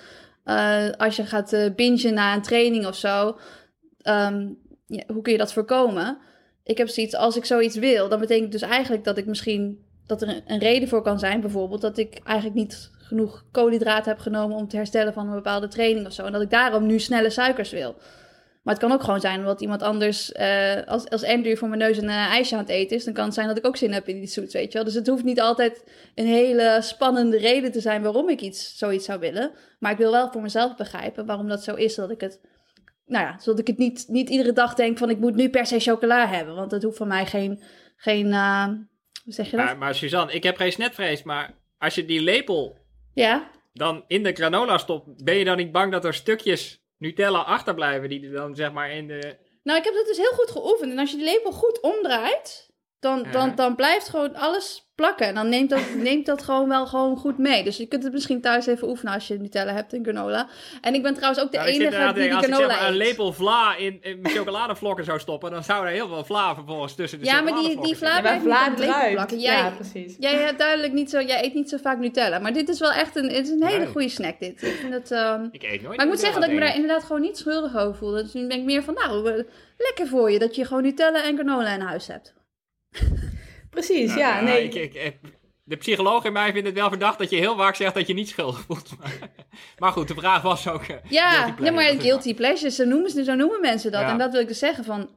Uh, 0.46 0.90
als 0.90 1.16
je 1.16 1.26
gaat 1.26 1.54
uh, 1.54 1.66
bingen 1.76 2.14
na 2.14 2.34
een 2.34 2.42
training 2.42 2.86
of 2.86 2.96
zo, 2.96 3.38
ja, 4.86 5.04
hoe 5.08 5.22
kun 5.22 5.32
je 5.32 5.38
dat 5.38 5.54
voorkomen? 5.54 6.18
Ik 6.64 6.78
heb 6.78 6.88
zoiets, 6.88 7.16
als 7.16 7.38
ik 7.38 7.46
zoiets 7.46 7.76
wil, 7.76 8.10
dan 8.10 8.20
betekent 8.20 8.52
dus 8.52 8.62
eigenlijk 8.62 9.04
dat 9.04 9.18
ik 9.18 9.26
misschien... 9.26 9.86
dat 10.06 10.22
er 10.22 10.42
een 10.48 10.60
reden 10.60 10.88
voor 10.88 11.02
kan 11.02 11.20
zijn, 11.20 11.42
bijvoorbeeld, 11.42 11.82
dat 11.82 11.98
ik 11.98 12.20
eigenlijk 12.24 12.58
niet 12.58 12.92
genoeg 12.98 13.46
koolhydraten 13.52 14.12
heb 14.12 14.22
genomen 14.22 14.58
om 14.58 14.68
te 14.68 14.76
herstellen 14.76 15.14
van 15.14 15.28
een 15.28 15.36
bepaalde 15.36 15.68
training 15.68 16.06
of 16.06 16.14
zo. 16.14 16.26
En 16.26 16.32
dat 16.32 16.42
ik 16.42 16.50
daarom 16.50 16.86
nu 16.86 17.00
snelle 17.00 17.30
suikers 17.30 17.72
wil. 17.72 17.96
Maar 18.64 18.74
het 18.74 18.84
kan 18.84 18.92
ook 18.92 19.04
gewoon 19.04 19.20
zijn 19.20 19.40
omdat 19.40 19.62
iemand 19.62 19.82
anders, 19.82 20.32
uh, 20.32 20.82
als, 20.86 21.10
als 21.10 21.24
Andrew 21.24 21.58
voor 21.58 21.68
mijn 21.68 21.80
neus 21.80 21.98
een 21.98 22.04
uh, 22.04 22.16
ijsje 22.16 22.56
aan 22.56 22.62
het 22.62 22.70
eten 22.70 22.98
is, 22.98 23.04
dan 23.04 23.14
kan 23.14 23.26
het 23.26 23.34
zijn 23.34 23.48
dat 23.48 23.58
ik 23.58 23.66
ook 23.66 23.78
zin 23.78 23.92
heb 23.92 24.08
in 24.08 24.22
iets 24.22 24.34
zoets, 24.34 24.54
weet 24.54 24.72
je 24.72 24.74
wel. 24.74 24.84
Dus 24.84 24.94
het 24.94 25.08
hoeft 25.08 25.24
niet 25.24 25.42
altijd 25.42 25.84
een 26.16 26.26
hele 26.26 26.78
spannende 26.82 27.38
reden 27.38 27.72
te 27.72 27.82
zijn 27.82 28.02
waarom 28.02 28.30
ik 28.30 28.42
iets, 28.42 28.78
zoiets 28.78 29.06
zou 29.06 29.20
willen. 29.20 29.52
Maar 29.80 29.92
ik 29.92 29.98
wil 29.98 30.12
wel 30.12 30.32
voor 30.32 30.42
mezelf 30.42 30.76
begrijpen 30.76 31.26
waarom 31.26 31.48
dat 31.48 31.64
zo 31.64 31.76
is, 31.76 31.96
dat 31.96 32.12
ik 32.12 32.22
het, 32.22 32.42
nou 33.06 33.26
ja, 33.26 33.40
zodat 33.40 33.60
ik 33.60 33.68
het 33.68 33.78
niet, 33.78 34.06
niet 34.08 34.30
iedere 34.30 34.54
dag 34.54 34.74
denk 34.74 34.98
van 34.98 35.10
ik 35.10 35.20
moet 35.20 35.36
nu 35.36 35.50
per 35.50 35.66
se 35.66 35.80
chocola 35.80 36.28
hebben. 36.28 36.56
Want 36.56 36.70
dat 36.70 36.84
hoeft 36.84 36.98
van 36.98 37.08
mij 37.08 37.26
geen, 37.26 37.64
geen 37.96 38.28
uh, 38.28 38.68
hoe 39.24 39.34
zeg 39.34 39.50
je 39.50 39.58
dat? 39.58 39.66
Maar, 39.66 39.78
maar 39.78 39.96
Suzanne, 39.96 40.34
ik 40.34 40.44
heb 40.44 40.58
geen 40.58 40.72
snetvrees, 40.72 41.24
maar 41.24 41.54
als 41.78 41.96
je 41.96 42.06
die 42.06 42.22
lepel 42.22 42.78
ja? 43.14 43.52
dan 43.74 44.04
in 44.08 44.24
de 44.24 44.34
granola 44.34 44.78
stopt, 44.78 45.24
ben 45.24 45.36
je 45.36 45.46
dan 45.46 45.58
niet 45.58 45.72
bang 45.72 45.92
dat 45.92 46.06
er 46.06 46.14
stukjes 46.14 46.83
Nutella 47.04 47.40
achterblijven 47.40 48.10
die 48.10 48.32
dan 48.32 48.56
zeg 48.56 48.72
maar 48.72 48.92
in 48.92 49.08
de... 49.08 49.38
Nou, 49.64 49.80
ik 49.80 49.86
heb 49.86 49.94
dat 49.94 50.06
dus 50.06 50.18
heel 50.18 50.32
goed 50.32 50.52
geoefend. 50.52 50.92
En 50.92 51.00
als 51.00 51.12
je 51.12 51.18
de 51.18 51.24
lepel 51.24 51.52
goed 51.52 51.80
omdraait, 51.82 52.70
dan, 53.04 53.20
Ja. 53.26 53.32
dan, 53.32 53.56
dan 53.56 53.76
blijft 53.76 54.10
gewoon 54.10 54.36
alles 54.36 54.82
plakken. 54.96 55.28
En 55.28 55.36
dan 55.36 55.50
neemt 55.50 55.70
dat, 55.70 55.82
neemt 56.10 56.26
dat 56.26 56.44
gewoon 56.44 56.70
wel 56.70 56.86
gewoon 56.88 57.18
goed 57.18 57.38
mee. 57.38 57.64
Dus 57.64 57.78
je 57.78 57.86
kunt 57.86 58.04
het 58.04 58.14
misschien 58.14 58.42
thuis 58.42 58.66
even 58.68 58.88
oefenen 58.90 59.14
als 59.14 59.28
je 59.28 59.40
Nutella 59.40 59.74
hebt 59.74 59.94
en 59.94 60.04
granola. 60.04 60.48
En 60.82 60.94
ik 60.94 61.04
ben 61.04 61.14
trouwens 61.14 61.44
ook 61.44 61.52
de 61.52 61.58
Nou, 61.58 61.70
enige 61.70 61.90
die 61.90 62.00
die 62.00 62.14
denken, 62.14 62.36
als 62.36 62.46
ik 62.46 62.54
zeg 62.54 62.58
granola 62.64 62.80
maar 62.82 62.90
een 62.90 62.96
lepel 62.98 63.34
vla 63.34 63.76
in, 63.76 63.98
in 64.02 64.20
chocoladevlokken 64.24 65.06
zou 65.06 65.20
stoppen, 65.20 65.52
dan 65.52 65.64
zou 65.64 65.86
er 65.86 65.92
heel 65.92 66.08
veel 66.08 66.24
vla 66.26 66.56
vervolgens 66.56 66.96
tussen 66.96 67.20
de 67.20 67.26
Ja, 67.26 67.42
maar 67.42 67.54
die- 67.54 67.82
die 67.82 67.96
vla- 67.98 68.16
Ja, 68.16 68.22
blijft 68.22 68.44
niet 68.46 68.54
vla 68.54 68.70
plakken. 69.12 69.40
Jij- 69.40 69.58
Ja, 69.58 69.70
precies. 69.70 70.16
Jij 70.20 70.34
hebt 70.34 70.60
duidelijk 70.60 70.94
niet 70.94 71.10
zo, 71.10 71.22
jij 71.22 71.44
eet 71.44 71.54
niet 71.54 71.70
zo 71.70 71.78
vaak 71.82 71.98
Nutella. 72.00 72.40
Maar 72.40 72.54
dit 72.54 72.70
is 72.70 72.80
wel 72.80 72.92
echt 72.92 73.16
een, 73.16 73.24
het 73.30 73.46
is 73.46 73.50
een 73.50 73.64
hele 73.64 73.78
Nee. 73.78 73.88
goede 73.88 74.10
snack 74.10 74.40
dit. 74.40 74.62
Ik 74.64 74.74
vind 74.82 74.94
het, 74.94 75.12
ehm, 75.12 75.48
Ik 75.52 75.64
eet 75.64 75.82
nooit 75.82 75.96
Maar 75.98 76.06
ik 76.06 76.12
moet 76.12 76.20
zeggen 76.20 76.40
dat 76.42 76.50
ik 76.50 76.56
me 76.56 76.62
daar 76.62 76.76
inderdaad 76.76 77.04
gewoon 77.04 77.22
niet 77.22 77.38
schuldig 77.38 77.78
over 77.78 77.96
voel. 77.96 78.12
Dus 78.12 78.34
nu 78.34 78.48
ben 78.48 78.58
ik 78.58 78.64
meer 78.64 78.84
van, 78.84 78.94
nou, 78.94 79.44
lekker 79.78 80.08
voor 80.08 80.32
je 80.32 80.40
dat 80.40 80.56
je 80.56 80.66
gewoon 80.66 80.84
Nutella 80.84 81.24
en 81.24 81.36
granola 81.36 81.74
in 81.74 81.80
huis 81.82 82.08
hebt. 82.08 82.34
Precies, 83.70 84.08
Nou, 84.08 84.20
ja. 84.20 84.34
nou, 84.34 84.46
Nee, 84.46 84.64
ik- 84.64 84.74
ik- 84.74 84.94
ik- 84.94 85.18
de 85.66 85.76
psycholoog 85.76 86.26
in 86.26 86.34
mij 86.34 86.52
vindt 86.52 86.68
het 86.68 86.76
wel 86.78 86.90
verdacht 86.90 87.20
dat 87.20 87.30
je 87.30 87.36
heel 87.36 87.58
vaak 87.58 87.76
zegt 87.76 87.94
dat 87.94 88.08
je 88.08 88.14
niet 88.14 88.30
schuldig 88.30 88.60
voelt. 88.60 88.90
Maar, 89.00 89.30
maar 89.78 89.92
goed, 89.92 90.08
de 90.08 90.14
vraag 90.14 90.42
was 90.42 90.68
ook... 90.68 90.82
eh, 90.84 90.96
Ja, 91.10 91.52
pleasure, 91.56 91.72
maar 91.72 92.02
guilty 92.02 92.34
pleasures, 92.36 92.76
zo 92.76 92.86
noemen, 92.86 93.10
ze, 93.10 93.24
zo 93.24 93.36
noemen 93.36 93.62
mensen 93.62 93.92
dat. 93.92 94.02
Ja. 94.02 94.12
En 94.12 94.18
dat 94.18 94.32
wil 94.32 94.42
ik 94.42 94.48
dus 94.48 94.60
zeggen 94.60 94.84
van, 94.84 95.10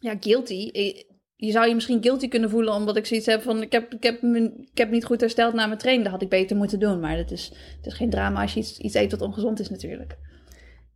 ja, 0.00 0.14
guilty. 0.20 0.70
eh, 0.72 1.02
Je 1.36 1.50
zou 1.50 1.68
je 1.68 1.74
misschien 1.74 2.02
guilty 2.02 2.28
kunnen 2.28 2.50
voelen 2.50 2.74
omdat 2.74 2.96
ik 2.96 3.06
zoiets 3.06 3.26
heb 3.26 3.42
van, 3.42 3.62
ik 3.62 3.72
heb, 3.72 3.92
ik 3.94 4.02
heb, 4.02 4.22
ik 4.70 4.78
heb 4.78 4.90
niet 4.90 5.04
goed 5.04 5.20
hersteld 5.20 5.54
na 5.54 5.66
mijn 5.66 5.78
training. 5.78 6.04
Dat 6.04 6.12
had 6.14 6.22
ik 6.22 6.28
beter 6.38 6.56
moeten 6.56 6.78
doen. 6.80 7.00
Maar 7.00 7.16
dat 7.16 7.30
is, 7.30 7.52
het 7.76 7.86
is 7.86 7.94
geen 7.94 8.10
drama 8.10 8.42
als 8.42 8.54
je 8.54 8.60
iets, 8.60 8.78
iets 8.78 8.94
eet 8.94 9.10
wat 9.10 9.20
ongezond 9.20 9.60
is 9.60 9.68
natuurlijk. 9.70 10.16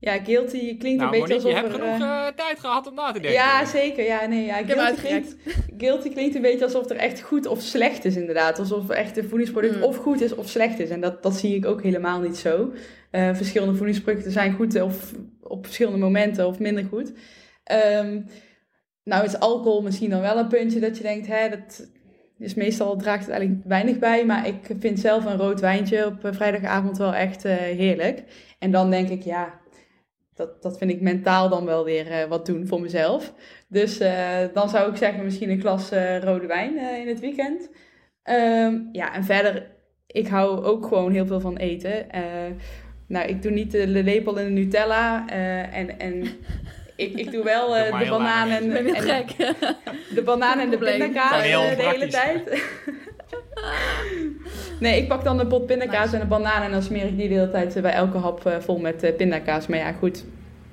Ja, 0.00 0.18
guilty 0.24 0.76
klinkt 0.76 1.02
Nou, 1.02 1.14
een 1.14 1.20
beetje 1.20 1.34
Monique, 1.34 1.34
je 1.34 1.34
alsof 1.34 1.52
hebt 1.52 1.66
er... 1.66 1.80
genoeg 1.80 2.08
eh, 2.10 2.26
eh, 2.26 2.34
tijd 2.34 2.58
gehad 2.58 2.86
om 2.86 2.94
na 2.94 3.06
te 3.06 3.20
denken. 3.20 3.40
Ja, 3.40 3.64
zeker. 3.64 4.04
Ja, 4.04 4.26
nee, 4.26 4.44
ja. 4.44 4.62
Guilty, 4.64 5.00
klinkt, 5.00 5.36
guilty 5.78 6.10
klinkt 6.10 6.34
een 6.34 6.42
beetje 6.42 6.64
alsof 6.64 6.90
er 6.90 6.96
echt 6.96 7.20
goed 7.20 7.46
of 7.46 7.60
slecht 7.60 8.04
is, 8.04 8.16
inderdaad. 8.16 8.58
Alsof 8.58 8.88
echt 8.88 9.16
een 9.16 9.28
voedingsproduct 9.28 9.76
Mm. 9.76 9.82
of 9.82 9.96
goed 9.96 10.20
is 10.20 10.34
of 10.34 10.48
slecht 10.48 10.78
is. 10.78 10.90
En 10.90 11.00
dat, 11.00 11.22
dat 11.22 11.34
zie 11.34 11.54
ik 11.56 11.66
ook 11.66 11.82
helemaal 11.82 12.20
niet 12.20 12.36
zo. 12.36 12.72
Eh, 13.10 13.34
verschillende 13.34 13.74
voedingsproducten 13.74 14.32
zijn 14.32 14.52
goed 14.52 14.80
of 14.80 15.12
op 15.40 15.64
verschillende 15.64 15.98
momenten 15.98 16.46
of 16.46 16.58
minder 16.58 16.84
goed. 16.84 17.12
Ehm, 17.64 18.20
nou 19.04 19.24
is 19.24 19.38
alcohol 19.38 19.82
misschien 19.82 20.10
dan 20.10 20.20
wel 20.20 20.38
een 20.38 20.48
puntje 20.48 20.80
dat 20.80 20.96
je 20.96 21.02
denkt, 21.02 21.26
hè, 21.26 21.48
dat 21.48 21.88
is 22.38 22.54
meestal 22.54 22.96
draagt 22.96 23.26
het 23.26 23.30
eigenlijk 23.30 23.66
weinig 23.66 23.98
bij. 23.98 24.24
Maar 24.24 24.46
ik 24.46 24.70
vind 24.78 25.00
zelf 25.00 25.24
een 25.24 25.36
rood 25.36 25.60
wijntje 25.60 26.06
op 26.06 26.34
vrijdagavond 26.34 26.98
wel 26.98 27.14
echt 27.14 27.44
eh, 27.44 27.54
heerlijk. 27.54 28.22
En 28.58 28.70
dan 28.70 28.90
denk 28.90 29.08
ik, 29.08 29.22
ja, 29.22 29.59
dat, 30.40 30.62
dat 30.62 30.78
vind 30.78 30.90
ik 30.90 31.00
mentaal 31.00 31.48
dan 31.48 31.64
wel 31.64 31.84
weer 31.84 32.10
eh, 32.10 32.28
wat 32.28 32.46
doen 32.46 32.66
voor 32.66 32.80
mezelf. 32.80 33.32
Dus 33.68 33.98
eh, 33.98 34.38
dan 34.54 34.68
zou 34.68 34.90
ik 34.90 34.96
zeggen 34.96 35.24
misschien 35.24 35.50
een 35.50 35.60
glas 35.60 35.90
eh, 35.90 36.18
rode 36.22 36.46
wijn 36.46 36.78
eh, 36.78 36.98
in 37.00 37.08
het 37.08 37.20
weekend. 37.20 37.70
Ehm, 38.22 38.74
ja, 38.92 39.14
en 39.14 39.24
verder, 39.24 39.66
ik 40.06 40.28
hou 40.28 40.64
ook 40.64 40.86
gewoon 40.86 41.12
heel 41.12 41.26
veel 41.26 41.40
van 41.40 41.56
eten. 41.56 42.10
Eh, 42.10 42.22
nou, 43.08 43.28
ik 43.28 43.42
doe 43.42 43.52
niet 43.52 43.70
de 43.70 43.86
lepel 43.86 44.38
in 44.38 44.44
de 44.44 44.60
Nutella. 44.60 45.28
eh, 45.28 45.76
en 45.76 45.98
en 45.98 46.22
ik, 47.04 47.12
ik 47.14 47.30
doe 47.32 47.44
wel 47.44 47.76
eh, 47.76 47.90
de 47.90 48.04
heel 48.04 48.16
banaan 48.18 48.48
weinig. 48.48 49.06
en, 49.06 49.24
de 50.14 50.22
banaan 50.24 50.58
en 50.58 50.70
de 50.70 50.78
pindakaas 50.78 51.42
de 51.42 51.48
hele 51.76 52.06
tijd. 52.06 52.62
Nee, 54.80 55.00
ik 55.02 55.08
pak 55.08 55.24
dan 55.24 55.40
een 55.40 55.46
pot 55.46 55.66
pindakaas 55.66 56.04
Nice. 56.04 56.14
en 56.16 56.20
een 56.22 56.28
banaan 56.28 56.62
en 56.62 56.70
dan 56.70 56.82
smeer 56.82 57.04
ik 57.06 57.16
die 57.18 57.28
de 57.28 57.34
hele 57.34 57.50
tijd 57.50 57.76
eh, 57.76 57.82
bij 57.82 57.92
elke 57.92 58.18
hap 58.18 58.46
eh, 58.46 58.56
vol 58.58 58.78
met 58.78 59.02
eh, 59.02 59.16
pindakaas. 59.16 59.66
Maar 59.66 59.78
ja, 59.78 59.92
goed, 59.92 60.24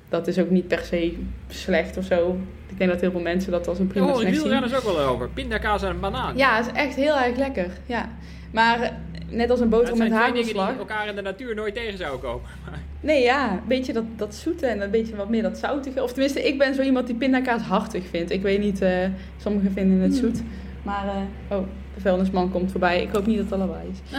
dat 0.08 0.26
is 0.26 0.38
ook 0.38 0.50
niet 0.50 0.68
per 0.68 0.78
se 0.84 1.16
slecht 1.48 1.96
of 1.96 2.04
zo. 2.04 2.38
Ik 2.68 2.78
denk 2.78 2.90
dat 2.90 3.00
heel 3.00 3.10
veel 3.10 3.20
mensen 3.20 3.50
dat 3.52 3.68
als 3.68 3.78
een 3.78 3.86
prima 3.86 4.06
ik 4.06 4.14
snack 4.14 4.26
zien. 4.28 4.32
wielrenners 4.40 4.74
ook 4.74 4.82
wel 4.82 4.98
over. 4.98 5.28
Pindakaas 5.28 5.82
en 5.82 5.88
een 5.90 6.00
banaan. 6.00 6.36
Ja, 6.36 6.56
het 6.56 6.66
is 6.66 6.72
echt 6.72 6.94
heel 6.94 7.16
erg 7.18 7.36
lekker. 7.36 7.66
Ja. 7.86 8.08
Maar 8.52 8.92
net 9.30 9.50
als 9.50 9.60
een 9.60 9.68
dat 9.70 9.78
boterham 9.78 9.96
zijn 9.98 10.10
met 10.10 10.20
twee 10.20 10.32
dingen 10.32 10.48
die 10.52 10.60
hagelslag. 10.60 10.88
elkaar 10.88 11.08
in 11.08 11.14
de 11.14 11.22
natuur 11.22 11.54
nooit 11.54 11.74
tegen 11.74 11.98
zouden 11.98 12.20
komen. 12.20 12.40
Nee, 13.00 13.22
ja, 13.22 13.50
een 13.52 13.60
beetje 13.68 13.92
dat, 13.92 14.04
dat 14.16 14.34
zoete 14.34 14.66
en 14.66 14.80
een 14.80 14.90
beetje 14.90 15.16
wat 15.16 15.28
meer 15.28 15.42
dat 15.42 15.58
zoutige. 15.58 16.02
Of 16.02 16.10
tenminste, 16.12 16.46
ik 16.46 16.58
ben 16.58 16.74
zo 16.74 16.82
iemand 16.82 17.06
die 17.06 17.16
pindakaas 17.16 17.62
hartig 17.62 18.04
vindt. 18.10 18.30
Ik 18.30 18.42
weet 18.42 18.60
niet, 18.60 18.82
eh, 18.82 18.90
sommigen 19.36 19.72
vinden 19.72 20.00
het 20.00 20.18
Hmm. 20.18 20.20
zoet. 20.20 20.42
Maar, 20.82 21.04
eh, 21.06 21.56
oh, 21.58 21.66
de 21.98 22.04
vuilnisman 22.04 22.50
komt 22.50 22.70
voorbij. 22.70 23.02
Ik 23.02 23.12
hoop 23.12 23.26
niet 23.26 23.36
dat 23.36 23.44
het 23.50 23.54
allebei 23.54 23.88
is. 23.90 23.98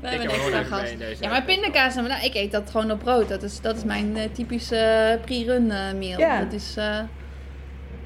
We 0.00 0.08
hebben 0.08 0.20
heb 0.20 0.22
een 0.22 0.30
extra 0.30 0.62
gast. 0.62 0.94
Ja, 1.20 1.28
maar 1.28 1.42
pindakaas, 1.42 1.96
en 1.96 2.02
banaan, 2.02 2.22
ik 2.22 2.34
eet 2.34 2.52
dat 2.52 2.70
gewoon 2.70 2.90
op 2.90 2.98
brood. 2.98 3.28
Dat 3.28 3.42
is, 3.42 3.60
dat 3.60 3.76
is 3.76 3.84
mijn 3.84 4.16
eh, 4.16 4.22
typische 4.32 4.76
eh, 4.76 5.24
pre-run 5.24 5.70
eh, 5.70 5.94
meal. 5.98 6.18
Ja. 6.18 6.44
Dat, 6.44 6.52
is, 6.52 6.74
eh, 6.76 6.98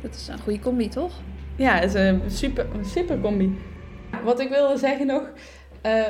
dat 0.01 0.15
is 0.15 0.29
een 0.29 0.39
goede 0.39 0.59
combi, 0.59 0.89
toch? 0.89 1.13
Ja, 1.57 1.75
het 1.75 1.95
is 1.95 2.01
een 2.01 2.23
super, 2.27 2.67
super 2.95 3.21
combi. 3.21 3.59
Wat 4.25 4.41
ik 4.41 4.49
wilde 4.49 4.79
zeggen 4.79 5.07
nog, 5.07 5.23
eh, 5.81 6.07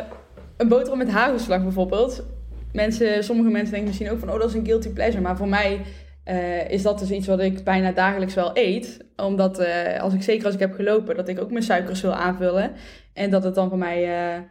een 0.56 0.68
boterham 0.68 0.98
met 0.98 1.10
hagelslag 1.10 1.62
bijvoorbeeld. 1.62 2.24
Mensen, 2.72 3.24
sommige 3.24 3.50
mensen 3.50 3.70
denken 3.70 3.88
misschien 3.88 4.10
ook 4.10 4.18
van, 4.18 4.30
oh 4.30 4.40
dat 4.40 4.48
is 4.48 4.54
een 4.54 4.66
guilty 4.66 4.88
pleasure. 4.88 5.22
Maar 5.22 5.36
voor 5.36 5.48
mij 5.48 5.80
eh, 6.24 6.70
is 6.70 6.82
dat 6.82 6.98
dus 6.98 7.10
iets 7.10 7.26
wat 7.26 7.40
ik 7.40 7.64
bijna 7.64 7.92
dagelijks 7.92 8.34
wel 8.34 8.50
eet. 8.54 9.04
Omdat, 9.16 9.58
eh, 9.58 10.00
als 10.00 10.14
ik, 10.14 10.22
zeker 10.22 10.44
als 10.44 10.54
ik 10.54 10.60
heb 10.60 10.74
gelopen, 10.74 11.16
dat 11.16 11.28
ik 11.28 11.40
ook 11.40 11.50
mijn 11.50 11.62
suikers 11.62 12.00
wil 12.00 12.14
aanvullen. 12.14 12.72
En 13.12 13.30
dat 13.30 13.44
het 13.44 13.54
dan 13.54 13.68
voor 13.68 13.78
mij 13.78 14.04
eh, 14.04 14.42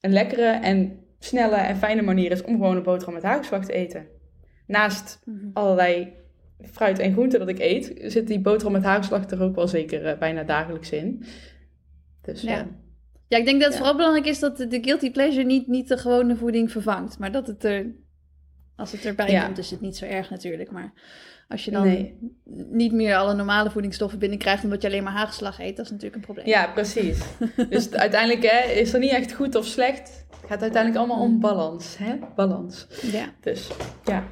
een, 0.00 0.12
lekkere 0.12 0.46
en 0.46 0.98
snelle 1.18 1.56
en 1.56 1.76
fijne 1.76 2.02
manier 2.02 2.30
is 2.30 2.42
om 2.42 2.52
gewoon 2.54 2.76
een 2.76 2.82
boterham 2.82 3.14
met 3.14 3.22
hagelslag 3.22 3.64
te 3.64 3.72
eten. 3.72 4.06
Naast 4.66 5.22
allerlei 5.52 6.12
fruit 6.62 6.98
en 6.98 7.12
groenten 7.12 7.38
dat 7.38 7.48
ik 7.48 7.58
eet, 7.58 7.92
zit 8.02 8.26
die 8.26 8.40
boterham 8.40 8.72
met 8.72 8.82
hagelslag 8.82 9.30
er 9.30 9.42
ook 9.42 9.54
wel 9.54 9.68
zeker 9.68 10.18
bijna 10.18 10.42
dagelijks 10.42 10.90
in. 10.90 11.24
Dus 12.22 12.42
Ja. 12.42 12.66
Ja, 13.28 13.38
ik 13.38 13.44
denk 13.44 13.60
dat 13.60 13.68
het 13.68 13.72
Ja. 13.72 13.78
vooral 13.78 13.96
belangrijk 13.96 14.26
is 14.26 14.38
dat 14.38 14.56
de 14.56 14.66
de 14.66 14.82
guilty 14.82 15.10
pleasure 15.10 15.44
niet, 15.44 15.66
niet 15.66 15.88
de 15.88 15.98
gewone 15.98 16.36
voeding 16.36 16.70
vervangt. 16.70 17.18
Maar 17.18 17.32
dat 17.32 17.46
het 17.46 17.64
er, 17.64 17.86
als 18.76 18.92
het 18.92 19.04
erbij 19.04 19.30
Ja. 19.30 19.44
komt, 19.44 19.58
is 19.58 19.70
het 19.70 19.80
niet 19.80 19.96
zo 19.96 20.04
erg 20.04 20.30
natuurlijk. 20.30 20.70
Maar 20.70 20.92
als 21.48 21.64
je 21.64 21.70
dan 21.70 21.82
Nee. 21.86 22.18
niet 22.70 22.92
meer 22.92 23.16
alle 23.16 23.34
normale 23.34 23.70
voedingsstoffen 23.70 24.18
binnenkrijgt 24.18 24.64
omdat 24.64 24.82
je 24.82 24.88
alleen 24.88 25.02
maar 25.02 25.12
hagelslag 25.12 25.60
eet, 25.60 25.76
dat 25.76 25.84
is 25.84 25.90
natuurlijk 25.90 26.16
een 26.16 26.24
probleem. 26.24 26.46
ja, 26.46 26.66
precies. 26.66 27.18
dus 27.70 27.92
uiteindelijk 27.92 28.50
hè, 28.50 28.70
is 28.72 28.92
er 28.92 28.98
niet 28.98 29.10
echt 29.10 29.32
goed 29.32 29.54
of 29.54 29.66
slecht. 29.66 30.24
Het 30.40 30.52
gaat 30.52 30.62
uiteindelijk 30.62 30.96
allemaal 31.04 31.20
om 31.24 31.40
balans. 31.40 31.96
Hè? 31.98 32.14
Balans. 32.34 32.86
Ja. 33.02 33.24
Dus 33.40 33.70
ja. 34.04 34.24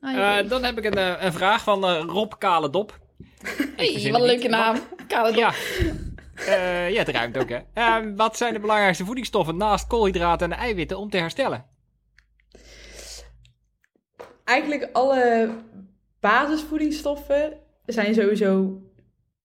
Ah. 0.00 0.38
Eh, 0.38 0.48
dan 0.48 0.64
heb 0.64 0.78
ik 0.78 0.84
een, 0.84 0.98
eh, 0.98 1.14
een 1.24 1.32
vraag 1.32 1.62
van 1.62 1.84
eh, 1.84 2.02
Rob 2.06 2.32
Kale 2.38 2.70
Dop. 2.70 2.98
hey, 3.76 4.08
wat 4.12 4.20
een 4.20 4.26
leuke 4.26 4.48
naam. 4.48 4.76
Kale 5.06 5.36
Ja. 5.36 5.52
Eh, 6.46 6.90
ja, 6.90 6.98
het 6.98 7.08
ruimt 7.08 7.36
ook, 7.38 7.48
hè. 7.48 8.14
Wat 8.14 8.36
zijn 8.36 8.52
de 8.52 8.60
belangrijkste 8.60 9.04
voedingsstoffen 9.04 9.56
naast 9.56 9.86
koolhydraten 9.86 10.52
en 10.52 10.58
eiwitten 10.58 10.98
om 10.98 11.10
te 11.10 11.16
herstellen? 11.16 11.64
Eigenlijk 14.50 14.88
alle 14.92 15.50
basisvoedingsstoffen 16.20 17.52
zijn 17.86 18.14
sowieso 18.14 18.82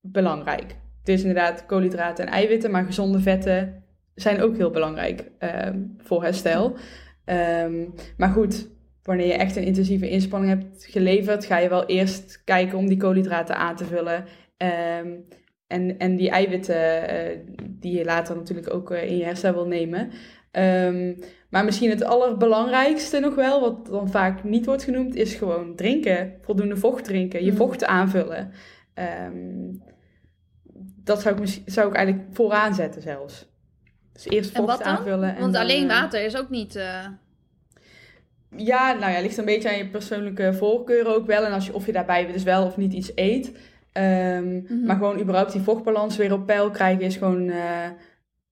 belangrijk. 0.02 0.76
Dus 1.04 1.22
inderdaad 1.22 1.66
koolhydraten 1.66 2.26
en 2.26 2.32
eiwitten, 2.34 2.72
maar 2.72 2.86
gezonde 2.86 3.20
vetten 3.20 3.84
zijn 4.16 4.42
ook 4.42 4.56
heel 4.56 4.72
belangrijk 4.72 5.32
ehm, 5.40 5.80
voor 5.98 6.24
herstel. 6.24 6.78
Ehm, 7.26 7.86
maar 8.18 8.30
goed, 8.30 8.70
wanneer 9.04 9.28
je 9.28 9.34
echt 9.34 9.56
een 9.56 9.64
intensieve 9.64 10.10
inspanning 10.10 10.60
hebt 10.60 10.86
geleverd, 10.86 11.46
ga 11.46 11.58
je 11.58 11.70
wel 11.70 11.86
eerst 11.86 12.42
kijken 12.44 12.78
om 12.78 12.88
die 12.88 12.98
koolhydraten 12.98 13.56
aan 13.56 13.76
te 13.76 13.86
vullen. 13.86 14.26
Ehm, 14.58 15.14
en, 15.68 15.98
en 15.98 16.16
die 16.16 16.30
eiwitten 16.30 17.08
eh, 17.08 17.40
die 17.70 17.98
je 17.98 18.06
later 18.06 18.36
natuurlijk 18.36 18.74
ook 18.74 18.92
eh, 18.92 19.10
in 19.10 19.18
je 19.18 19.24
herstel 19.24 19.54
wil 19.54 19.68
nemen. 19.68 20.12
Maar 21.56 21.66
misschien 21.66 21.90
het 21.90 22.04
allerbelangrijkste 22.04 23.20
nog 23.20 23.36
wel, 23.36 23.62
wat 23.62 23.86
dan 23.86 24.10
vaak 24.10 24.44
niet 24.44 24.66
wordt 24.66 24.84
genoemd, 24.84 25.16
is 25.16 25.34
gewoon 25.34 25.76
drinken. 25.76 26.34
Voldoende 26.42 26.78
vocht 26.78 27.04
drinken, 27.04 27.44
je 27.46 27.52
Mm. 27.52 27.58
vocht 27.58 27.86
aanvullen. 27.86 28.52
Ehm, 28.94 29.74
dat 31.04 31.22
zou 31.22 31.34
ik, 31.36 31.40
misschien- 31.42 31.64
zou 31.66 31.88
ik 31.90 31.96
eigenlijk 31.96 32.28
vooraan 32.36 32.74
zetten 32.74 33.02
zelfs. 33.02 33.48
Dus 34.14 34.26
eerst 34.30 34.50
En 34.50 34.56
vocht 34.56 34.68
wat 34.78 34.84
dan? 34.84 34.88
aanvullen. 34.98 35.36
En 35.36 35.42
Want 35.42 35.54
dan, 35.54 35.62
alleen 35.62 35.90
eh, 35.90 36.00
water 36.02 36.26
is 36.26 36.38
ook 36.38 36.50
niet... 36.50 36.76
eh, 36.76 37.06
ja, 38.58 38.94
nou 38.94 39.12
ja, 39.12 39.22
ligt 39.22 39.38
een 39.38 39.46
beetje 39.46 39.70
aan 39.70 39.78
je 39.78 39.88
persoonlijke 39.90 40.54
voorkeuren 40.54 41.16
ook 41.16 41.26
wel. 41.26 41.44
En 41.46 41.52
als 41.52 41.66
je, 41.66 41.74
of 41.74 41.86
je 41.86 41.92
daarbij 41.92 42.32
dus 42.32 42.44
wel 42.44 42.66
of 42.66 42.78
niet 42.78 42.94
iets 42.94 43.12
eet. 43.16 43.52
Ehm, 43.92 44.56
Mhm. 44.56 44.86
Maar 44.86 44.96
gewoon 44.96 45.20
überhaupt 45.20 45.52
die 45.52 45.62
vochtbalans 45.62 46.18
weer 46.18 46.34
op 46.34 46.46
peil 46.46 46.70
krijgen 46.72 47.04
is 47.04 47.16
gewoon 47.18 47.50
eh, 47.50 47.90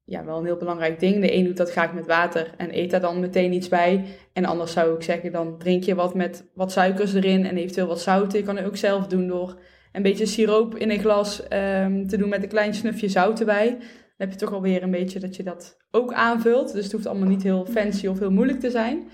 ja, 0.06 0.26
wel 0.26 0.38
een 0.38 0.46
heel 0.46 0.58
belangrijk 0.58 1.00
ding. 1.00 1.22
De 1.22 1.34
een 1.34 1.46
doet 1.46 1.58
dat 1.58 1.72
graag 1.72 1.94
met 1.94 2.06
water 2.06 2.54
en 2.58 2.78
eet 2.78 2.92
daar 2.92 3.02
dan 3.02 3.20
meteen 3.20 3.54
iets 3.54 3.68
bij. 3.68 4.06
En 4.34 4.46
anders 4.46 4.72
zou 4.72 4.96
ik 4.96 5.04
zeggen, 5.04 5.32
dan 5.32 5.58
drink 5.58 5.84
je 5.84 5.96
wat 5.96 6.16
met 6.16 6.52
wat 6.54 6.72
suikers 6.72 7.14
erin 7.14 7.46
en 7.46 7.58
eventueel 7.58 7.88
wat 7.88 8.02
zout. 8.02 8.34
Je 8.34 8.44
kan 8.44 8.56
het 8.58 8.66
ook 8.66 8.78
zelf 8.78 9.08
doen 9.08 9.28
door 9.28 9.60
een 9.92 10.02
beetje 10.02 10.26
siroop 10.26 10.76
in 10.76 10.90
een 10.90 11.00
glas 11.00 11.48
ehm, 11.48 12.08
te 12.08 12.18
doen 12.18 12.30
met 12.30 12.44
een 12.44 12.50
klein 12.50 12.74
snufje 12.74 13.10
zout 13.10 13.40
erbij. 13.40 13.70
Dan 13.70 14.28
heb 14.28 14.32
je 14.32 14.38
toch 14.38 14.54
alweer 14.54 14.84
een 14.84 14.92
beetje 14.92 15.20
dat 15.20 15.36
je 15.36 15.44
dat 15.44 15.78
ook 15.92 16.14
aanvult. 16.14 16.74
Dus 16.74 16.84
het 16.84 16.94
hoeft 16.94 17.06
allemaal 17.08 17.28
niet 17.28 17.44
heel 17.44 17.66
fancy 17.66 18.08
of 18.08 18.20
heel 18.20 18.32
moeilijk 18.32 18.60
te 18.60 18.72
zijn. 18.72 19.10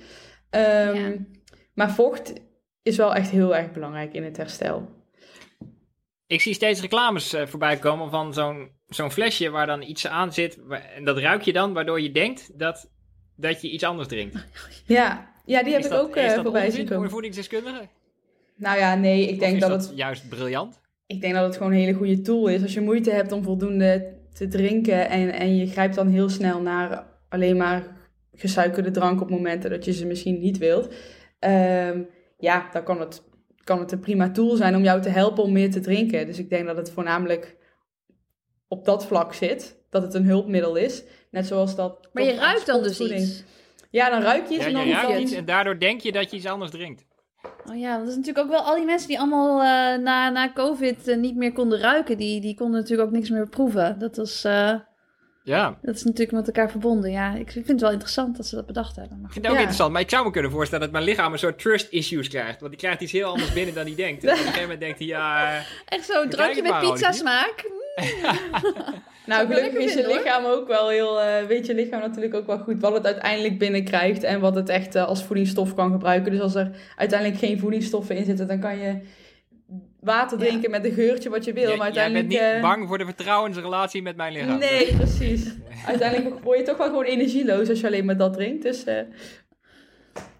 Ehm, 0.49 0.95
Ja. 0.95 1.11
Maar 1.73 1.91
vocht 1.91 2.33
is 2.81 2.97
wel 2.97 3.15
echt 3.15 3.29
heel 3.29 3.55
erg 3.55 3.71
belangrijk 3.71 4.13
in 4.13 4.23
het 4.23 4.37
herstel. 4.37 4.89
ik 6.27 6.41
zie 6.41 6.53
steeds 6.53 6.81
reclames 6.81 7.33
uh, 7.33 7.45
voorbij 7.45 7.77
komen 7.77 8.09
van 8.09 8.33
zo'n 8.33 8.69
zo'n 8.89 9.11
flesje 9.11 9.49
waar 9.49 9.65
dan 9.65 9.81
iets 9.81 10.07
aan 10.07 10.33
zit. 10.33 10.59
En 10.95 11.03
dat 11.03 11.17
ruik 11.17 11.41
je 11.41 11.53
dan, 11.53 11.73
waardoor 11.73 12.01
je 12.01 12.11
denkt 12.11 12.59
dat, 12.59 12.89
dat 13.35 13.61
je 13.61 13.69
iets 13.69 13.83
anders 13.83 14.07
drinkt. 14.07 14.35
Ja, 14.85 15.33
ja 15.45 15.63
die 15.63 15.73
heb 15.73 15.85
ik 15.85 15.91
ook 15.91 16.15
uh, 16.15 16.31
voorbij 16.31 16.69
zien 16.69 16.85
komen. 16.85 17.01
voor 17.01 17.09
voedingsdeskundige? 17.09 17.87
Nou 18.55 18.77
ja, 18.77 18.95
nee, 18.95 19.27
ik 19.27 19.39
denk 19.39 19.59
dat, 19.59 19.69
het... 19.69 19.91
juist 19.95 20.29
briljant? 20.29 20.81
Ik 21.07 21.21
denk 21.21 21.33
dat 21.33 21.43
het 21.43 21.57
gewoon 21.57 21.71
een 21.71 21.77
hele 21.77 21.93
goede 21.93 22.21
tool 22.21 22.47
is. 22.47 22.61
Als 22.61 22.73
je 22.73 22.81
moeite 22.81 23.11
hebt 23.11 23.31
om 23.31 23.43
voldoende 23.43 24.17
te 24.33 24.47
drinken 24.47 25.09
en, 25.09 25.33
en 25.33 25.55
je 25.55 25.67
grijpt 25.67 25.95
dan 25.95 26.07
heel 26.07 26.29
snel 26.29 26.61
naar 26.61 27.05
alleen 27.29 27.57
maar 27.57 27.83
gesuikerde 28.33 28.91
drank 28.91 29.21
op 29.21 29.29
momenten 29.29 29.69
dat 29.69 29.85
je 29.85 29.93
ze 29.93 30.05
misschien 30.05 30.39
niet 30.39 30.57
wilt. 30.57 30.93
Um, 31.39 32.07
ja, 32.37 32.69
dan 32.71 32.83
kan 32.83 32.99
het, 32.99 33.23
kan 33.63 33.79
het 33.79 33.91
een 33.91 33.99
prima 33.99 34.31
tool 34.31 34.55
zijn 34.55 34.75
om 34.75 34.83
jou 34.83 35.01
te 35.01 35.09
helpen 35.09 35.43
om 35.43 35.51
meer 35.51 35.71
te 35.71 35.79
drinken. 35.79 36.25
Dus 36.25 36.39
ik 36.39 36.49
denk 36.49 36.65
dat 36.65 36.77
het 36.77 36.91
voornamelijk 36.91 37.57
op 38.69 38.85
dat 38.85 39.05
vlak 39.05 39.33
zit. 39.33 39.77
Dat 39.89 40.01
het 40.01 40.13
een 40.13 40.25
hulpmiddel 40.25 40.75
is. 40.75 41.03
Net 41.31 41.47
zoals 41.47 41.75
dat. 41.75 42.09
Maar 42.13 42.23
je 42.23 42.35
ruikt 42.35 42.65
dan 42.65 42.83
dus 42.83 42.99
iets. 42.99 43.43
Ja, 43.89 44.09
dan 44.09 44.21
ruik 44.21 44.47
je 44.47 44.53
iets 44.53 44.63
ja, 44.63 44.69
en 44.69 44.75
dan 44.75 44.87
je 44.87 44.93
ruikt 44.93 45.19
iets 45.19 45.31
en 45.31 45.45
daardoor 45.45 45.79
denk 45.79 46.01
je 46.01 46.11
dat 46.11 46.31
je 46.31 46.37
iets 46.37 46.45
anders 46.45 46.71
drinkt. 46.71 47.05
Oh 47.69 47.79
ja, 47.79 47.97
dat 47.97 48.07
is 48.07 48.15
natuurlijk 48.15 48.45
ook 48.45 48.51
wel 48.51 48.61
al 48.61 48.75
die 48.75 48.85
mensen 48.85 49.07
die 49.07 49.19
allemaal 49.19 49.57
uh, 49.57 50.03
na, 50.03 50.29
na 50.29 50.51
COVID 50.53 51.07
uh, 51.07 51.17
niet 51.17 51.35
meer 51.35 51.51
konden 51.51 51.79
ruiken. 51.79 52.17
Die, 52.17 52.41
die 52.41 52.55
konden 52.55 52.79
natuurlijk 52.79 53.07
ook 53.07 53.15
niks 53.15 53.29
meer 53.29 53.49
proeven. 53.49 53.99
Dat 53.99 54.15
was. 54.15 54.45
Uh, 54.45 54.73
ja. 55.43 55.77
Dat 55.81 55.95
is 55.95 56.03
natuurlijk 56.03 56.31
met 56.31 56.47
elkaar 56.47 56.69
verbonden. 56.69 57.11
Ja, 57.11 57.35
ik 57.35 57.51
vind 57.51 57.67
het 57.67 57.81
wel 57.81 57.91
interessant 57.91 58.37
dat 58.37 58.45
ze 58.45 58.55
dat 58.55 58.65
bedacht 58.65 58.95
hebben. 58.95 59.17
Maar 59.17 59.27
ik 59.27 59.33
vind 59.33 59.45
het 59.45 59.53
ook 59.53 59.59
interessant, 59.59 59.91
maar 59.91 60.01
ik 60.01 60.09
zou 60.09 60.25
me 60.25 60.31
kunnen 60.31 60.51
voorstellen 60.51 60.83
dat 60.83 60.93
mijn 60.93 61.03
lichaam 61.03 61.31
een 61.31 61.39
soort 61.39 61.59
trust 61.59 61.91
issues 61.91 62.27
krijgt. 62.27 62.59
Want 62.59 62.71
die 62.71 62.79
krijgt 62.79 63.01
iets 63.01 63.11
heel 63.11 63.29
anders 63.29 63.53
binnen 63.53 63.75
dan 63.75 63.85
hij 63.85 63.95
denkt. 63.95 64.23
En 64.23 64.29
op 64.29 64.35
een 64.35 64.41
gegeven 64.41 64.61
moment 64.61 64.79
denkt 64.79 64.99
hij, 64.99 65.07
ja... 65.07 65.57
Echt 65.85 66.05
zo'n 66.05 66.29
drankje 66.29 66.61
met 66.61 66.79
pizza 66.79 67.11
smaak. 67.11 67.71
nou, 69.25 69.47
gelukkig 69.47 69.83
is 69.83 69.93
je 69.93 70.07
lichaam 70.07 70.45
ook 70.45 70.67
wel 70.67 70.89
heel... 70.89 71.21
Uh, 71.21 71.43
weet 71.47 71.65
je 71.65 71.73
lichaam 71.73 71.99
natuurlijk 71.99 72.35
ook 72.35 72.47
wel 72.47 72.57
goed 72.57 72.81
wat 72.81 72.93
het 72.93 73.05
uiteindelijk 73.05 73.57
binnenkrijgt. 73.57 74.23
En 74.23 74.39
wat 74.39 74.55
het 74.55 74.69
echt 74.69 74.95
uh, 74.95 75.07
als 75.07 75.23
voedingsstof 75.23 75.73
kan 75.75 75.91
gebruiken. 75.91 76.31
Dus 76.31 76.41
als 76.41 76.55
er 76.55 76.71
uiteindelijk 76.95 77.39
geen 77.39 77.59
voedingsstoffen 77.59 78.15
in 78.15 78.25
zitten, 78.25 78.47
dan 78.47 78.59
kan 78.59 78.77
je 78.77 79.01
water 79.99 80.37
drinken 80.37 80.71
met 80.71 80.85
een 80.85 80.91
geurtje 80.91 81.29
wat 81.29 81.45
je 81.45 81.53
wil. 81.53 81.75
maar 81.75 81.85
uiteindelijk, 81.85 82.31
jij 82.31 82.41
bent 82.41 82.53
niet 82.53 82.63
uh... 82.63 82.69
bang 82.69 82.87
voor 82.87 82.97
de 82.97 83.05
vertrouwensrelatie 83.05 84.01
met 84.01 84.15
mijn 84.15 84.33
lichaam. 84.33 84.57
Nee, 84.57 84.95
precies. 84.95 85.53
uiteindelijk 85.85 86.43
word 86.43 86.57
je 86.57 86.63
toch 86.63 86.77
wel 86.77 86.87
gewoon 86.87 87.03
energieloos 87.03 87.69
als 87.69 87.79
je 87.79 87.87
alleen 87.87 88.05
maar 88.05 88.17
dat 88.17 88.33
drinkt. 88.33 88.63
Dus 88.63 88.87
uh... 88.87 88.99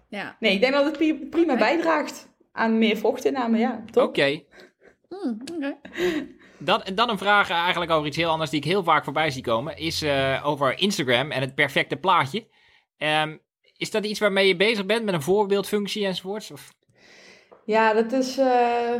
ja. 0.08 0.36
nee, 0.40 0.52
ik 0.52 0.60
denk 0.60 0.72
dat 0.72 0.84
het 0.84 1.30
prima 1.30 1.56
bijdraagt 1.56 2.28
aan 2.52 2.78
meer 2.78 2.96
vochtinname. 2.96 3.58
Ja, 3.58 3.84
Oké. 3.88 4.00
Okay. 4.00 4.46
Mm, 5.08 5.38
Dan, 6.62 6.82
dan 6.94 7.10
een 7.10 7.18
vraag 7.18 7.50
eigenlijk 7.50 7.90
over 7.90 8.06
iets 8.06 8.16
heel 8.16 8.30
anders 8.30 8.50
die 8.50 8.60
ik 8.60 8.66
heel 8.66 8.84
vaak 8.84 9.04
voorbij 9.04 9.30
zie 9.30 9.42
komen. 9.42 9.76
Is 9.76 10.02
uh, 10.02 10.42
over 10.44 10.78
Instagram 10.78 11.30
en 11.30 11.40
het 11.40 11.54
perfecte 11.54 11.96
plaatje. 11.96 12.46
Um, 12.98 13.40
is 13.76 13.90
dat 13.90 14.06
iets 14.06 14.20
waarmee 14.20 14.48
je 14.48 14.56
bezig 14.56 14.86
bent 14.86 15.04
met 15.04 15.14
een 15.14 15.22
voorbeeldfunctie 15.22 16.06
enzovoorts? 16.06 16.50
Of? 16.50 16.74
Ja, 17.64 17.92
dat 17.92 18.12
is 18.12 18.38
uh, 18.38 18.94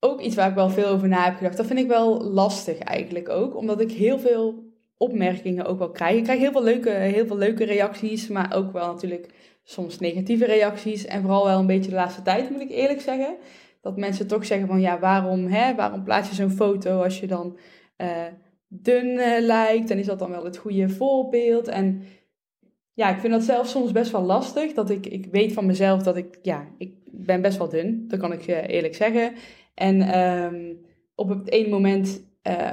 ook 0.00 0.20
iets 0.20 0.34
waar 0.34 0.48
ik 0.48 0.54
wel 0.54 0.70
veel 0.70 0.86
over 0.86 1.08
na 1.08 1.24
heb 1.24 1.36
gedacht. 1.36 1.56
Dat 1.56 1.66
vind 1.66 1.78
ik 1.78 1.86
wel 1.86 2.22
lastig 2.22 2.78
eigenlijk 2.78 3.28
ook, 3.28 3.56
omdat 3.56 3.80
ik 3.80 3.92
heel 3.92 4.18
veel 4.18 4.72
opmerkingen 4.96 5.64
ook 5.64 5.78
wel 5.78 5.90
krijg. 5.90 6.16
Ik 6.16 6.22
krijg 6.22 6.40
heel 6.40 6.52
veel 6.52 6.62
leuke, 6.62 6.90
heel 6.90 7.26
veel 7.26 7.36
leuke 7.36 7.64
reacties, 7.64 8.28
maar 8.28 8.54
ook 8.54 8.72
wel 8.72 8.86
natuurlijk 8.86 9.28
soms 9.64 9.98
negatieve 9.98 10.44
reacties. 10.44 11.04
En 11.04 11.22
vooral 11.22 11.44
wel 11.44 11.58
een 11.58 11.66
beetje 11.66 11.90
de 11.90 11.96
laatste 11.96 12.22
tijd, 12.22 12.50
moet 12.50 12.60
ik 12.60 12.70
eerlijk 12.70 13.00
zeggen. 13.00 13.36
Dat 13.84 13.96
mensen 13.96 14.26
toch 14.26 14.46
zeggen 14.46 14.66
van, 14.66 14.80
ja, 14.80 14.98
waarom, 14.98 15.46
hè, 15.46 15.74
waarom 15.74 16.04
plaats 16.04 16.28
je 16.28 16.34
zo'n 16.34 16.50
foto 16.50 17.02
als 17.02 17.20
je 17.20 17.26
dan 17.26 17.58
uh, 17.98 18.26
dun 18.68 19.06
uh, 19.06 19.40
lijkt? 19.40 19.90
En 19.90 19.98
is 19.98 20.06
dat 20.06 20.18
dan 20.18 20.30
wel 20.30 20.44
het 20.44 20.56
goede 20.56 20.88
voorbeeld? 20.88 21.68
En 21.68 22.02
ja, 22.92 23.10
ik 23.10 23.20
vind 23.20 23.32
dat 23.32 23.42
zelf 23.42 23.66
soms 23.66 23.92
best 23.92 24.12
wel 24.12 24.22
lastig. 24.22 24.72
Dat 24.72 24.90
ik, 24.90 25.06
ik 25.06 25.26
weet 25.30 25.52
van 25.52 25.66
mezelf 25.66 26.02
dat 26.02 26.16
ik, 26.16 26.38
ja, 26.42 26.66
ik 26.78 26.94
ben 27.10 27.42
best 27.42 27.58
wel 27.58 27.68
dun. 27.68 28.04
Dat 28.08 28.18
kan 28.18 28.32
ik 28.32 28.46
eerlijk 28.46 28.94
zeggen. 28.94 29.32
En 29.74 30.18
um, 30.20 30.80
op 31.14 31.28
het 31.28 31.50
ene 31.50 31.68
moment 31.68 32.24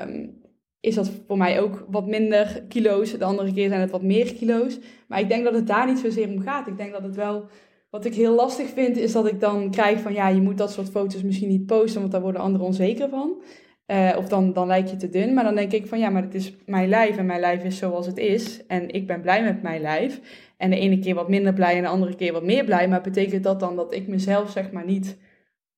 um, 0.09 0.41
is 0.79 0.95
dat 0.95 1.11
voor 1.27 1.37
mij 1.37 1.61
ook 1.61 1.85
wat 1.89 2.07
minder 2.07 2.63
kilo's. 2.67 3.17
De 3.17 3.25
andere 3.25 3.53
keer 3.53 3.69
zijn 3.69 3.81
het 3.81 3.91
wat 3.91 4.03
meer 4.03 4.33
kilo's. 4.33 4.79
Maar 5.07 5.19
ik 5.19 5.29
denk 5.29 5.43
dat 5.43 5.53
het 5.53 5.67
daar 5.67 5.87
niet 5.87 5.99
zozeer 5.99 6.27
om 6.27 6.41
gaat. 6.41 6.67
Ik 6.67 6.77
denk 6.77 6.91
dat 6.91 7.03
het 7.03 7.15
wel... 7.15 7.45
Wat 7.91 8.05
ik 8.05 8.15
heel 8.15 8.35
lastig 8.35 8.69
vind, 8.69 8.97
is 8.97 9.11
dat 9.11 9.27
ik 9.27 9.39
dan 9.39 9.71
krijg 9.71 9.99
van... 9.99 10.13
Ja, 10.13 10.27
je 10.27 10.41
moet 10.41 10.57
dat 10.57 10.71
soort 10.71 10.89
foto's 10.89 11.23
misschien 11.23 11.49
niet 11.49 11.65
posten, 11.65 11.99
want 11.99 12.11
daar 12.11 12.21
worden 12.21 12.41
anderen 12.41 12.67
onzeker 12.67 13.09
van. 13.09 13.41
Uh, 13.87 14.15
of 14.17 14.27
dan, 14.27 14.53
dan 14.53 14.67
lijk 14.67 14.87
je 14.87 14.95
te 14.95 15.09
dun. 15.09 15.33
Maar 15.33 15.43
dan 15.43 15.55
denk 15.55 15.71
ik 15.71 15.87
van 15.87 15.99
ja, 15.99 16.09
maar 16.09 16.21
het 16.21 16.33
is 16.33 16.53
mijn 16.65 16.89
lijf 16.89 17.17
en 17.17 17.25
mijn 17.25 17.39
lijf 17.39 17.63
is 17.63 17.77
zoals 17.77 18.05
het 18.05 18.17
is. 18.17 18.65
En 18.65 18.89
ik 18.89 19.07
ben 19.07 19.21
blij 19.21 19.43
met 19.43 19.61
mijn 19.61 19.81
lijf. 19.81 20.21
En 20.57 20.69
de 20.69 20.79
ene 20.79 20.99
keer 20.99 21.15
wat 21.15 21.29
minder 21.29 21.53
blij 21.53 21.75
en 21.75 21.81
de 21.81 21.87
andere 21.87 22.15
keer 22.15 22.33
wat 22.33 22.43
meer 22.43 22.65
blij. 22.65 22.87
Maar 22.87 23.01
betekent 23.01 23.43
dat 23.43 23.59
dan 23.59 23.75
dat 23.75 23.93
ik 23.93 24.07
mezelf 24.07 24.51
zeg 24.51 24.71
maar 24.71 24.85
niet 24.85 25.17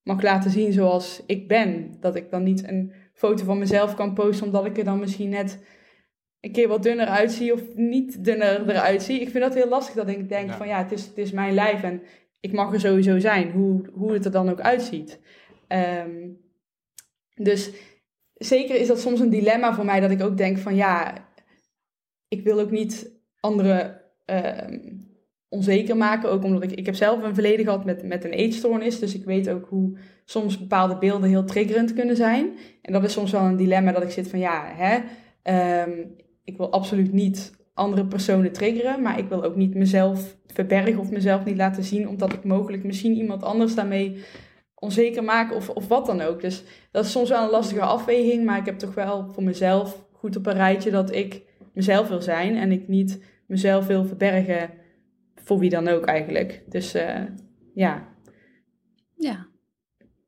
mag 0.03 0.22
laten 0.22 0.51
zien 0.51 0.74
zoals 0.74 1.24
ik 1.26 1.47
ben? 1.47 1.95
Dat 1.99 2.16
ik 2.16 2.30
dan 2.30 2.43
niet 2.43 2.68
een 2.68 2.91
foto 3.14 3.43
van 3.43 3.57
mezelf 3.57 3.95
kan 3.95 4.14
posten 4.14 4.45
omdat 4.45 4.66
ik 4.66 4.78
er 4.78 4.84
dan 4.84 4.99
misschien 4.99 5.30
net 5.30 5.59
een 6.43 6.51
keer 6.51 6.67
wat 6.67 6.83
dunner 6.83 7.07
uitzie 7.07 7.53
of 7.53 7.61
niet 7.75 8.23
dunner 8.23 8.69
eruit 8.69 9.03
zie. 9.03 9.21
Ik 9.21 9.29
vind 9.29 9.43
dat 9.43 9.53
heel 9.53 9.67
lastig 9.67 9.95
dat 9.95 10.07
ik 10.07 10.29
denk 10.29 10.51
van 10.51 10.67
ja, 10.67 10.77
het 10.77 10.91
is, 10.91 11.05
het 11.05 11.17
is 11.17 11.31
mijn 11.31 11.53
lijf 11.53 11.83
en 11.83 12.01
ik 12.39 12.51
mag 12.51 12.73
er 12.73 12.79
sowieso 12.79 13.19
zijn, 13.19 13.51
hoe, 13.51 13.85
hoe 13.93 14.13
het 14.13 14.25
er 14.25 14.31
dan 14.31 14.49
ook 14.49 14.59
uitziet. 14.59 15.19
Um, 15.67 16.41
dus 17.35 17.71
zeker 18.33 18.75
is 18.75 18.87
dat 18.87 18.99
soms 18.99 19.19
een 19.19 19.29
dilemma 19.29 19.73
voor 19.73 19.85
mij 19.85 19.99
dat 19.99 20.11
ik 20.11 20.21
ook 20.21 20.37
denk 20.37 20.57
van 20.57 20.75
ja, 20.75 21.13
ik 22.27 22.43
wil 22.43 22.59
ook 22.59 22.71
niet 22.71 23.11
anderen 23.39 24.01
uh, 24.25 24.79
onzeker 25.49 25.97
maken. 25.97 26.29
Ook 26.29 26.43
omdat 26.43 26.63
ik, 26.63 26.71
ik 26.71 26.85
heb 26.85 26.95
zelf 26.95 27.23
een 27.23 27.33
verleden 27.33 27.65
gehad 27.65 27.85
met, 27.85 28.03
met 28.03 28.23
een 28.23 28.31
eetstoornis. 28.31 28.99
Dus 28.99 29.15
ik 29.15 29.25
weet 29.25 29.49
ook 29.49 29.67
hoe 29.69 29.97
soms 30.25 30.59
bepaalde 30.59 30.97
beelden 30.97 31.29
heel 31.29 31.45
triggerend 31.45 31.93
kunnen 31.93 32.15
zijn. 32.15 32.57
En 32.81 32.93
dat 32.93 33.03
is 33.03 33.13
soms 33.13 33.31
wel 33.31 33.41
een 33.41 33.57
dilemma 33.57 33.91
dat 33.91 34.03
ik 34.03 34.11
zit 34.11 34.27
van 34.27 34.39
ja, 34.39 34.73
hè, 34.75 34.99
um, 35.83 36.21
ik 36.43 36.57
wil 36.57 36.71
absoluut 36.71 37.13
niet 37.13 37.53
andere 37.73 38.05
personen 38.05 38.51
triggeren. 38.51 39.01
Maar 39.01 39.19
ik 39.19 39.29
wil 39.29 39.43
ook 39.43 39.55
niet 39.55 39.75
mezelf 39.75 40.37
verbergen 40.47 40.99
of 40.99 41.11
mezelf 41.11 41.45
niet 41.45 41.57
laten 41.57 41.83
zien. 41.83 42.07
Omdat 42.07 42.33
ik 42.33 42.43
mogelijk 42.43 42.83
misschien 42.83 43.15
iemand 43.15 43.43
anders 43.43 43.75
daarmee 43.75 44.23
onzeker 44.75 45.23
maken 45.23 45.55
of, 45.55 45.69
of 45.69 45.87
wat 45.87 46.05
dan 46.05 46.21
ook. 46.21 46.41
Dus 46.41 46.63
dat 46.91 47.05
is 47.05 47.11
soms 47.11 47.29
wel 47.29 47.43
een 47.43 47.49
lastige 47.49 47.81
afweging, 47.81 48.45
maar 48.45 48.57
ik 48.57 48.65
heb 48.65 48.77
toch 48.77 48.93
wel 48.93 49.27
voor 49.33 49.43
mezelf 49.43 50.05
goed 50.11 50.35
op 50.35 50.45
een 50.45 50.53
rijtje 50.53 50.91
dat 50.91 51.11
ik 51.15 51.41
mezelf 51.73 52.07
wil 52.07 52.21
zijn 52.21 52.55
en 52.55 52.71
ik 52.71 52.87
niet 52.87 53.23
mezelf 53.47 53.87
wil 53.87 54.05
verbergen 54.05 54.69
voor 55.35 55.59
wie 55.59 55.69
dan 55.69 55.87
ook 55.87 56.05
eigenlijk. 56.05 56.63
Dus 56.69 56.95
uh, 56.95 57.21
ja. 57.73 58.07
Ja. 59.15 59.47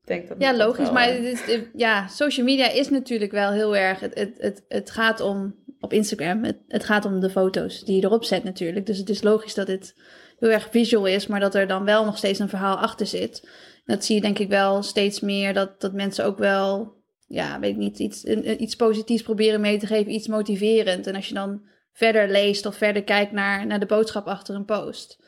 Denk 0.03 0.28
dat 0.28 0.41
ja, 0.41 0.55
logisch. 0.55 0.91
maar 0.91 1.07
het 1.07 1.24
is, 1.47 1.61
ja, 1.74 2.07
social 2.07 2.45
media 2.45 2.70
is 2.70 2.89
natuurlijk 2.89 3.32
wel 3.32 3.51
heel 3.51 3.76
erg. 3.76 3.99
Het, 3.99 4.16
het, 4.20 4.38
het, 4.38 4.66
het 4.68 4.91
gaat 4.91 5.20
om 5.20 5.55
op 5.80 5.93
Instagram. 5.93 6.43
Het, 6.43 6.57
het 6.67 6.84
gaat 6.84 7.05
om 7.05 7.19
de 7.19 7.30
foto's 7.30 7.84
die 7.84 7.95
je 7.95 8.03
erop 8.03 8.23
zet 8.23 8.43
natuurlijk. 8.43 8.86
Dus 8.86 8.97
het 8.97 9.09
is 9.09 9.23
logisch 9.23 9.53
dat 9.53 9.67
het 9.67 9.95
heel 10.39 10.49
erg 10.49 10.67
visual 10.71 11.05
is, 11.05 11.28
maar 11.28 11.39
dat 11.39 11.55
er 11.55 11.67
dan 11.67 11.86
wel 11.86 12.05
nog 12.05 12.17
steeds 12.17 12.39
een 12.39 12.49
verhaal 12.49 12.78
achter 12.78 13.07
zit 13.07 13.43
dat 13.86 14.05
zie 14.05 14.15
je 14.15 14.21
denk 14.21 14.39
ik 14.39 14.49
wel 14.49 14.84
steeds 14.84 15.19
meer, 15.19 15.53
dat, 15.53 15.82
dat 15.82 15.93
mensen 15.93 16.26
ook 16.26 16.38
wel, 16.38 16.93
ja, 17.28 17.59
weet 17.59 17.71
ik 17.71 17.78
niet, 17.78 17.99
iets, 17.99 18.23
iets 18.23 18.76
positiefs 18.76 19.23
proberen 19.23 19.61
mee 19.61 19.78
te 19.78 19.88
geven, 19.88 20.11
iets 20.11 20.28
motiverend. 20.28 21.07
En 21.07 21.15
als 21.15 21.28
je 21.28 21.34
dan 21.34 21.61
verder 21.91 22.30
leest 22.30 22.65
of 22.65 22.76
verder 22.76 23.03
kijkt 23.03 23.32
naar, 23.32 23.65
naar 23.65 23.80
de 23.80 23.86
boodschap 23.86 24.28
achter 24.28 24.55
een 24.55 24.65
post, 24.65 25.23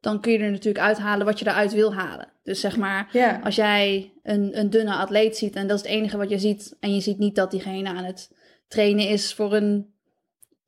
dan 0.00 0.20
kun 0.20 0.32
je 0.32 0.38
er 0.38 0.50
natuurlijk 0.50 0.84
uithalen 0.84 1.26
wat 1.26 1.38
je 1.38 1.46
eruit 1.46 1.72
wil 1.72 1.94
halen. 1.94 2.32
Dus 2.42 2.60
zeg 2.60 2.76
maar, 2.76 3.10
als 3.44 3.54
jij 3.54 4.12
een, 4.22 4.58
een 4.58 4.70
dunne 4.70 4.94
atleet 4.94 5.36
ziet 5.36 5.56
en 5.56 5.66
dat 5.66 5.76
is 5.76 5.82
het 5.82 5.92
enige 5.92 6.16
wat 6.16 6.30
je 6.30 6.38
ziet, 6.38 6.76
en 6.80 6.94
je 6.94 7.00
ziet 7.00 7.18
niet 7.18 7.34
dat 7.34 7.50
diegene 7.50 7.88
aan 7.88 8.04
het 8.04 8.36
trainen 8.68 9.08
is 9.08 9.34
voor 9.34 9.54
een, 9.54 9.94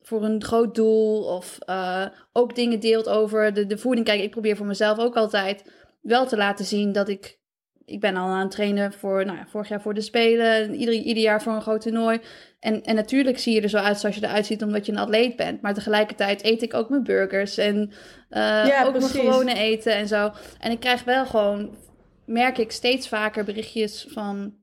voor 0.03 0.24
een 0.24 0.44
groot 0.44 0.74
doel, 0.74 1.24
of 1.24 1.59
uh, 1.66 2.07
ook 2.32 2.55
dingen 2.55 2.80
deelt 2.80 3.09
over 3.09 3.55
de, 3.55 3.66
de 3.66 3.78
voeding. 3.78 4.07
Kijk, 4.07 4.22
ik 4.22 4.30
probeer 4.30 4.57
voor 4.57 4.66
mezelf 4.66 4.98
ook 4.98 5.16
altijd 5.16 5.70
wel 6.01 6.26
te 6.26 6.36
laten 6.36 6.64
zien 6.64 6.92
dat 6.92 7.09
ik. 7.09 7.38
Ik 7.84 8.01
ben 8.01 8.16
al 8.16 8.28
aan 8.28 8.40
het 8.40 8.51
trainen 8.51 8.92
voor, 8.92 9.24
nou 9.24 9.38
ja, 9.38 9.46
vorig 9.46 9.68
jaar 9.68 9.82
voor 9.82 9.94
de 9.94 10.01
Spelen, 10.01 10.74
ieder, 10.74 10.94
ieder 10.94 11.22
jaar 11.22 11.42
voor 11.42 11.53
een 11.53 11.62
groot 11.62 11.80
toernooi. 11.80 12.20
En, 12.61 12.82
en 12.82 12.94
natuurlijk 12.94 13.38
zie 13.38 13.55
je 13.55 13.61
er 13.61 13.68
zo 13.68 13.76
uit 13.76 14.01
zoals 14.01 14.16
je 14.16 14.24
eruit 14.24 14.46
ziet 14.46 14.62
omdat 14.62 14.86
je 14.86 14.92
een 14.92 14.98
atleet 14.98 15.36
bent. 15.36 15.62
Maar 15.62 15.74
tegelijkertijd 15.74 16.44
eet 16.44 16.62
ik 16.62 16.74
ook 16.74 16.88
mijn 16.88 17.03
burgers 17.03 17.57
en 17.57 17.92
uh, 18.30 18.82
ook 18.84 18.98
mijn 18.98 19.03
gewone 19.03 19.55
eten 19.55 19.94
en 19.94 20.09
zo. 20.09 20.32
En 20.61 20.70
ik 20.70 20.80
krijg 20.80 21.05
wel 21.05 21.26
gewoon, 21.26 21.76
merk 22.24 22.59
ik 22.59 22.70
steeds 22.70 23.09
vaker 23.09 23.44
berichtjes 23.44 24.07
van 24.09 24.55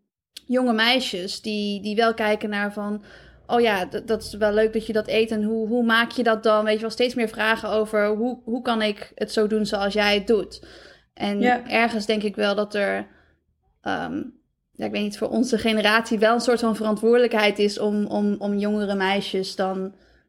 jonge 0.45 0.73
meisjes 0.73 1.41
die, 1.41 1.81
die 1.81 1.95
wel 1.95 2.13
kijken 2.13 2.49
naar 2.49 2.73
van 2.73 3.03
oh 3.47 3.61
ja, 3.61 3.85
dat 4.05 4.23
is 4.23 4.33
wel 4.33 4.53
leuk 4.53 4.73
dat 4.73 4.85
je 4.85 4.93
dat 4.93 5.07
eet 5.07 5.31
en 5.31 5.43
hoe, 5.43 5.67
hoe 5.67 5.83
maak 5.83 6.11
je 6.11 6.23
dat 6.23 6.43
dan? 6.43 6.65
Weet 6.65 6.75
je 6.75 6.81
wel, 6.81 6.89
steeds 6.89 7.15
meer 7.15 7.29
vragen 7.29 7.69
over 7.69 8.07
hoe, 8.07 8.39
hoe 8.43 8.61
kan 8.61 8.81
ik 8.81 9.11
het 9.15 9.31
zo 9.31 9.47
doen 9.47 9.65
zoals 9.65 9.93
jij 9.93 10.13
het 10.13 10.27
doet. 10.27 10.65
En 11.13 11.41
ergens 11.69 12.05
denk 12.05 12.23
ik 12.23 12.35
wel 12.35 12.55
dat 12.55 12.75
er. 12.75 13.07
Um, 13.83 14.35
ja, 14.71 14.85
ik 14.85 14.91
weet 14.91 15.01
niet, 15.01 15.17
voor 15.17 15.29
onze 15.29 15.57
generatie 15.57 16.19
wel 16.19 16.33
een 16.33 16.41
soort 16.41 16.59
van 16.59 16.75
verantwoordelijkheid 16.75 17.59
is 17.59 17.79
om, 17.79 18.05
om, 18.05 18.35
om 18.39 18.57
jongere 18.57 18.95
meisjes 18.95 19.55
dan 19.55 19.79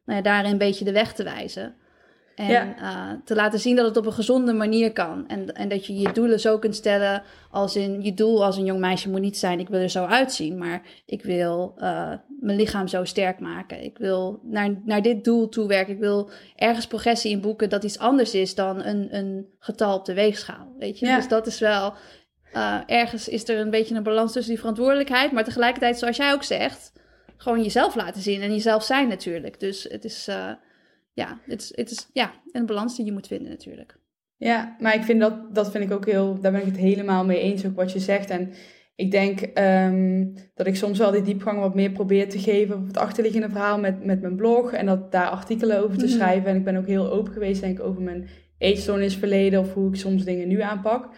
nou 0.05 0.17
ja, 0.17 0.21
daarin 0.21 0.51
een 0.51 0.57
beetje 0.57 0.85
de 0.85 0.91
weg 0.91 1.13
te 1.13 1.23
wijzen. 1.23 1.75
En 2.39 2.47
Ja. 2.47 2.75
eh, 2.77 3.19
te 3.25 3.35
laten 3.35 3.59
zien 3.59 3.75
dat 3.75 3.85
het 3.85 3.97
op 3.97 4.05
een 4.05 4.13
gezonde 4.13 4.53
manier 4.53 4.93
kan. 4.93 5.27
En, 5.27 5.53
en 5.55 5.69
dat 5.69 5.85
je 5.85 5.97
je 5.99 6.11
doelen 6.11 6.39
zo 6.39 6.59
kunt 6.59 6.75
stellen 6.75 7.23
als 7.51 7.75
in... 7.75 8.01
Je 8.01 8.13
doel 8.13 8.45
als 8.45 8.57
een 8.57 8.65
jong 8.65 8.79
meisje 8.79 9.09
moet 9.09 9.21
niet 9.21 9.37
zijn, 9.37 9.59
ik 9.59 9.69
wil 9.69 9.79
er 9.79 9.89
zo 9.89 10.05
uitzien. 10.05 10.57
Maar 10.57 10.81
ik 11.05 11.23
wil 11.23 11.73
eh, 11.77 12.13
mijn 12.39 12.57
lichaam 12.57 12.87
zo 12.87 13.03
sterk 13.03 13.39
maken. 13.39 13.83
Ik 13.83 13.97
wil 13.97 14.39
naar, 14.43 14.81
naar 14.85 15.01
dit 15.01 15.23
doel 15.23 15.49
toewerken. 15.49 15.93
Ik 15.93 15.99
wil 15.99 16.29
ergens 16.55 16.87
progressie 16.87 17.31
in 17.31 17.41
boeken 17.41 17.69
dat 17.69 17.83
iets 17.83 17.99
anders 17.99 18.33
is 18.33 18.55
dan 18.55 18.83
een, 18.83 19.15
een 19.15 19.47
getal 19.59 19.97
op 19.97 20.05
de 20.05 20.13
weegschaal. 20.13 20.75
Weet 20.77 20.99
je? 20.99 21.05
Ja. 21.05 21.15
Dus 21.15 21.27
dat 21.27 21.47
is 21.47 21.59
wel... 21.59 21.93
eh, 22.53 22.77
ergens 22.85 23.27
is 23.27 23.49
er 23.49 23.59
een 23.59 23.69
beetje 23.69 23.95
een 23.95 24.03
balans 24.03 24.31
tussen 24.31 24.51
die 24.51 24.59
verantwoordelijkheid. 24.61 25.31
Maar 25.31 25.43
tegelijkertijd, 25.43 25.99
zoals 25.99 26.17
jij 26.17 26.33
ook 26.33 26.43
zegt... 26.43 26.91
Gewoon 27.37 27.63
jezelf 27.63 27.95
laten 27.95 28.21
zien 28.21 28.41
en 28.41 28.51
jezelf 28.51 28.83
zijn 28.83 29.07
natuurlijk. 29.07 29.59
Dus 29.59 29.83
het 29.89 30.05
is... 30.05 30.27
ja, 31.19 31.39
het 31.45 31.61
is, 31.61 31.71
het 31.75 31.91
is 31.91 32.09
ja, 32.13 32.31
een 32.51 32.65
balans 32.65 32.95
die 32.95 33.05
je 33.05 33.11
moet 33.11 33.27
vinden 33.27 33.49
natuurlijk. 33.49 33.97
Ja, 34.37 34.75
maar 34.79 34.95
ik 34.95 35.03
vind 35.03 35.19
dat, 35.19 35.55
dat 35.55 35.71
vind 35.71 35.83
ik 35.83 35.91
ook 35.91 36.05
heel, 36.05 36.39
daar 36.41 36.51
ben 36.51 36.61
ik 36.61 36.67
het 36.67 36.77
helemaal 36.77 37.25
mee 37.25 37.39
eens, 37.39 37.65
ook 37.65 37.75
wat 37.75 37.91
je 37.91 37.99
zegt. 37.99 38.29
En 38.29 38.51
ik 38.95 39.11
denk 39.11 39.39
ehm, 39.41 40.25
dat 40.55 40.67
ik 40.67 40.75
soms 40.75 40.97
wel 40.97 41.11
die 41.11 41.21
diepgang 41.21 41.59
wat 41.59 41.75
meer 41.75 41.91
probeer 41.91 42.29
te 42.29 42.39
geven 42.39 42.75
op 42.77 42.87
het 42.87 42.97
achterliggende 42.97 43.49
verhaal 43.49 43.79
met, 43.79 44.05
met 44.05 44.21
mijn 44.21 44.35
blog. 44.35 44.71
En 44.71 44.85
dat 44.85 45.11
daar 45.11 45.27
artikelen 45.29 45.83
over 45.83 45.97
te 45.97 46.05
Mhm. 46.05 46.13
schrijven. 46.13 46.49
En 46.49 46.55
ik 46.55 46.63
ben 46.63 46.75
ook 46.77 46.87
heel 46.87 47.11
open 47.11 47.33
geweest, 47.33 47.61
denk 47.61 47.77
ik, 47.79 47.85
over 47.85 48.01
mijn 48.01 48.27
eetstoornisverleden 48.57 49.59
of 49.59 49.73
hoe 49.73 49.89
ik 49.89 49.95
soms 49.95 50.23
dingen 50.23 50.47
nu 50.47 50.61
aanpak. 50.61 51.09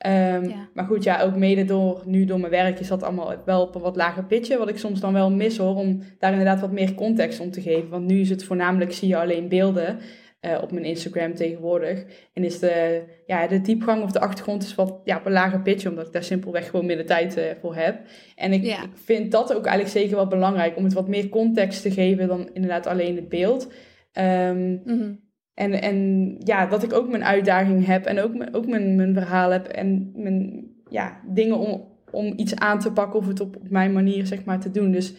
Ehm, 0.00 0.44
Ja. 0.48 0.68
Maar 0.74 0.84
goed, 0.84 1.04
ja, 1.04 1.22
ook 1.22 1.36
mede 1.36 1.64
door, 1.64 2.02
nu 2.06 2.24
door 2.24 2.38
mijn 2.40 2.50
werk 2.52 2.78
is 2.80 2.88
dat 2.88 3.02
allemaal 3.02 3.34
wel 3.44 3.62
op 3.62 3.74
een 3.74 3.80
wat 3.80 3.96
lager 3.96 4.24
pitje. 4.24 4.58
Wat 4.58 4.68
ik 4.68 4.78
soms 4.78 5.00
dan 5.00 5.12
wel 5.12 5.30
mis 5.30 5.56
hoor, 5.58 5.74
om 5.76 6.02
daar 6.18 6.30
inderdaad 6.30 6.60
wat 6.60 6.72
meer 6.72 6.94
context 6.94 7.40
om 7.40 7.50
te 7.50 7.60
geven. 7.60 7.88
Want 7.88 8.06
nu 8.06 8.20
is 8.20 8.30
het 8.30 8.44
voornamelijk, 8.44 8.92
zie 8.92 9.08
je 9.08 9.16
alleen 9.16 9.48
beelden 9.48 9.98
eh, 10.40 10.58
op 10.62 10.72
mijn 10.72 10.84
Instagram 10.84 11.34
tegenwoordig. 11.34 12.04
En 12.32 12.44
is 12.44 12.58
de, 12.58 13.02
ja, 13.26 13.46
de 13.46 13.60
diepgang 13.60 14.02
of 14.02 14.10
de 14.12 14.20
achtergrond 14.20 14.62
is 14.62 14.74
wat 14.74 15.00
ja, 15.04 15.16
op 15.16 15.26
een 15.26 15.32
lager 15.32 15.60
pitje, 15.62 15.88
omdat 15.88 16.06
ik 16.06 16.12
daar 16.12 16.22
simpelweg 16.24 16.70
gewoon 16.70 16.86
minder 16.86 17.06
tijd 17.06 17.36
eh, 17.36 17.44
voor 17.60 17.74
heb. 17.74 18.00
En 18.36 18.52
ik, 18.52 18.64
Ja. 18.64 18.82
ik 18.82 18.90
vind 18.94 19.32
dat 19.32 19.54
ook 19.54 19.64
eigenlijk 19.66 19.96
zeker 19.98 20.16
wel 20.16 20.26
belangrijk, 20.28 20.76
om 20.76 20.84
het 20.84 20.92
wat 20.92 21.08
meer 21.08 21.28
context 21.28 21.82
te 21.82 21.90
geven 21.90 22.28
dan 22.28 22.50
inderdaad 22.52 22.86
alleen 22.86 23.16
het 23.16 23.28
beeld. 23.28 23.72
Ehm, 24.12 24.72
Mhm. 24.84 25.12
En, 25.54 25.72
en 25.82 26.36
ja, 26.38 26.66
dat 26.66 26.82
ik 26.82 26.92
ook 26.92 27.08
mijn 27.08 27.24
uitdaging 27.24 27.86
heb 27.86 28.04
en 28.04 28.18
ook, 28.20 28.34
mijn- 28.34 28.54
ook 28.54 28.66
mijn, 28.66 28.94
mijn 28.96 29.14
verhaal 29.14 29.50
heb 29.50 29.66
en 29.66 30.12
mijn 30.14 30.66
ja, 30.88 31.20
dingen 31.26 31.58
om, 31.58 31.84
om 32.10 32.32
iets 32.36 32.54
aan 32.56 32.78
te 32.78 32.92
pakken 32.92 33.18
of 33.20 33.26
het 33.26 33.40
op, 33.40 33.56
op 33.56 33.70
mijn 33.70 33.92
manier 33.92 34.26
zeg 34.26 34.44
maar 34.44 34.60
te 34.60 34.70
doen. 34.70 34.90
Dus 34.90 35.14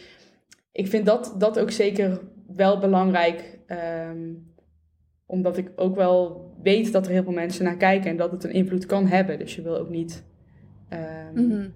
ik 0.72 0.86
vind 0.86 1.06
dat, 1.06 1.34
dat 1.38 1.58
ook 1.58 1.70
zeker 1.70 2.20
wel 2.56 2.78
belangrijk, 2.78 3.58
ehm, 3.66 4.18
omdat 5.26 5.56
ik 5.56 5.70
ook 5.76 5.96
wel 5.96 6.50
weet 6.62 6.92
dat 6.92 7.06
er 7.06 7.12
heel 7.12 7.22
veel 7.22 7.32
mensen 7.32 7.64
naar 7.64 7.76
kijken 7.76 8.10
en 8.10 8.16
dat 8.16 8.30
het 8.30 8.44
een 8.44 8.52
invloed 8.52 8.86
kan 8.86 9.06
hebben. 9.06 9.38
Dus 9.38 9.54
je 9.54 9.62
wil 9.62 9.78
ook 9.78 9.90
niet. 9.90 10.24
ehm, 10.88 11.46
Mhm. 11.46 11.68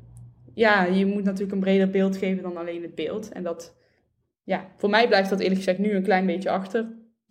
ja, 0.55 0.85
je 0.85 1.07
moet 1.07 1.25
natuurlijk 1.25 1.53
een 1.53 1.61
breder 1.61 1.91
beeld 1.91 2.17
geven 2.17 2.43
dan 2.43 2.57
alleen 2.57 2.83
het 2.83 2.95
beeld. 2.95 3.33
En 3.33 3.43
dat, 3.43 3.77
ja, 4.45 4.67
voor 4.77 4.91
mij 4.91 5.07
blijft 5.09 5.31
dat 5.31 5.39
eerlijk 5.41 5.57
gezegd 5.59 5.79
nu 5.79 5.91
een 5.93 6.03
klein 6.03 6.27
beetje 6.27 6.51
achter 6.51 6.87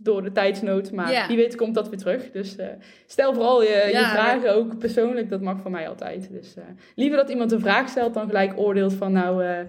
door 0.06 0.24
de 0.24 0.32
tijdsnood. 0.32 0.91
Maar 0.91 1.12
Ja. 1.12 1.28
wie 1.28 1.38
weet 1.38 1.56
komt 1.56 1.76
dat 1.76 1.89
weer 1.89 1.99
terug. 1.99 2.32
Dus 2.32 2.56
eh, 2.56 2.68
stel 3.08 3.34
vooral 3.34 3.62
je, 3.64 3.70
je 3.86 3.91
Ja, 3.91 4.10
vragen 4.12 4.56
ook 4.56 4.78
persoonlijk, 4.80 5.30
dat 5.30 5.41
mag 5.41 5.62
van 5.62 5.72
mij 5.72 5.88
altijd. 5.89 6.30
Dus 6.32 6.56
eh, 6.56 6.64
liever 6.95 7.18
dat 7.18 7.30
iemand 7.30 7.51
een 7.51 7.60
vraag 7.60 7.89
stelt 7.89 8.14
dan 8.14 8.26
gelijk 8.28 8.60
oordeelt 8.60 8.93
van 8.93 9.12
nou, 9.12 9.43
eh, 9.43 9.60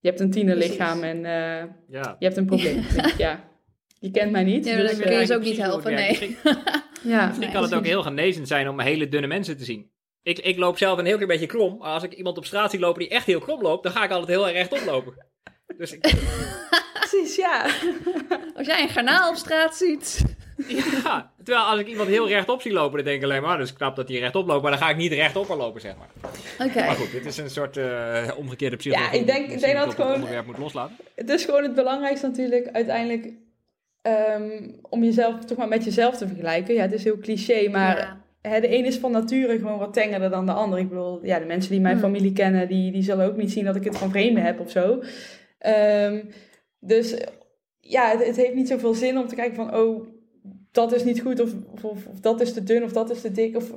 je 0.00 0.08
hebt 0.08 0.20
een 0.20 0.30
tienerlichaam 0.30 1.02
en 1.02 1.16
eh, 1.24 1.64
Ja. 1.88 2.16
je 2.18 2.24
hebt 2.24 2.36
een 2.36 2.46
probleem. 2.46 2.82
Ja, 3.18 3.44
je 4.00 4.10
kent 4.10 4.32
mij 4.32 4.44
niet. 4.44 4.64
Ja, 4.66 4.76
dus, 4.76 4.90
dat 4.90 5.00
eh, 5.00 5.06
kun 5.10 5.18
je 5.18 5.26
ze 5.26 5.34
ook 5.34 5.42
niet 5.42 5.56
helpen, 5.56 5.92
nee. 5.94 6.08
Misschien, 6.08 6.36
ja. 7.12 7.26
misschien 7.26 7.52
kan 7.52 7.62
het 7.62 7.74
ook 7.74 7.84
heel 7.86 8.02
genezend 8.02 8.48
zijn 8.48 8.68
om 8.68 8.80
hele 8.80 9.08
dunne 9.08 9.26
mensen 9.26 9.56
te 9.56 9.64
zien. 9.64 9.90
Ik, 10.22 10.38
ik 10.38 10.58
loop 10.58 10.78
zelf 10.78 10.98
een 10.98 11.04
heel 11.04 11.14
klein 11.14 11.28
beetje 11.30 11.46
krom. 11.46 11.76
Maar 11.78 11.88
als 11.88 12.02
ik 12.02 12.12
iemand 12.12 12.36
op 12.38 12.44
straat 12.44 12.70
zie 12.70 12.80
lopen 12.80 13.00
die 13.00 13.08
echt 13.08 13.26
heel 13.26 13.40
krom 13.40 13.62
loopt, 13.62 13.82
dan 13.82 13.92
ga 13.92 14.04
ik 14.04 14.10
altijd 14.10 14.28
heel 14.28 14.44
erg 14.48 14.52
rechtop 14.56 14.84
lopen. 14.86 15.14
Dus 15.76 15.92
ik, 15.92 16.00
Precies, 17.00 17.36
ja. 17.36 17.62
Als 18.54 18.66
jij 18.66 18.82
een 18.82 18.88
garnaal 18.88 19.30
op 19.30 19.36
straat 19.36 19.76
ziet. 19.76 20.24
ja, 21.04 21.32
terwijl 21.44 21.64
als 21.66 21.80
ik 21.80 21.86
iemand 21.86 22.08
heel 22.08 22.28
rechtop 22.28 22.60
zie 22.62 22.72
lopen, 22.72 22.96
dan 22.96 23.04
denk 23.04 23.16
ik 23.18 23.24
alleen 23.24 23.42
maar, 23.42 23.58
dus 23.58 23.72
knap 23.72 23.96
dat 23.96 24.08
hij 24.08 24.18
rechtop 24.18 24.46
loopt, 24.46 24.62
maar 24.62 24.70
dan 24.70 24.80
ga 24.80 24.90
ik 24.90 24.96
niet 24.96 25.12
rechtop 25.12 25.48
lopen, 25.48 25.80
zeg 25.80 25.94
maar. 25.96 26.08
Oké. 26.68 26.84
Maar 26.84 26.94
goed, 26.94 27.10
dit 27.12 27.26
is 27.26 27.36
een 27.36 27.50
soort 27.50 27.76
eh, 27.76 28.28
omgekeerde 28.36 28.76
psychologie. 28.76 29.12
Ja, 29.14 29.20
ik 29.20 29.26
denk- 29.26 29.50
ik 29.50 29.60
dat 29.76 29.94
gewoon- 29.94 30.06
het 30.10 30.14
onderwerp 30.16 30.46
moet 30.46 30.58
loslaten. 30.58 30.96
Het 31.14 31.28
is 31.30 31.44
gewoon 31.44 31.62
het 31.62 31.74
belangrijkste 31.74 32.26
natuurlijk 32.26 32.68
uiteindelijk 32.72 33.32
ehm, 34.02 34.68
om 34.82 35.04
jezelf 35.04 35.44
toch 35.44 35.58
maar 35.58 35.68
met 35.68 35.84
jezelf 35.84 36.16
te 36.16 36.26
vergelijken. 36.26 36.74
Ja, 36.74 36.82
het 36.82 36.92
is 36.92 37.04
heel 37.04 37.18
cliché, 37.18 37.68
maar 37.70 37.96
Ja. 37.98 38.50
hè, 38.50 38.60
de 38.60 38.74
een 38.76 38.84
is 38.84 38.96
van 38.98 39.10
nature 39.10 39.58
gewoon 39.58 39.78
wat 39.78 39.92
tengerder 39.92 40.30
dan 40.30 40.46
de 40.46 40.52
ander. 40.52 40.78
Ik 40.78 40.88
bedoel, 40.88 41.20
ja, 41.22 41.38
de 41.38 41.44
mensen 41.44 41.70
die 41.70 41.80
mijn 41.80 41.94
Hmm. 41.98 42.02
familie 42.04 42.32
kennen, 42.32 42.68
die, 42.68 42.92
die 42.92 43.02
zullen 43.02 43.26
ook 43.26 43.36
niet 43.36 43.52
zien 43.52 43.64
dat 43.64 43.76
ik 43.76 43.84
het 43.84 43.98
van 43.98 44.10
vreemden 44.10 44.42
heb 44.42 44.60
of 44.60 44.70
zo. 44.70 45.02
Ehm, 45.60 46.24
dus 46.78 47.16
ja, 47.80 48.10
het, 48.10 48.26
het 48.26 48.36
heeft 48.36 48.54
niet 48.54 48.68
zoveel 48.68 48.94
zin 48.94 49.18
om 49.18 49.26
te 49.28 49.34
kijken 49.34 49.54
van, 49.56 49.74
oh, 49.76 50.06
dat 50.72 50.92
is 50.92 51.04
niet 51.04 51.20
goed 51.20 51.40
of, 51.40 51.52
of, 51.72 51.84
of, 51.84 52.06
of 52.06 52.20
dat 52.20 52.40
is 52.40 52.52
te 52.52 52.62
dun 52.62 52.82
of 52.82 52.92
dat 52.92 53.10
is 53.10 53.20
te 53.20 53.32
dik. 53.32 53.56
Of, 53.56 53.72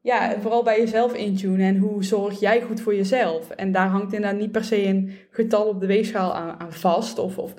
ja, 0.00 0.40
vooral 0.40 0.62
bij 0.62 0.78
jezelf 0.78 1.14
intunen 1.14 1.66
en 1.66 1.76
hoe 1.76 2.04
zorg 2.04 2.40
jij 2.40 2.62
goed 2.62 2.80
voor 2.80 2.94
jezelf. 2.94 3.50
En 3.50 3.72
daar 3.72 3.88
hangt 3.88 4.12
inderdaad 4.12 4.40
niet 4.40 4.52
per 4.52 4.64
se 4.64 4.84
een 4.86 5.12
getal 5.30 5.68
op 5.68 5.80
de 5.80 5.86
weegschaal 5.86 6.34
aan, 6.34 6.60
aan 6.60 6.72
vast. 6.72 7.18
Of, 7.18 7.38
of 7.38 7.54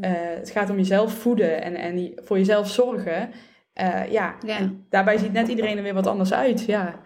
eh, 0.00 0.10
het 0.14 0.50
gaat 0.50 0.70
om 0.70 0.76
jezelf 0.76 1.12
voeden 1.12 1.62
en, 1.62 1.74
en 1.74 2.12
voor 2.24 2.38
jezelf 2.38 2.70
zorgen. 2.70 3.30
Eh, 3.72 4.10
ja, 4.10 4.36
Ja. 4.46 4.58
en 4.58 4.86
daarbij 4.88 5.18
ziet 5.18 5.32
net 5.32 5.48
iedereen 5.48 5.76
er 5.76 5.82
weer 5.82 5.94
wat 5.94 6.06
anders 6.06 6.32
uit. 6.32 6.64
Ja. 6.64 7.00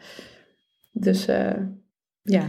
Dus 0.92 1.26
eh, 1.26 1.56
ja. 2.22 2.48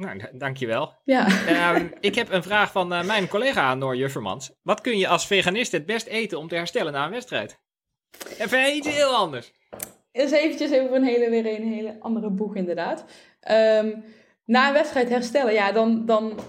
Nou, 0.00 0.20
dankjewel. 0.32 0.92
Ja. 1.04 1.26
Ehm, 1.46 1.86
ik 2.00 2.14
heb 2.14 2.32
een 2.32 2.42
vraag 2.42 2.72
van 2.72 2.92
eh, 2.92 3.04
mijn 3.04 3.28
collega 3.28 3.74
Noor 3.74 3.96
Juffermans. 3.96 4.52
Wat 4.62 4.80
kun 4.80 4.98
je 4.98 5.08
als 5.08 5.26
veganist 5.26 5.72
het 5.72 5.86
best 5.86 6.06
eten 6.06 6.38
om 6.38 6.48
te 6.48 6.54
herstellen 6.54 6.92
na 6.92 7.04
een 7.04 7.10
wedstrijd? 7.10 7.58
Even 8.38 8.76
iets 8.76 8.88
heel 8.88 9.14
anders. 9.14 9.52
Eens 10.12 10.30
eventjes 10.30 10.72
over 10.72 10.96
een 10.96 11.04
hele, 11.04 11.30
weer 11.30 11.46
een 11.46 11.72
hele 11.72 11.96
andere 12.00 12.30
boeg 12.30 12.54
inderdaad. 12.54 13.04
Ehm, 13.40 13.90
na 14.44 14.66
een 14.66 14.72
wedstrijd 14.72 15.08
herstellen, 15.08 15.52
ja, 15.52 15.72
dan, 15.72 16.06
dan 16.06 16.40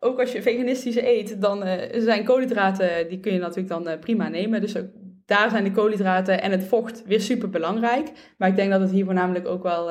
ook 0.00 0.20
als 0.20 0.32
je 0.32 0.42
veganistisch 0.42 0.96
eet, 0.96 1.40
dan 1.40 1.62
eh, 1.62 2.00
zijn 2.00 2.24
koolhydraten, 2.24 3.08
die 3.08 3.20
kun 3.20 3.32
je 3.32 3.38
natuurlijk 3.38 3.68
dan 3.68 3.88
eh, 3.88 3.98
prima 3.98 4.28
nemen. 4.28 4.60
Dus 4.60 4.76
ook 4.76 4.86
daar 5.26 5.50
zijn 5.50 5.64
de 5.64 5.72
koolhydraten 5.72 6.42
en 6.42 6.50
het 6.50 6.64
vocht 6.64 7.02
weer 7.06 7.20
super 7.20 7.50
belangrijk. 7.50 8.12
Maar 8.38 8.48
ik 8.48 8.56
denk 8.56 8.70
dat 8.70 8.80
het 8.80 8.90
hier 8.90 9.04
voornamelijk 9.04 9.46
ook 9.46 9.62
wel, 9.62 9.90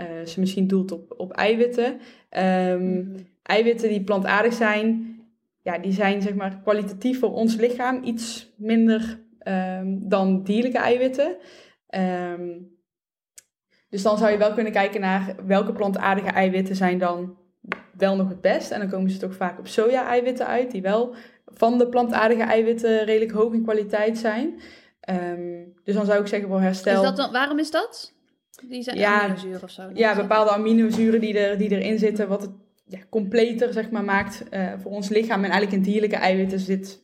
eh, 0.00 0.26
ze 0.26 0.40
misschien 0.40 0.66
doelt 0.66 0.92
op, 0.92 1.14
op 1.16 1.32
eiwitten. 1.32 2.00
Ehm, 2.28 2.98
Mhm. 2.98 3.16
eiwitten 3.42 3.88
die 3.88 4.04
plantaardig 4.04 4.52
zijn, 4.52 5.16
ja, 5.62 5.78
die 5.78 5.92
zijn 5.92 6.22
zeg 6.22 6.34
maar 6.34 6.60
kwalitatief 6.62 7.18
voor 7.18 7.32
ons 7.32 7.56
lichaam 7.56 8.02
iets 8.04 8.52
minder 8.56 9.28
ehm, 9.40 9.96
dan 10.00 10.42
dierlijke 10.42 10.78
eiwitten. 10.78 11.36
Ehm, 11.86 12.58
dus 13.88 14.02
dan 14.02 14.18
zou 14.18 14.30
je 14.30 14.38
wel 14.38 14.52
kunnen 14.54 14.72
kijken 14.72 15.00
naar 15.00 15.36
welke 15.46 15.72
plantaardige 15.72 16.30
eiwitten 16.30 16.76
zijn 16.76 16.98
dan 16.98 17.36
wel 17.96 18.16
nog 18.16 18.28
het 18.28 18.40
best. 18.40 18.70
En 18.70 18.80
dan 18.80 18.88
komen 18.88 19.10
ze 19.10 19.18
toch 19.18 19.34
vaak 19.34 19.58
op 19.58 19.66
soja-eiwitten 19.66 20.46
uit, 20.46 20.70
die 20.70 20.82
wel 20.82 21.14
van 21.46 21.78
de 21.78 21.88
plantaardige 21.88 22.42
eiwitten 22.42 23.04
redelijk 23.04 23.32
hoog 23.32 23.52
in 23.52 23.62
kwaliteit 23.62 24.18
zijn. 24.18 24.60
Dus 25.84 25.94
dan 25.94 26.06
zou 26.06 26.20
ik 26.20 26.26
zeggen 26.26 26.48
voor 26.48 26.60
herstel. 26.60 26.94
Is 26.94 27.08
dat 27.08 27.16
dan, 27.16 27.32
waarom 27.32 27.58
is 27.58 27.70
dat? 27.70 28.14
Die 28.68 28.82
zijn 28.82 28.96
Ja, 28.98 29.20
aminozuur 29.20 29.62
of 29.62 29.70
zo. 29.70 29.82
Ja, 29.94 30.14
bepaalde 30.16 30.50
aminozuren 30.50 31.20
die, 31.20 31.38
er, 31.38 31.58
die 31.58 31.70
erin 31.70 31.98
zitten, 31.98 32.28
wat 32.28 32.42
het 32.42 32.50
ja, 32.86 32.98
completer 33.10 33.72
zeg 33.72 33.90
maar, 33.90 34.04
maakt 34.04 34.48
eh, 34.48 34.72
voor 34.78 34.90
ons 34.90 35.08
lichaam. 35.08 35.44
En 35.44 35.50
eigenlijk 35.50 35.72
in 35.72 35.90
dierlijke 35.92 36.16
eiwitten 36.16 36.58
zit 36.58 37.02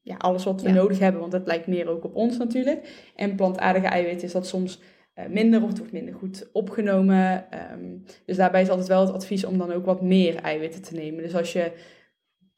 ja, 0.00 0.14
alles 0.16 0.44
wat 0.44 0.62
we 0.62 0.68
Ja. 0.68 0.74
nodig 0.74 0.98
hebben, 0.98 1.20
want 1.20 1.32
dat 1.32 1.46
lijkt 1.46 1.66
meer 1.66 1.88
ook 1.88 2.04
op 2.04 2.14
ons 2.14 2.36
natuurlijk. 2.36 3.10
En 3.16 3.34
plantaardige 3.34 3.86
eiwitten 3.86 4.26
is 4.26 4.32
dat 4.32 4.46
soms 4.46 4.80
eh, 5.14 5.26
minder 5.26 5.62
of 5.62 5.68
het 5.68 5.78
wordt 5.78 5.92
minder 5.92 6.14
goed 6.14 6.48
opgenomen. 6.52 7.50
Ehm, 7.50 7.96
dus 8.26 8.36
daarbij 8.36 8.62
is 8.62 8.68
altijd 8.68 8.88
wel 8.88 9.00
het 9.00 9.12
advies 9.14 9.44
om 9.44 9.58
dan 9.58 9.72
ook 9.72 9.84
wat 9.84 10.02
meer 10.02 10.34
eiwitten 10.36 10.82
te 10.82 10.94
nemen. 10.94 11.22
Dus 11.22 11.34
als 11.34 11.52
je 11.52 11.72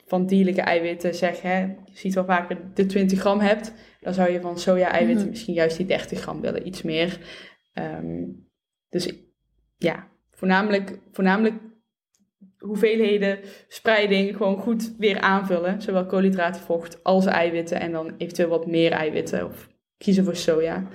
van 0.07 0.26
dierlijke 0.26 0.61
eiwitten 0.61 1.14
zegt, 1.14 1.43
hè, 1.43 1.59
je 1.61 1.74
ziet 1.93 2.14
wel 2.14 2.24
vaker 2.24 2.59
de 2.74 2.86
20 2.86 3.18
gram 3.20 3.41
hebt, 3.41 3.72
dan 4.01 4.14
zou 4.14 4.30
je 4.32 4.41
van 4.41 4.59
soja-eiwitten 4.59 5.22
Mhm. 5.22 5.30
misschien 5.30 5.55
juist 5.55 5.76
die 5.76 5.86
30 5.86 6.20
gram 6.20 6.41
willen, 6.41 6.66
iets 6.66 6.82
meer. 6.82 7.18
Ehm, 7.73 8.25
dus 8.89 9.12
ja, 9.77 10.09
voornamelijk, 10.31 10.99
voornamelijk 11.12 11.55
hoeveelheden 12.59 13.39
spreiding 13.68 14.37
gewoon 14.37 14.59
goed 14.59 14.97
weer 14.99 15.21
aanvullen. 15.21 15.83
Zowel 15.83 16.07
koolhydraten, 16.07 16.62
vocht 16.62 17.05
als 17.05 17.27
eiwitten. 17.27 17.81
En 17.81 17.93
dan 17.93 18.14
eventueel 18.16 18.49
wat 18.49 18.66
meer 18.66 18.93
eiwitten 18.93 19.47
of 19.47 19.68
kiezen 19.99 20.25
voor 20.25 20.37
soja. 20.37 20.89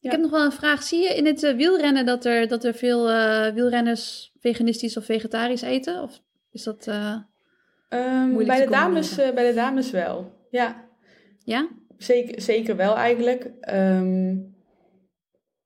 Ik 0.00 0.10
heb 0.10 0.20
nog 0.20 0.30
wel 0.30 0.44
een 0.44 0.52
vraag. 0.52 0.82
Zie 0.82 1.02
je 1.02 1.14
in 1.14 1.26
het 1.26 1.42
eh, 1.42 1.54
wielrennen 1.54 2.06
dat 2.06 2.24
er, 2.24 2.48
dat 2.48 2.64
er 2.64 2.74
veel 2.74 3.10
eh, 3.10 3.52
wielrenners 3.54 4.32
veganistisch 4.40 4.96
of 4.96 5.04
vegetarisch 5.04 5.62
eten? 5.62 6.02
Of 6.02 6.20
is 6.50 6.62
dat... 6.62 6.86
eh, 6.86 7.16
Ehm, 7.88 8.46
bij, 8.46 8.64
de 8.64 8.70
dames, 8.70 9.14
bij 9.14 9.48
de 9.48 9.54
dames 9.54 9.90
wel. 9.90 10.46
Ja, 10.50 10.88
ja? 11.38 11.68
zeker, 11.98 12.40
zeker 12.40 12.76
wel 12.76 12.96
eigenlijk. 12.96 13.50
Ehm, 13.60 14.36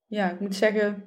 ja, 0.08 0.30
ik 0.30 0.40
moet 0.40 0.54
zeggen, 0.54 1.04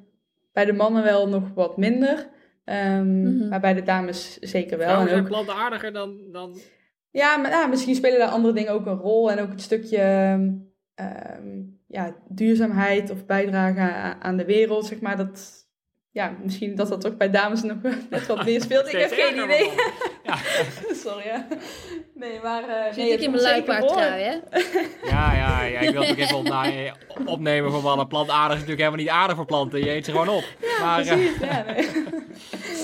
bij 0.53 0.65
de 0.65 0.73
mannen 0.73 1.03
wel 1.03 1.27
nog 1.27 1.53
wat 1.53 1.77
minder. 1.77 2.29
Ehm, 2.65 3.21
Mhm. 3.21 3.47
Maar 3.47 3.59
bij 3.59 3.73
de 3.73 3.83
dames 3.83 4.39
zeker 4.39 4.77
wel. 4.77 4.87
Vrouwen 4.87 5.07
En 5.09 5.13
zijn 5.13 5.25
ook, 5.25 5.45
plantaardiger 5.45 5.93
dan... 5.93 6.31
dan... 6.31 6.57
ja, 7.11 7.37
maar 7.37 7.51
ja, 7.51 7.67
misschien 7.67 7.95
spelen 7.95 8.19
daar 8.19 8.27
andere 8.29 8.53
dingen 8.53 8.71
ook 8.71 8.85
een 8.85 8.97
rol. 8.97 9.31
En 9.31 9.39
ook 9.39 9.49
het 9.49 9.61
stukje 9.61 9.97
ehm, 10.95 11.61
ja, 11.87 12.15
duurzaamheid 12.27 13.09
of 13.09 13.25
bijdrage 13.25 14.15
aan 14.19 14.37
de 14.37 14.45
wereld, 14.45 14.85
zeg 14.85 14.99
maar. 15.01 15.17
Dat, 15.17 15.60
ja, 16.11 16.35
misschien 16.43 16.75
dat 16.75 16.87
dat 16.87 17.07
ook 17.07 17.17
bij 17.17 17.29
dames 17.29 17.61
nog 17.61 17.77
net 18.09 18.27
wat 18.27 18.45
meer 18.45 18.61
speelt. 18.61 18.93
Ik 18.93 18.99
heb 19.09 19.11
geen 19.11 19.43
idee. 19.43 19.69
Ja. 20.23 20.35
Sorry, 21.03 21.25
ja. 21.25 21.47
Nee, 22.15 22.39
maar... 22.43 22.63
eh 22.69 22.85
Zit 22.85 22.95
nee, 22.95 23.05
ik 23.05 23.11
het 23.11 23.21
in 23.21 23.31
mijn 23.31 23.43
zeker 23.43 23.67
luipaardtrui, 23.67 24.21
hè? 24.21 24.35
Ja, 25.09 25.33
ja, 25.35 25.63
ja, 25.63 25.79
ik 25.79 25.89
wil 25.89 26.01
het 26.01 26.17
even 26.17 26.37
opna- 26.37 26.95
opnemen 27.25 27.71
voor 27.71 27.81
mannen. 27.81 28.07
Plantaardig 28.07 28.57
is 28.57 28.61
natuurlijk 28.61 28.79
helemaal 28.79 28.99
niet 28.99 29.09
aardig 29.09 29.35
voor 29.35 29.45
planten. 29.45 29.79
Je 29.79 29.91
eet 29.91 30.05
ze 30.05 30.11
gewoon 30.11 30.29
op. 30.29 30.43
maar, 30.81 30.99
eh, 30.99 31.07
Precies, 31.07 31.39
ja, 31.39 31.63
nee. 31.63 31.87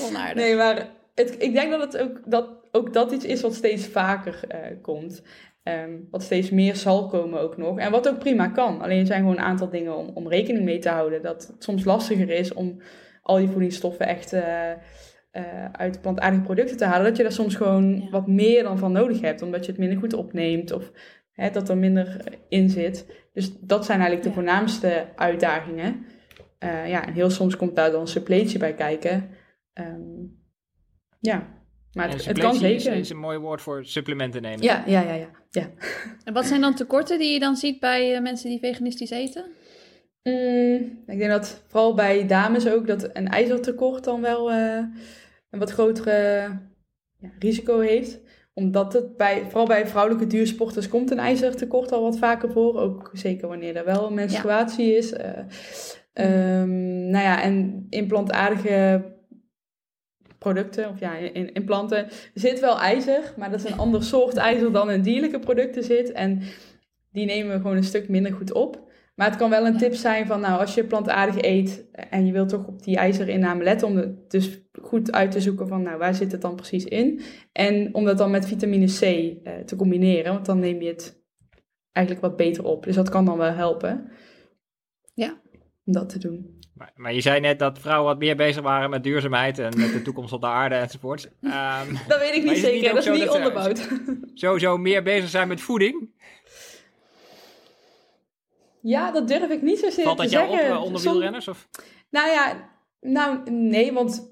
Onaardig. 0.08 0.34
Nee, 0.34 0.54
maar 0.56 0.86
het, 1.14 1.34
ik 1.38 1.52
denk 1.52 1.70
dat, 1.70 1.80
het 1.92 1.98
ook, 2.02 2.18
dat 2.24 2.48
ook 2.72 2.92
dat 2.92 3.12
iets 3.12 3.24
is 3.24 3.40
wat 3.40 3.54
steeds 3.54 3.86
vaker 3.86 4.40
eh, 4.48 4.58
komt. 4.82 5.22
Ehm, 5.62 5.90
wat 6.10 6.22
steeds 6.22 6.50
meer 6.50 6.76
zal 6.76 7.06
komen 7.06 7.40
ook 7.40 7.56
nog. 7.56 7.78
En 7.78 7.90
wat 7.90 8.08
ook 8.08 8.18
prima 8.18 8.48
kan. 8.48 8.80
Alleen 8.82 9.00
er 9.00 9.06
zijn 9.06 9.20
gewoon 9.20 9.36
een 9.36 9.44
aantal 9.44 9.70
dingen 9.70 9.96
om, 9.96 10.10
om 10.14 10.28
rekening 10.28 10.64
mee 10.64 10.78
te 10.78 10.88
houden. 10.88 11.22
Dat 11.22 11.46
het 11.52 11.64
soms 11.64 11.84
lastiger 11.84 12.30
is 12.30 12.52
om 12.54 12.80
al 13.28 13.36
die 13.36 13.48
voedingsstoffen 13.48 14.06
echt 14.06 14.32
eh, 14.32 14.70
eh, 14.70 14.78
uit 15.72 16.00
plantaardige 16.00 16.42
producten 16.42 16.76
te 16.76 16.84
halen. 16.84 17.04
Dat 17.06 17.16
je 17.16 17.22
daar 17.22 17.32
soms 17.32 17.54
gewoon 17.54 18.00
Ja. 18.00 18.10
wat 18.10 18.26
meer 18.26 18.62
dan 18.62 18.78
van 18.78 18.92
nodig 18.92 19.20
hebt. 19.20 19.42
Omdat 19.42 19.64
je 19.64 19.70
het 19.70 19.80
minder 19.80 19.98
goed 19.98 20.12
opneemt. 20.12 20.72
Of 20.72 20.90
hè, 21.32 21.50
dat 21.50 21.68
er 21.68 21.76
minder 21.78 22.24
in 22.48 22.70
zit. 22.70 23.06
Dus 23.32 23.52
dat 23.60 23.84
zijn 23.84 24.00
eigenlijk 24.00 24.22
de 24.22 24.28
Ja. 24.28 24.34
voornaamste 24.44 25.06
uitdagingen. 25.16 26.06
Eh, 26.58 26.88
ja, 26.88 27.06
en 27.06 27.12
heel 27.12 27.30
soms 27.30 27.56
komt 27.56 27.76
daar 27.76 27.90
dan 27.90 28.00
een 28.00 28.06
suppletie 28.06 28.58
bij 28.58 28.74
kijken. 28.74 29.28
Ehm, 29.72 30.00
ja, 31.20 31.46
maar 31.92 32.08
het, 32.10 32.24
het 32.24 32.38
kan 32.38 32.52
suppletie 32.52 32.76
is- 32.76 32.82
zeker. 32.82 32.98
is 32.98 33.10
een 33.10 33.16
mooi 33.18 33.38
woord 33.38 33.62
voor 33.62 33.84
supplementen 33.84 34.42
nemen. 34.42 34.62
Ja, 34.62 34.82
ja, 34.86 35.00
ja, 35.00 35.14
ja. 35.14 35.28
ja. 35.50 35.70
En 36.24 36.32
wat 36.32 36.46
zijn 36.46 36.60
dan 36.60 36.74
tekorten 36.74 37.18
die 37.18 37.32
je 37.32 37.38
dan 37.38 37.56
ziet 37.56 37.80
bij 37.80 38.20
mensen 38.20 38.48
die 38.50 38.58
veganistisch 38.58 39.10
eten? 39.10 39.44
Mm, 40.28 41.02
ik 41.06 41.18
denk 41.18 41.30
dat 41.30 41.62
vooral 41.66 41.94
bij 41.94 42.26
dames 42.26 42.68
ook 42.68 42.86
dat 42.86 43.10
een 43.12 43.28
ijzertekort 43.28 44.04
dan 44.04 44.20
wel 44.20 44.50
eh, 44.50 44.82
een 45.50 45.58
wat 45.58 45.70
grotere 45.70 46.48
ja, 47.18 47.28
risico 47.38 47.78
heeft. 47.80 48.20
Omdat 48.54 48.92
het 48.92 49.16
bij, 49.16 49.42
vooral 49.44 49.66
bij 49.66 49.86
vrouwelijke 49.86 50.26
duursporters 50.26 50.88
komt 50.88 51.10
een 51.10 51.18
ijzertekort 51.18 51.92
al 51.92 52.02
wat 52.02 52.18
vaker 52.18 52.50
voor. 52.52 52.78
Ook 52.80 53.10
zeker 53.12 53.48
wanneer 53.48 53.76
er 53.76 53.84
wel 53.84 54.06
een 54.06 54.14
menstruatie 54.14 54.96
is. 54.96 55.12
eh. 55.12 55.38
Ehm, 56.12 57.10
nou 57.10 57.24
ja, 57.24 57.42
en 57.42 57.86
in 57.90 58.06
plantaardige 58.06 59.04
producten, 60.38 60.88
of 60.88 61.00
ja, 61.00 61.14
in, 61.16 61.52
in 61.52 61.64
planten, 61.64 62.06
zit 62.34 62.60
wel 62.60 62.80
ijzer. 62.80 63.34
Maar 63.36 63.50
dat 63.50 63.64
is 63.64 63.70
een 63.70 63.78
ander 63.78 64.02
soort 64.02 64.36
ijzer 64.36 64.72
dan 64.72 64.90
in 64.90 65.02
dierlijke 65.02 65.38
producten 65.38 65.84
zit. 65.84 66.12
En 66.12 66.42
die 67.12 67.26
nemen 67.26 67.52
we 67.52 67.60
gewoon 67.60 67.76
een 67.76 67.84
stuk 67.84 68.08
minder 68.08 68.32
goed 68.32 68.52
op. 68.52 68.87
Maar 69.18 69.28
het 69.28 69.38
kan 69.38 69.50
wel 69.50 69.66
een 69.66 69.76
tip 69.76 69.94
zijn 69.94 70.26
van, 70.26 70.40
nou, 70.40 70.60
als 70.60 70.74
je 70.74 70.84
plantaardig 70.84 71.42
eet 71.42 71.84
en 71.92 72.26
je 72.26 72.32
wilt 72.32 72.48
toch 72.48 72.66
op 72.66 72.82
die 72.82 72.96
ijzerinname 72.96 73.64
letten, 73.64 73.88
om 73.88 73.96
het 73.96 74.30
dus 74.30 74.60
goed 74.82 75.12
uit 75.12 75.30
te 75.30 75.40
zoeken 75.40 75.68
van, 75.68 75.82
nou, 75.82 75.98
waar 75.98 76.14
zit 76.14 76.32
het 76.32 76.40
dan 76.40 76.56
precies 76.56 76.84
in? 76.84 77.20
En 77.52 77.94
om 77.94 78.04
dat 78.04 78.18
dan 78.18 78.30
met 78.30 78.46
vitamine 78.46 78.86
C 78.86 79.00
eh, 79.02 79.54
te 79.64 79.76
combineren, 79.76 80.32
want 80.32 80.46
dan 80.46 80.58
neem 80.58 80.82
je 80.82 80.88
het 80.88 81.22
eigenlijk 81.92 82.26
wat 82.26 82.36
beter 82.36 82.64
op. 82.64 82.84
Dus 82.84 82.94
dat 82.94 83.08
kan 83.08 83.24
dan 83.24 83.38
wel 83.38 83.52
helpen. 83.52 84.10
Ja. 85.14 85.40
Om 85.84 85.92
dat 85.92 86.08
te 86.08 86.18
doen. 86.18 86.58
Maar, 86.74 86.92
maar 86.94 87.14
je 87.14 87.20
zei 87.20 87.40
net 87.40 87.58
dat 87.58 87.78
vrouwen 87.78 88.08
wat 88.08 88.18
meer 88.18 88.36
bezig 88.36 88.62
waren 88.62 88.90
met 88.90 89.02
duurzaamheid 89.02 89.58
en 89.58 89.78
met 89.78 89.92
de 89.92 90.02
toekomst 90.02 90.32
op 90.32 90.40
de 90.40 90.46
aarde 90.46 90.74
enzovoort. 90.74 91.30
Ehm 91.42 91.94
Dat 92.08 92.18
weet 92.18 92.34
ik 92.34 92.44
niet 92.44 92.58
zeker, 92.58 92.94
dat 92.94 93.06
is 93.06 93.20
niet 93.20 93.28
onderbouwd. 93.28 93.88
sowieso 94.34 94.76
meer 94.76 95.02
bezig 95.02 95.28
zijn 95.28 95.48
met 95.48 95.60
voeding. 95.60 96.10
Ja, 98.82 99.10
dat 99.12 99.28
durf 99.28 99.50
ik 99.50 99.62
niet 99.62 99.78
zozeer 99.78 100.04
Valt 100.04 100.16
te 100.16 100.22
dat 100.22 100.32
jou 100.32 100.48
op 100.48 100.54
zeggen. 100.54 100.74
eh, 100.74 100.82
onder 100.84 101.02
wielrenners? 101.02 101.48
Of? 101.48 101.68
Nou 102.10 102.28
ja, 102.28 102.70
nou 103.00 103.50
nee, 103.50 103.92
want 103.92 104.30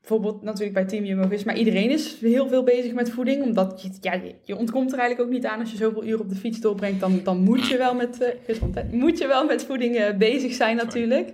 bijvoorbeeld 0.00 0.42
natuurlijk 0.42 0.72
bij 0.72 0.84
Team 0.84 1.04
Jumbo 1.04 1.28
is, 1.28 1.44
maar 1.44 1.56
iedereen 1.56 1.90
is 1.90 2.20
heel 2.20 2.48
veel 2.48 2.62
bezig 2.62 2.92
met 2.92 3.10
voeding, 3.10 3.42
omdat 3.42 3.82
je, 3.82 3.90
ja, 4.00 4.20
je, 4.44 4.56
ontkomt 4.56 4.92
er 4.92 4.98
eigenlijk 4.98 5.28
ook 5.28 5.34
niet 5.34 5.46
aan 5.46 5.60
als 5.60 5.70
je 5.70 5.76
zoveel 5.76 6.04
uur 6.04 6.20
op 6.20 6.28
de 6.28 6.34
fiets 6.34 6.60
doorbrengt, 6.60 7.00
dan, 7.00 7.20
dan 7.24 7.38
moet 7.38 7.68
je 7.68 7.76
wel 7.76 7.94
met, 7.94 8.20
eh, 8.20 8.28
gezondheid, 8.46 8.92
moet 8.92 9.18
je 9.18 9.26
wel 9.26 9.46
met 9.46 9.64
voeding 9.64 9.96
eh, 9.96 10.16
bezig 10.16 10.52
zijn 10.52 10.76
natuurlijk. 10.76 11.32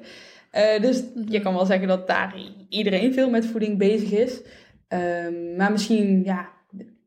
Dus 0.80 1.02
je 1.26 1.40
kan 1.40 1.54
wel 1.54 1.66
zeggen 1.66 1.88
dat 1.88 2.06
daar 2.06 2.34
iedereen 2.68 3.12
veel 3.12 3.30
met 3.30 3.46
voeding 3.46 3.78
bezig 3.78 4.12
is. 4.12 4.42
Ehm, 4.88 5.56
maar 5.56 5.72
misschien 5.72 6.24
ja, 6.24 6.48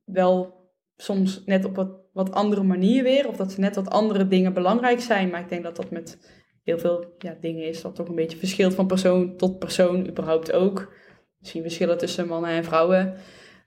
wel 0.05 0.53
soms 0.97 1.41
net 1.45 1.65
op 1.65 1.75
wat, 1.75 1.89
wat 2.11 2.31
andere 2.31 2.63
manier 2.63 3.03
weer, 3.03 3.27
of 3.27 3.35
dat 3.35 3.51
ze 3.51 3.59
net 3.59 3.75
wat 3.75 3.89
andere 3.89 4.27
dingen 4.27 4.53
belangrijk 4.53 5.01
zijn, 5.01 5.29
maar 5.29 5.39
ik 5.39 5.49
denk 5.49 5.63
dat 5.63 5.75
dat 5.75 5.89
met 5.89 6.17
heel 6.63 6.79
veel 6.79 7.15
ja, 7.17 7.37
dingen 7.41 7.67
is 7.67 7.81
dat 7.81 7.95
toch 7.95 8.07
een 8.07 8.15
beetje 8.15 8.37
verschilt 8.37 8.73
van 8.73 8.87
persoon 8.87 9.37
tot 9.37 9.59
persoon, 9.59 10.07
überhaupt 10.07 10.51
ook. 10.51 10.93
Misschien 11.39 11.61
verschillen 11.61 11.97
tussen 11.97 12.27
mannen 12.27 12.49
en 12.49 12.63
vrouwen. 12.63 13.17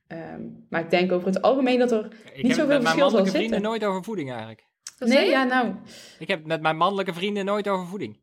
Ehm, 0.07 0.43
maar 0.69 0.81
ik 0.81 0.91
denk 0.91 1.13
over 1.13 1.27
het 1.27 1.43
algemeen 1.43 1.79
dat 1.79 1.93
er... 1.93 2.05
Ik 2.05 2.13
Niet 2.13 2.17
heb 2.25 2.43
het 2.43 2.55
zoveel 2.55 2.67
met 2.67 2.69
mijn 2.69 2.83
verschil 2.83 3.11
zal 3.11 3.11
mannelijke 3.11 3.31
vrienden 3.31 3.51
zitten. 3.51 3.71
nooit 3.71 3.85
over 3.85 4.05
voeding 4.05 4.31
eigenlijk. 4.31 4.65
Nee, 4.99 5.29
ja, 5.31 5.45
nou... 5.45 5.75
Ik 6.19 6.29
heb 6.29 6.47
met 6.47 6.61
mijn 6.61 6.77
mannelijke 6.77 7.15
vrienden 7.15 7.45
nooit 7.45 7.69
over 7.69 7.87
voeding. 7.87 8.21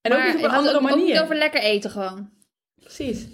En 0.00 0.12
ook 0.12 0.24
niet 0.24 0.36
op 0.36 0.42
een 0.42 0.50
andere 0.50 0.76
ook, 0.76 0.82
ook 0.82 0.88
niet 0.88 0.98
manier. 0.98 1.22
over 1.22 1.36
lekker 1.36 1.60
eten 1.60 1.90
gewoon. 1.90 2.30
Precies. 2.80 3.28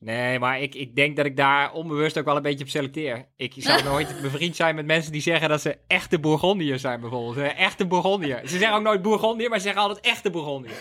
Nee, 0.00 0.38
maar 0.38 0.60
ik, 0.60 0.74
ik 0.74 0.96
denk 0.96 1.16
dat 1.16 1.26
ik 1.26 1.36
daar 1.36 1.72
onbewust 1.72 2.18
ook 2.18 2.24
wel 2.24 2.36
een 2.36 2.42
beetje 2.42 2.64
op 2.64 2.70
selecteer. 2.70 3.26
Ik 3.36 3.54
zou 3.56 3.82
nooit 3.92 4.20
bevriend 4.22 4.56
zijn 4.56 4.74
met 4.74 4.86
mensen 4.86 5.12
die 5.12 5.20
zeggen 5.20 5.48
dat 5.48 5.60
ze 5.60 5.78
echte 5.86 6.18
Bourgondiërs 6.18 6.80
zijn 6.80 7.00
bijvoorbeeld. 7.00 7.54
Echte 7.56 7.86
Bourgondiër. 7.86 8.40
Ze 8.42 8.58
zeggen 8.58 8.76
ook 8.76 8.82
nooit 8.82 9.02
Bourgondiër, 9.02 9.48
maar 9.48 9.58
ze 9.58 9.64
zeggen 9.64 9.82
altijd 9.82 10.06
echte 10.06 10.30
Bourgondiër. 10.30 10.76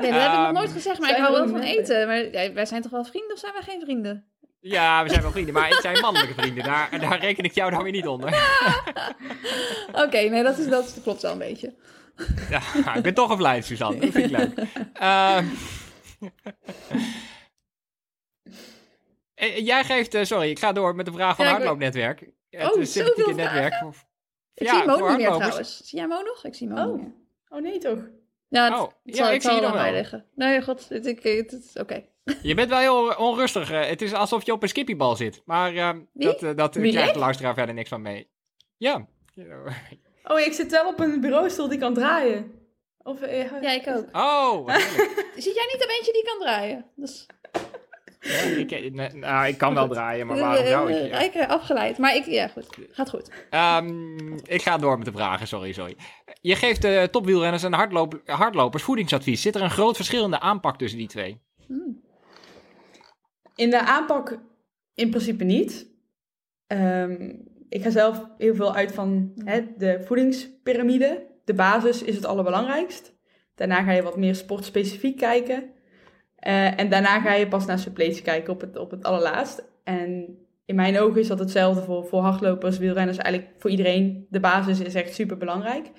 Nee, 0.00 0.10
dat 0.10 0.20
heb 0.20 0.30
ik 0.30 0.36
nog 0.36 0.44
Ehm, 0.46 0.52
nooit 0.54 0.72
gezegd, 0.72 1.00
maar 1.00 1.10
ik 1.10 1.16
hou 1.16 1.32
wel 1.32 1.44
we 1.44 1.50
van 1.50 1.60
eten. 1.60 2.06
Maar 2.06 2.30
ja, 2.32 2.52
wij 2.52 2.66
zijn 2.66 2.82
toch 2.82 2.90
wel 2.90 3.04
vrienden 3.04 3.32
of 3.32 3.38
zijn 3.38 3.52
wij 3.52 3.62
geen 3.62 3.80
vrienden? 3.80 4.24
Ja, 4.60 5.02
we 5.02 5.08
zijn 5.08 5.22
wel 5.22 5.30
vrienden, 5.30 5.54
maar 5.54 5.68
het 5.68 5.80
zijn 5.80 6.00
mannelijke 6.00 6.34
vrienden. 6.34 6.64
Daar, 6.64 7.00
daar 7.00 7.20
reken 7.20 7.44
ik 7.44 7.52
jou 7.54 7.70
dan 7.70 7.82
weer 7.82 7.92
niet 7.92 8.06
onder. 8.06 8.28
Oké, 10.04 10.18
nee, 10.18 10.42
dat, 10.42 10.58
is, 10.58 10.68
dat 10.68 10.98
klopt 11.02 11.22
wel 11.22 11.32
een 11.32 11.38
beetje. 11.38 11.74
Ja, 12.50 12.94
ik 12.94 13.02
ben 13.02 13.14
toch 13.14 13.30
gevleid, 13.30 13.64
Suzanne. 13.64 14.00
Dat 14.00 14.10
vind 14.10 14.30
ik 14.30 14.36
leuk. 14.38 14.52
Ehm. 14.94 15.44
Eh, 19.40 19.66
Jij 19.66 19.84
geeft, 19.84 20.14
eh, 20.14 20.24
sorry, 20.24 20.50
ik 20.50 20.58
ga 20.58 20.72
door 20.72 20.94
met 20.94 21.06
de 21.06 21.12
vraag 21.12 21.36
van 21.36 21.44
Ja, 21.44 21.50
het 21.50 21.60
hardloopnetwerk. 21.60 22.20
Het 22.50 22.74
Oh, 22.76 22.82
zoveel 22.82 23.34
netwerk. 23.34 23.74
voor- 23.74 23.94
Ik 24.54 24.66
Ja, 24.66 24.76
zie 24.78 24.86
Mo 24.86 24.96
voor 24.96 25.08
niet 25.08 25.18
meer 25.18 25.30
trouwens. 25.32 25.80
Zie 25.84 25.98
jij 25.98 26.08
Mo 26.08 26.22
nog? 26.22 26.44
Ik 26.44 26.54
zie 26.54 26.68
Mo 26.68 26.74
Oh. 26.82 26.86
niet 26.92 26.96
meer. 27.02 27.12
Oh 27.48 27.60
nee, 27.60 27.78
toch? 27.78 27.98
Ja, 28.48 28.64
het, 28.64 28.72
Oh, 28.72 28.80
het 28.82 28.92
ja, 29.02 29.14
zal, 29.14 29.26
ik 29.26 29.32
het 29.32 29.42
zie 29.42 29.50
zal 29.50 29.60
je 29.60 29.66
nog 29.66 29.82
wel. 29.82 29.92
liggen. 29.92 30.24
Nee, 30.34 30.62
god, 30.62 30.88
het, 30.88 31.06
ik, 31.06 31.22
het, 31.22 31.50
het- 31.50 31.70
oké. 31.80 32.04
Je 32.42 32.54
bent 32.54 32.68
wel 32.68 32.78
heel 32.78 33.14
onrustig. 33.16 33.70
eh, 33.70 33.88
Het 33.88 34.02
is 34.02 34.12
alsof 34.12 34.46
je 34.46 34.52
op 34.52 34.62
een 34.62 34.68
skippiebal 34.68 35.16
zit. 35.16 35.42
Maar 35.44 35.74
ehm, 35.74 36.00
Wie? 36.12 36.26
dat, 36.26 36.42
eh, 36.42 36.56
dat 36.56 36.74
Wie, 36.74 36.90
krijgt 36.90 37.08
ik? 37.08 37.14
de 37.14 37.20
luisteraar 37.20 37.54
verder 37.54 37.74
niks 37.74 37.88
van 37.88 38.02
mee. 38.02 38.28
Ja. 38.76 39.06
Oh, 40.24 40.38
ik 40.40 40.52
zit 40.52 40.70
wel 40.70 40.86
op 40.88 41.00
een 41.00 41.20
bureaustoel 41.20 41.68
die 41.68 41.78
kan 41.78 41.94
draaien. 41.94 42.52
Of, 43.02 43.20
eh, 43.20 43.62
Ja, 43.62 43.70
ik 43.70 43.86
ook. 43.88 44.06
Oh. 44.16 44.68
Zit 45.44 45.54
jij 45.54 45.68
niet 45.72 45.82
een 45.82 45.90
eentje 45.96 46.12
die 46.12 46.24
kan 46.24 46.38
draaien? 46.38 46.84
Dus, 46.96 47.26
Ja, 48.20 48.40
ik, 48.40 48.70
eh, 48.70 48.92
nee, 48.92 49.12
nou, 49.12 49.46
ik 49.46 49.58
kan 49.58 49.74
wel 49.74 49.88
draaien, 49.88 50.26
maar 50.26 50.38
waarom 50.38 50.66
zou 50.66 50.90
ik? 50.90 50.96
Eh, 50.96 51.08
Ja. 51.08 51.18
Rijk 51.18 51.34
eh, 51.34 51.48
afgeleid. 51.48 51.98
Maar 51.98 52.16
ik, 52.16 52.24
ja, 52.24 52.48
goed. 52.48 52.66
Gaat 52.90 53.08
goed. 53.10 53.30
Ehm, 53.50 54.32
ik 54.36 54.62
ga 54.62 54.78
door 54.78 54.96
met 54.96 55.06
de 55.06 55.12
vragen, 55.12 55.46
sorry, 55.46 55.72
sorry. 55.72 55.96
Je 56.40 56.56
geeft 56.56 56.82
de 56.82 57.08
topwielrenners 57.10 57.62
en 57.62 57.72
hardloop, 57.72 58.20
hardlopers 58.24 58.82
voedingsadvies. 58.82 59.42
Zit 59.42 59.54
er 59.54 59.62
een 59.62 59.70
groot 59.70 59.96
verschil 59.96 60.24
in 60.24 60.30
de 60.30 60.40
aanpak 60.40 60.78
tussen 60.78 60.98
die 60.98 61.08
twee? 61.08 61.40
Hmm. 61.66 62.00
In 63.54 63.70
de 63.70 63.80
aanpak 63.80 64.38
in 64.94 65.10
principe 65.10 65.44
niet. 65.44 65.88
Ehm, 66.66 67.32
ik 67.68 67.82
ga 67.82 67.90
zelf 67.90 68.26
heel 68.38 68.54
veel 68.54 68.74
uit 68.74 68.92
van 68.92 69.32
hè, 69.44 69.60
de 69.76 70.02
voedingspyramide. 70.04 71.26
De 71.44 71.54
basis 71.54 72.02
is 72.02 72.14
het 72.14 72.24
allerbelangrijkst. 72.24 73.14
Daarna 73.54 73.82
ga 73.82 73.92
je 73.92 74.02
wat 74.02 74.16
meer 74.16 74.34
sportspecifiek 74.34 75.16
kijken. 75.16 75.70
Eh, 76.40 76.80
en 76.80 76.88
daarna 76.88 77.20
ga 77.20 77.34
je 77.34 77.48
pas 77.48 77.66
naar 77.66 77.78
suppletie 77.78 78.22
kijken 78.22 78.52
op 78.52 78.60
het, 78.60 78.76
op 78.76 78.90
het 78.90 79.04
allerlaatst. 79.04 79.64
En 79.84 80.38
in 80.64 80.74
mijn 80.74 80.98
ogen 80.98 81.20
is 81.20 81.28
dat 81.28 81.38
hetzelfde 81.38 81.82
voor, 81.82 82.06
voor 82.06 82.20
hardlopers, 82.20 82.78
wielrenners. 82.78 83.18
Eigenlijk 83.18 83.54
voor 83.58 83.70
iedereen. 83.70 84.26
De 84.30 84.40
basis 84.40 84.80
is 84.80 84.94
echt 84.94 85.14
super 85.14 85.36
belangrijk. 85.36 85.90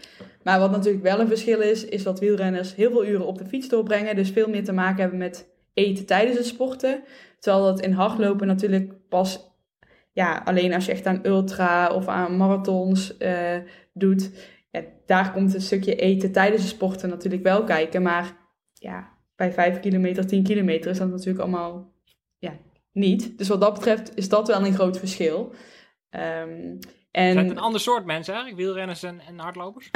Maar 0.44 0.60
wat 0.60 0.72
natuurlijk 0.72 1.04
wel 1.04 1.20
een 1.20 1.28
verschil 1.28 1.62
is, 1.62 1.86
is 1.86 2.04
dat 2.04 2.20
wielrenners 2.20 2.76
heel 2.76 2.92
veel 2.92 3.06
uren 3.06 3.26
op 3.26 3.38
de 3.38 3.46
fiets 3.46 3.70
doorbrengen. 3.70 4.16
Dus 4.16 4.30
veel 4.30 4.50
meer 4.50 4.64
te 4.64 4.74
maken 4.74 5.02
hebben 5.02 5.20
met 5.20 5.50
eten 5.74 6.06
tijdens 6.06 6.38
het 6.38 6.46
sporten. 6.46 7.04
Terwijl 7.40 7.66
dat 7.66 7.82
in 7.82 7.92
hardlopen 7.92 8.48
natuurlijk 8.48 8.94
pas 9.10 9.52
ja, 10.14 10.42
alleen 10.46 10.74
als 10.74 10.86
je 10.86 10.92
echt 10.92 11.06
aan 11.06 11.26
ultra 11.26 11.94
of 11.94 12.08
aan 12.08 12.38
marathons 12.38 13.18
uh, 13.20 13.58
doet, 13.94 14.32
ja, 14.72 14.82
daar 15.06 15.32
komt 15.32 15.54
een 15.54 15.62
stukje 15.62 15.96
eten 15.96 16.32
tijdens 16.32 16.62
de 16.62 16.68
sporten 16.68 17.10
natuurlijk 17.10 17.44
wel 17.44 17.64
kijken. 17.64 18.02
Maar 18.02 18.38
ja, 18.74 19.11
bij 19.42 19.52
5 19.52 19.80
kilometer, 19.80 20.28
10 20.28 20.44
kilometer 20.44 20.92
is 20.92 20.98
dat 20.98 21.10
natuurlijk 21.10 21.40
allemaal 21.40 21.94
ja, 22.38 22.58
niet. 22.92 23.38
Dus 23.38 23.48
wat 23.48 23.62
dat 23.62 23.74
betreft 23.74 24.12
is 24.16 24.30
dat 24.30 24.48
wel 24.48 24.66
een 24.66 24.74
groot 24.74 24.98
verschil. 25.00 25.54
Um, 26.10 26.80
en... 27.12 27.34
Zijn 27.34 27.38
het 27.38 27.50
een 27.50 27.58
ander 27.58 27.82
soort 27.82 28.06
mensen 28.06 28.34
eigenlijk, 28.34 28.64
wielrenners 28.64 29.04
en, 29.04 29.20
en 29.28 29.40
hardlopers? 29.40 29.92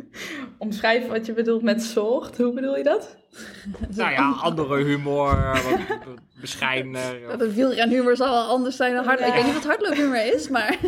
Omschrijf 0.58 1.06
wat 1.06 1.26
je 1.26 1.32
bedoelt 1.32 1.62
met 1.62 1.82
soort. 1.82 2.36
Hoe 2.36 2.52
bedoel 2.52 2.76
je 2.76 2.82
dat? 2.82 3.16
nou 3.96 4.12
ja, 4.12 4.30
andere 4.30 4.84
humor, 4.84 5.60
wat 5.96 6.08
bescheidener. 6.40 7.20
Of... 7.30 7.36
De 7.36 7.54
wielrenhumor 7.54 8.16
zal 8.16 8.30
wel 8.30 8.48
anders 8.48 8.76
zijn 8.76 8.94
dan 8.94 9.04
hardlopen. 9.04 9.36
Ik 9.36 9.42
weet 9.42 9.52
niet 9.52 9.62
wat 9.62 9.72
hardloophumor 9.72 10.34
is, 10.34 10.48
maar... 10.48 10.78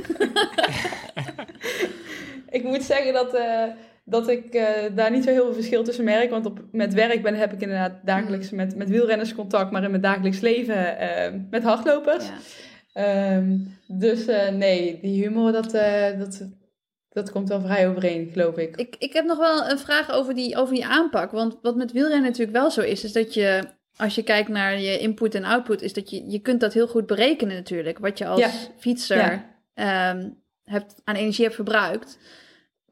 ik 2.58 2.62
moet 2.62 2.82
zeggen 2.82 3.12
dat, 3.12 3.34
uh, 3.34 3.64
dat 4.12 4.28
ik 4.28 4.54
uh, 4.54 4.66
daar 4.94 5.10
niet 5.10 5.24
zo 5.24 5.30
heel 5.30 5.44
veel 5.44 5.54
verschil 5.54 5.84
tussen 5.84 6.04
merk. 6.04 6.30
Want 6.30 6.46
op, 6.46 6.60
met 6.72 6.94
werk 6.94 7.22
ben, 7.22 7.34
heb 7.34 7.52
ik 7.52 7.60
inderdaad 7.60 7.92
dagelijks 8.04 8.50
mm. 8.50 8.56
met, 8.56 8.76
met 8.76 8.88
wielrenners 8.88 9.34
contact. 9.34 9.70
Maar 9.70 9.82
in 9.82 9.90
mijn 9.90 10.02
dagelijks 10.02 10.40
leven 10.40 10.96
uh, 11.00 11.40
met 11.50 11.62
hardlopers. 11.62 12.24
Ja. 12.94 13.36
Um, 13.36 13.78
dus 13.86 14.26
nee, 14.52 14.98
die 15.00 15.22
humor, 15.22 15.52
dat, 15.52 15.70
dat, 16.18 16.48
dat 17.08 17.30
komt 17.30 17.48
wel 17.48 17.60
vrij 17.60 17.88
overeen, 17.88 18.28
geloof 18.32 18.56
ik. 18.56 18.76
ik. 18.76 18.96
Ik 18.98 19.12
heb 19.12 19.24
nog 19.24 19.38
wel 19.38 19.70
een 19.70 19.78
vraag 19.78 20.10
over 20.10 20.34
die, 20.34 20.56
over 20.56 20.74
die 20.74 20.86
aanpak. 20.86 21.30
Want 21.30 21.58
wat 21.62 21.76
met 21.76 21.92
wielrennen 21.92 22.22
natuurlijk 22.22 22.56
wel 22.56 22.70
zo 22.70 22.80
is, 22.80 23.04
is 23.04 23.12
dat 23.12 23.34
je 23.34 23.62
als 23.96 24.14
je 24.14 24.22
kijkt 24.22 24.48
naar 24.48 24.80
je 24.80 24.98
input 24.98 25.34
en 25.34 25.44
output, 25.44 25.82
is 25.82 25.92
dat 25.92 26.10
je, 26.10 26.30
je 26.30 26.38
kunt 26.38 26.60
dat 26.60 26.72
heel 26.72 26.88
goed 26.88 27.06
berekenen 27.06 27.56
natuurlijk. 27.56 27.98
Wat 27.98 28.18
je 28.18 28.26
als 28.26 28.70
fietser 28.78 29.44
ehm, 29.74 30.28
hebt, 30.64 30.94
aan 31.04 31.14
energie 31.14 31.44
hebt 31.44 31.56
verbruikt. 31.56 32.18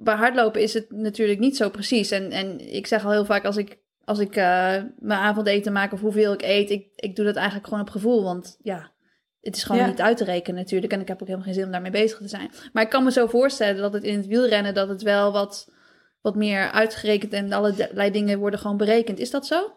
Bij 0.03 0.15
hardlopen 0.15 0.63
is 0.63 0.75
het 0.75 0.91
natuurlijk 0.91 1.39
niet 1.39 1.57
zo 1.57 1.71
precies. 1.71 2.11
En, 2.11 2.31
en 2.31 2.75
ik 2.75 2.87
zeg 2.87 3.05
al 3.05 3.11
heel 3.11 3.25
vaak 3.25 3.45
als 3.45 3.57
ik, 3.57 3.79
als 4.05 4.19
ik 4.19 4.37
uh, 4.37 4.75
mijn 4.99 5.21
avondeten 5.21 5.73
maak 5.73 5.93
of 5.93 6.01
hoeveel 6.01 6.33
ik 6.33 6.43
eet, 6.43 6.71
ik, 6.71 6.87
ik 6.97 7.17
doe 7.17 7.25
dat 7.25 7.37
eigenlijk 7.37 7.67
gewoon 7.67 7.83
op 7.83 7.91
gevoel. 7.91 8.23
Want 8.23 8.59
ja, 8.63 8.91
het 9.41 9.57
is 9.57 9.65
gewoon 9.65 9.87
niet 9.87 10.01
uit 10.01 10.17
te 10.17 10.25
rekenen 10.25 10.61
natuurlijk. 10.61 10.93
En 10.93 11.01
ik 11.01 11.09
heb 11.09 11.21
ook 11.21 11.27
helemaal 11.27 11.47
geen 11.47 11.57
zin 11.57 11.65
om 11.65 11.73
daarmee 11.73 11.91
bezig 11.91 12.19
te 12.19 12.29
zijn. 12.29 12.51
Maar 12.73 12.83
ik 12.83 12.89
kan 12.91 13.05
me 13.05 13.13
zo 13.13 13.27
voorstellen 13.27 13.83
dat 13.83 13.93
het 13.93 14.03
in 14.03 14.17
het 14.17 14.27
wielrennen 14.27 14.75
dat 14.75 14.89
het 14.89 15.03
wel 15.03 15.33
wat, 15.33 15.73
wat 16.21 16.37
meer 16.37 16.71
uitgerekend 16.71 17.33
en 17.33 17.53
allerlei 17.53 18.11
dingen 18.11 18.39
worden 18.39 18.61
gewoon 18.61 18.77
berekend. 18.77 19.19
Is 19.19 19.31
dat 19.31 19.47
zo? 19.47 19.73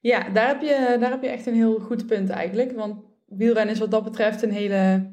Ja, 0.00 0.28
daar 0.28 0.48
heb, 0.48 0.60
je, 0.60 0.96
daar 1.00 1.10
heb 1.10 1.22
je 1.22 1.28
echt 1.28 1.46
een 1.46 1.54
heel 1.54 1.78
goed 1.78 2.06
punt 2.06 2.30
eigenlijk. 2.30 2.72
Want 2.72 3.02
wielrennen 3.26 3.74
is 3.74 3.80
wat 3.80 3.90
dat 3.90 4.04
betreft 4.04 4.42
een 4.42 4.52
hele 4.52 5.10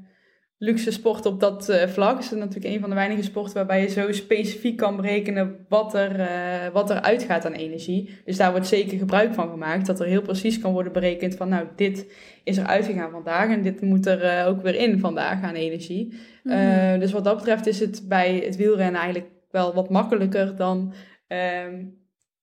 luxe 0.59 0.91
sport 0.91 1.25
op 1.25 1.39
dat 1.39 1.69
uh, 1.69 1.87
vlak. 1.87 2.15
Het 2.15 2.23
is 2.23 2.31
natuurlijk 2.31 2.73
een 2.73 2.79
van 2.79 2.89
de 2.89 2.95
weinige 2.95 3.23
sporten 3.23 3.53
waarbij 3.53 3.81
je 3.81 3.87
zo 3.87 4.11
specifiek 4.11 4.77
kan 4.77 4.95
berekenen 4.95 5.65
wat 5.69 5.93
er, 5.93 6.19
uh, 6.19 6.73
wat 6.73 6.89
er 6.89 7.01
uitgaat 7.01 7.45
aan 7.45 7.53
energie. 7.53 8.19
Dus 8.25 8.37
daar 8.37 8.51
wordt 8.51 8.67
zeker 8.67 8.97
gebruik 8.97 9.33
van 9.33 9.49
gemaakt. 9.49 9.85
Dat 9.85 9.99
er 9.99 10.05
heel 10.05 10.21
precies 10.21 10.59
kan 10.59 10.73
worden 10.73 10.91
berekend 10.91 11.35
van 11.35 11.49
nou, 11.49 11.67
dit 11.75 12.11
is 12.43 12.57
er 12.57 12.65
uitgegaan 12.65 13.11
vandaag 13.11 13.49
en 13.49 13.61
dit 13.61 13.81
moet 13.81 14.05
er 14.05 14.23
uh, 14.23 14.47
ook 14.47 14.61
weer 14.61 14.75
in 14.75 14.99
vandaag 14.99 15.43
aan 15.43 15.55
energie. 15.55 16.13
Mm. 16.43 16.99
dus 16.99 17.11
wat 17.11 17.23
dat 17.23 17.35
betreft 17.35 17.67
is 17.67 17.79
het 17.79 18.05
bij 18.07 18.41
het 18.45 18.55
wielrennen 18.55 19.01
eigenlijk 19.01 19.31
wel 19.51 19.73
wat 19.73 19.89
makkelijker 19.89 20.55
dan 20.55 20.93
ehm, 21.27 21.85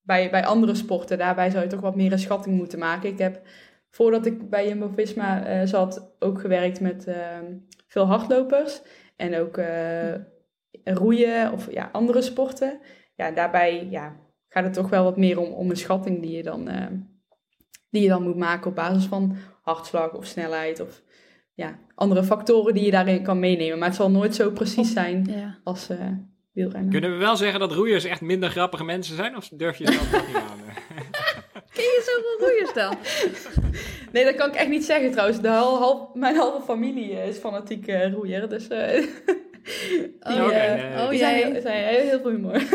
bij, 0.02 0.30
bij 0.30 0.44
andere 0.44 0.74
sporten. 0.74 1.18
Daarbij 1.18 1.50
zou 1.50 1.62
je 1.62 1.70
toch 1.70 1.80
wat 1.80 1.96
meer 1.96 2.12
een 2.12 2.18
schatting 2.18 2.56
moeten 2.56 2.78
maken. 2.78 3.08
Ik 3.08 3.18
heb, 3.18 3.40
voordat 3.90 4.26
ik 4.26 4.50
bij 4.50 4.68
Jumbo-Visma 4.68 5.66
zat, 5.66 6.14
ook 6.18 6.40
gewerkt 6.40 6.80
met 6.80 7.06
uh, 7.08 7.14
veel 7.94 8.06
hardlopers. 8.06 8.80
En 9.16 9.36
ook 9.38 9.58
uh, 9.58 10.14
roeien 10.84 11.52
of 11.52 11.72
ja, 11.72 11.88
andere 11.92 12.22
sporten. 12.22 12.80
Ja, 13.16 13.30
daarbij 13.30 13.86
ja, 13.90 14.16
gaat 14.48 14.64
het 14.64 14.72
toch 14.72 14.88
wel 14.88 15.04
wat 15.04 15.16
meer 15.16 15.38
om, 15.38 15.52
om 15.52 15.70
een 15.70 15.76
schatting 15.76 16.22
die 16.22 16.36
je, 16.36 16.42
dan, 16.42 16.68
die 17.90 18.02
je 18.02 18.08
dan 18.08 18.22
moet 18.22 18.36
maken 18.36 18.70
op 18.70 18.74
basis 18.74 19.04
van 19.04 19.36
hartslag 19.62 20.12
of 20.12 20.26
snelheid 20.26 20.80
of 20.80 21.02
ja, 21.54 21.78
andere 21.94 22.24
factoren 22.24 22.74
die 22.74 22.84
je 22.84 22.90
daarin 22.90 23.22
kan 23.22 23.38
meenemen. 23.38 23.78
Maar 23.78 23.88
het 23.88 23.96
zal 23.96 24.10
nooit 24.10 24.34
zo 24.34 24.50
precies 24.50 24.92
zijn 24.92 25.30
als, 25.64 25.88
kunnen 26.90 27.10
we 27.12 27.16
wel 27.16 27.36
zeggen 27.36 27.60
dat 27.60 27.72
roeiers 27.72 28.04
echt 28.04 28.20
minder 28.20 28.50
grappige 28.50 28.84
mensen 28.84 29.16
zijn? 29.16 29.36
Of 29.36 29.48
durf 29.48 29.78
je 29.78 29.84
dat 29.84 29.94
niet 30.26 30.36
aan? 30.36 30.58
Ken 31.74 31.84
je 31.84 32.02
zoveel 32.04 32.48
roeiers 32.48 32.72
dan? 32.72 32.96
nee, 34.12 34.24
dat 34.24 34.34
kan 34.34 34.48
ik 34.48 34.54
echt 34.54 34.68
niet 34.68 34.84
zeggen 34.84 35.10
trouwens. 35.10 35.40
De 35.40 35.48
half, 35.48 36.14
mijn 36.14 36.36
halve 36.36 36.64
familie 36.64 37.10
is 37.10 37.36
fanatiek 37.36 37.86
uh, 37.86 38.12
roeier. 38.12 38.48
Dus 38.48 38.68
uh, 38.68 38.78
oh, 40.20 40.34
die, 40.34 40.36
uh, 40.36 41.04
oh, 41.04 41.12
jij. 41.12 41.60
Zijn, 41.60 41.84
heel 41.84 42.20
veel 42.20 42.30
humor. 42.30 42.62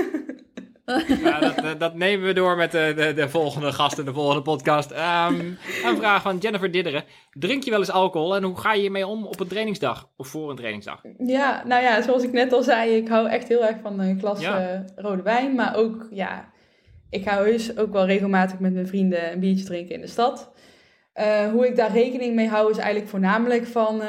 Ja, 1.23 1.39
dat, 1.39 1.55
eh, 1.55 1.71
dat, 1.77 1.95
nemen 1.95 2.27
we 2.27 2.33
door 2.33 2.55
met 2.55 2.71
de, 2.71 2.93
de, 2.95 3.13
de 3.13 3.29
volgende 3.29 3.71
gast 3.71 3.97
in 3.97 4.05
de 4.05 4.13
volgende 4.13 4.41
podcast. 4.41 4.91
Um, 4.91 5.57
een 5.83 5.97
vraag 5.97 6.21
van 6.21 6.37
Jennifer 6.37 6.71
Didderen. 6.71 7.03
Drink 7.31 7.63
je 7.63 7.69
wel 7.69 7.79
eens 7.79 7.91
alcohol 7.91 8.35
en 8.35 8.43
hoe 8.43 8.57
ga 8.57 8.73
je 8.73 8.81
hiermee 8.81 9.07
om 9.07 9.25
op 9.25 9.39
een 9.39 9.47
trainingsdag 9.47 10.09
of 10.17 10.27
voor 10.27 10.49
een 10.49 10.55
trainingsdag? 10.55 11.01
Ja, 11.17 11.63
nou 11.65 11.83
ja, 11.83 12.01
zoals 12.01 12.23
ik 12.23 12.31
net 12.31 12.53
al 12.53 12.63
zei, 12.63 12.95
ik 12.95 13.07
hou 13.07 13.29
echt 13.29 13.47
heel 13.47 13.65
erg 13.65 13.77
van 13.81 13.99
een 13.99 14.19
glas 14.19 14.43
eh, 14.43 14.79
rode 14.95 15.21
wijn. 15.21 15.55
Maar 15.55 15.75
ook, 15.75 16.07
ja, 16.11 16.49
ik 17.09 17.23
ga 17.23 17.43
heus 17.43 17.77
ook 17.77 17.91
wel 17.91 18.05
regelmatig 18.05 18.59
met 18.59 18.73
mijn 18.73 18.87
vrienden 18.87 19.31
een 19.31 19.39
biertje 19.39 19.65
drinken 19.65 19.95
in 19.95 20.01
de 20.01 20.07
stad. 20.07 20.51
Uh, 21.15 21.51
hoe 21.51 21.67
ik 21.67 21.75
daar 21.75 21.91
rekening 21.91 22.35
mee 22.35 22.47
hou 22.47 22.71
is 22.71 22.77
eigenlijk 22.77 23.09
voornamelijk 23.09 23.65
van 23.65 24.01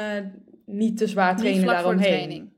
niet 0.65 0.97
te 0.97 1.07
zwaar 1.07 1.37
trainen 1.37 1.65
daaromheen. 1.65 2.51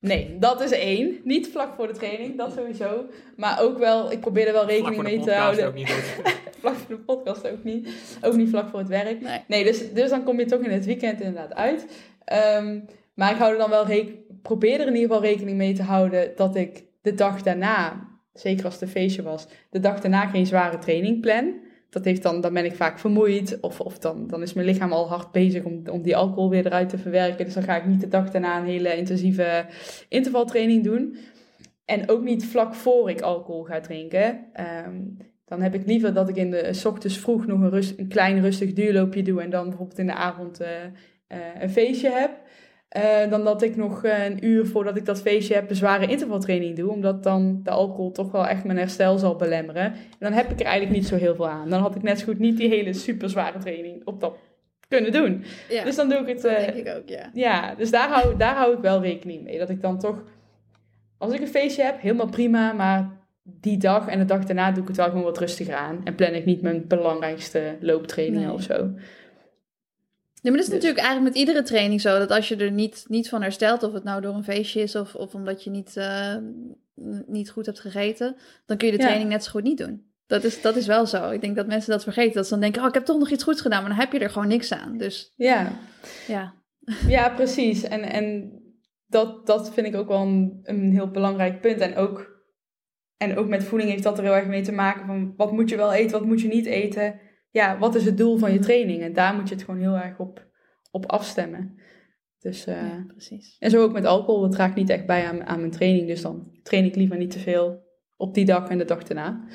Nee, 0.00 0.36
dat 0.38 0.60
is 0.60 0.70
één. 0.70 1.20
Niet 1.24 1.48
vlak 1.48 1.74
voor 1.74 1.86
de 1.86 1.92
training, 1.92 2.36
dat 2.36 2.52
sowieso. 2.52 3.06
Maar 3.36 3.62
ook 3.62 3.78
wel, 3.78 4.12
ik 4.12 4.20
probeer 4.20 4.46
er 4.46 4.52
wel 4.52 4.66
rekening 4.66 5.02
mee 5.02 5.20
te 5.20 5.32
houden. 5.32 5.66
Ook 5.66 5.74
niet 5.74 5.90
vlak 6.60 6.74
voor 6.74 6.96
de 6.96 7.02
podcast 7.02 7.50
ook 7.50 7.64
niet. 7.64 7.88
Ook 8.22 8.36
niet 8.36 8.48
vlak 8.48 8.68
voor 8.68 8.78
het 8.78 8.88
werk. 8.88 9.20
Nee, 9.20 9.40
nee 9.46 9.64
dus, 9.64 9.92
dus 9.92 10.10
dan 10.10 10.24
kom 10.24 10.38
je 10.38 10.46
toch 10.46 10.60
in 10.60 10.70
het 10.70 10.84
weekend 10.84 11.20
inderdaad 11.20 11.54
uit. 11.54 11.86
Um, 12.56 12.84
maar 13.14 13.30
ik 13.30 13.36
hou 13.36 13.52
er 13.52 13.58
dan 13.58 13.70
wel 13.70 13.86
probeer 14.42 14.80
er 14.80 14.86
in 14.86 14.94
ieder 14.94 15.08
geval 15.08 15.22
rekening 15.22 15.56
mee 15.56 15.72
te 15.72 15.82
houden 15.82 16.32
dat 16.36 16.56
ik 16.56 16.84
de 17.02 17.14
dag 17.14 17.42
daarna, 17.42 18.07
zeker 18.40 18.64
als 18.64 18.74
het 18.74 18.82
een 18.82 18.88
feestje 18.88 19.22
was, 19.22 19.46
de 19.70 19.80
dag 19.80 20.00
daarna 20.00 20.26
geen 20.26 20.46
zware 20.46 20.78
training 20.78 21.20
plan 21.20 21.54
dat 21.90 22.04
heeft 22.04 22.22
dan, 22.22 22.40
dan 22.40 22.52
ben 22.52 22.64
ik 22.64 22.74
vaak 22.74 22.98
vermoeid. 22.98 23.60
Of, 23.60 23.80
of 23.80 23.98
dan, 23.98 24.26
dan 24.26 24.42
is 24.42 24.52
mijn 24.52 24.66
lichaam 24.66 24.92
al 24.92 25.08
hard 25.08 25.32
bezig 25.32 25.64
om, 25.64 25.82
om 25.90 26.02
die 26.02 26.16
alcohol 26.16 26.50
weer 26.50 26.66
eruit 26.66 26.88
te 26.88 26.98
verwerken. 26.98 27.44
Dus 27.44 27.54
dan 27.54 27.62
ga 27.62 27.76
ik 27.76 27.86
niet 27.86 28.00
de 28.00 28.08
dag 28.08 28.30
daarna 28.30 28.58
een 28.58 28.66
hele 28.66 28.96
intensieve 28.96 29.66
intervaltraining 30.08 30.84
doen. 30.84 31.16
En 31.84 32.08
ook 32.08 32.22
niet 32.22 32.46
vlak 32.46 32.74
voor 32.74 33.10
ik 33.10 33.20
alcohol 33.20 33.62
ga 33.62 33.80
drinken. 33.80 34.46
Ehm, 34.52 35.00
dan 35.44 35.62
heb 35.62 35.74
ik 35.74 35.86
liever 35.86 36.14
dat 36.14 36.28
ik 36.28 36.36
in 36.36 36.50
de 36.50 36.82
ochtends 36.86 37.18
vroeg 37.18 37.46
nog 37.46 37.60
een, 37.60 37.70
rust, 37.70 37.98
een 37.98 38.08
klein 38.08 38.40
rustig 38.40 38.72
duurloopje 38.72 39.22
doe. 39.22 39.42
En 39.42 39.50
dan 39.50 39.68
bijvoorbeeld 39.68 39.98
in 39.98 40.06
de 40.06 40.14
avond 40.14 40.60
uh, 40.60 40.68
uh, 41.28 41.38
een 41.58 41.70
feestje 41.70 42.10
heb. 42.10 42.30
Uh, 42.96 43.30
dan 43.30 43.44
dat 43.44 43.62
ik 43.62 43.76
nog 43.76 44.04
een 44.04 44.44
uur 44.44 44.66
voordat 44.66 44.96
ik 44.96 45.04
dat 45.04 45.20
feestje 45.20 45.54
heb 45.54 45.70
een 45.70 45.76
zware 45.76 46.06
intervaltraining 46.06 46.76
doe. 46.76 46.90
Omdat 46.90 47.22
dan 47.22 47.60
de 47.62 47.70
alcohol 47.70 48.12
toch 48.12 48.30
wel 48.30 48.46
echt 48.46 48.64
mijn 48.64 48.78
herstel 48.78 49.18
zal 49.18 49.36
belemmeren. 49.36 49.84
En 49.84 50.18
dan 50.18 50.32
heb 50.32 50.50
ik 50.50 50.60
er 50.60 50.66
eigenlijk 50.66 50.96
niet 50.96 51.08
zo 51.08 51.16
heel 51.16 51.34
veel 51.34 51.48
aan. 51.48 51.70
Dan 51.70 51.80
had 51.80 51.94
ik 51.94 52.02
net 52.02 52.18
zo 52.18 52.24
goed 52.24 52.38
niet 52.38 52.56
die 52.56 52.68
hele 52.68 52.92
super 52.92 53.30
zware 53.30 53.58
training 53.58 54.02
op 54.04 54.20
dat 54.20 54.36
kunnen 54.88 55.12
doen. 55.12 55.44
Ja, 55.68 55.84
dus 55.84 55.96
dan 55.96 56.08
doe 56.08 56.18
ik 56.18 56.26
het. 56.26 56.44
Uh, 56.44 56.56
denk 56.58 56.86
ik 56.86 56.96
ook, 56.96 57.08
ja. 57.08 57.30
Ja, 57.32 57.74
dus 57.74 57.90
daar 57.90 58.08
hou, 58.08 58.36
daar 58.36 58.54
hou 58.54 58.74
ik 58.74 58.80
wel 58.80 59.00
rekening 59.02 59.42
mee. 59.42 59.58
Dat 59.58 59.70
ik 59.70 59.80
dan 59.80 59.98
toch, 59.98 60.22
als 61.18 61.32
ik 61.32 61.40
een 61.40 61.48
feestje 61.48 61.82
heb, 61.82 62.00
helemaal 62.00 62.28
prima. 62.28 62.72
Maar 62.72 63.10
die 63.42 63.78
dag 63.78 64.08
en 64.08 64.18
de 64.18 64.24
dag 64.24 64.44
daarna 64.44 64.70
doe 64.70 64.82
ik 64.82 64.88
het 64.88 64.96
wel 64.96 65.08
gewoon 65.08 65.22
wat 65.22 65.38
rustiger 65.38 65.74
aan. 65.74 66.00
En 66.04 66.14
plan 66.14 66.32
ik 66.32 66.44
niet 66.44 66.62
mijn 66.62 66.86
belangrijkste 66.86 67.76
looptrainingen 67.80 68.46
nee. 68.46 68.52
of 68.52 68.62
zo. 68.62 68.90
Ja, 70.42 70.50
maar 70.50 70.60
dat 70.60 70.68
is 70.68 70.74
dus- 70.74 70.74
natuurlijk 70.74 71.06
eigenlijk 71.06 71.34
met 71.34 71.46
iedere 71.46 71.62
training 71.66 72.00
zo. 72.00 72.18
Dat 72.18 72.30
als 72.30 72.48
je 72.48 72.56
er 72.56 72.70
niet, 72.70 73.04
niet 73.08 73.28
van 73.28 73.42
herstelt, 73.42 73.82
of 73.82 73.92
het 73.92 74.04
nou 74.04 74.20
door 74.20 74.34
een 74.34 74.44
feestje 74.44 74.80
is 74.80 74.96
of, 74.96 75.14
of 75.14 75.34
omdat 75.34 75.64
je 75.64 75.70
niet, 75.70 75.94
uh, 75.96 76.36
niet 77.26 77.50
goed 77.50 77.66
hebt 77.66 77.80
gegeten, 77.80 78.36
dan 78.66 78.76
kun 78.76 78.86
je 78.86 78.96
de 78.96 79.02
training 79.02 79.28
net 79.28 79.44
zo 79.44 79.50
goed 79.50 79.62
niet 79.62 79.78
doen. 79.78 80.06
Dat 80.26 80.44
is, 80.44 80.60
dat 80.60 80.76
is 80.76 80.86
wel 80.86 81.06
zo. 81.06 81.30
Ik 81.30 81.40
denk 81.40 81.56
dat 81.56 81.66
mensen 81.66 81.90
dat 81.90 82.02
vergeten. 82.02 82.34
Dat 82.34 82.44
ze 82.44 82.50
dan 82.50 82.60
denken, 82.60 82.82
oh, 82.82 82.88
ik 82.88 82.94
heb 82.94 83.04
toch 83.04 83.18
nog 83.18 83.30
iets 83.30 83.44
goeds 83.44 83.60
gedaan, 83.60 83.80
maar 83.80 83.90
dan 83.90 83.98
heb 83.98 84.12
je 84.12 84.18
er 84.18 84.30
gewoon 84.30 84.48
niks 84.48 84.72
aan. 84.72 84.96
Dus 84.96 85.32
ja, 85.36 85.72
ja. 86.26 86.54
ja 87.08 87.28
precies. 87.28 87.82
En, 87.82 88.02
en 88.02 88.52
dat, 89.06 89.46
dat 89.46 89.72
vind 89.72 89.86
ik 89.86 89.94
ook 89.94 90.08
wel 90.08 90.20
een, 90.20 90.60
een 90.62 90.92
heel 90.92 91.10
belangrijk 91.10 91.60
punt. 91.60 91.80
En 91.80 91.96
ook, 91.96 92.42
en 93.16 93.36
ook 93.36 93.48
met 93.48 93.64
voeding 93.64 93.90
heeft 93.90 94.02
dat 94.02 94.18
er 94.18 94.24
heel 94.24 94.36
erg 94.36 94.46
mee 94.46 94.62
te 94.62 94.72
maken 94.72 95.06
van 95.06 95.34
wat 95.36 95.52
moet 95.52 95.68
je 95.68 95.76
wel 95.76 95.92
eten, 95.92 96.18
wat 96.18 96.28
moet 96.28 96.40
je 96.40 96.48
niet 96.48 96.66
eten 96.66 97.20
ja, 97.50 97.78
wat 97.78 97.94
is 97.94 98.04
het 98.04 98.16
doel 98.16 98.38
van 98.38 98.52
je 98.52 98.58
training? 98.58 99.02
En 99.02 99.12
daar 99.12 99.34
moet 99.34 99.48
je 99.48 99.54
het 99.54 99.64
gewoon 99.64 99.80
heel 99.80 99.96
erg 99.96 100.18
op, 100.18 100.46
op 100.90 101.06
afstemmen. 101.06 101.78
Dus, 102.38 102.66
uh, 102.66 102.74
ja, 102.74 103.04
precies. 103.06 103.56
En 103.58 103.70
zo 103.70 103.82
ook 103.82 103.92
met 103.92 104.04
alcohol. 104.04 104.40
Dat 104.40 104.52
draagt 104.52 104.74
niet 104.74 104.90
echt 104.90 105.06
bij 105.06 105.26
aan, 105.26 105.46
aan 105.46 105.58
mijn 105.58 105.70
training. 105.70 106.06
Dus 106.06 106.22
dan 106.22 106.58
train 106.62 106.84
ik 106.84 106.94
liever 106.94 107.16
niet 107.16 107.30
te 107.30 107.38
veel 107.38 107.86
op 108.16 108.34
die 108.34 108.44
dag 108.44 108.68
en 108.68 108.78
de 108.78 108.84
dag 108.84 109.02
daarna. 109.02 109.46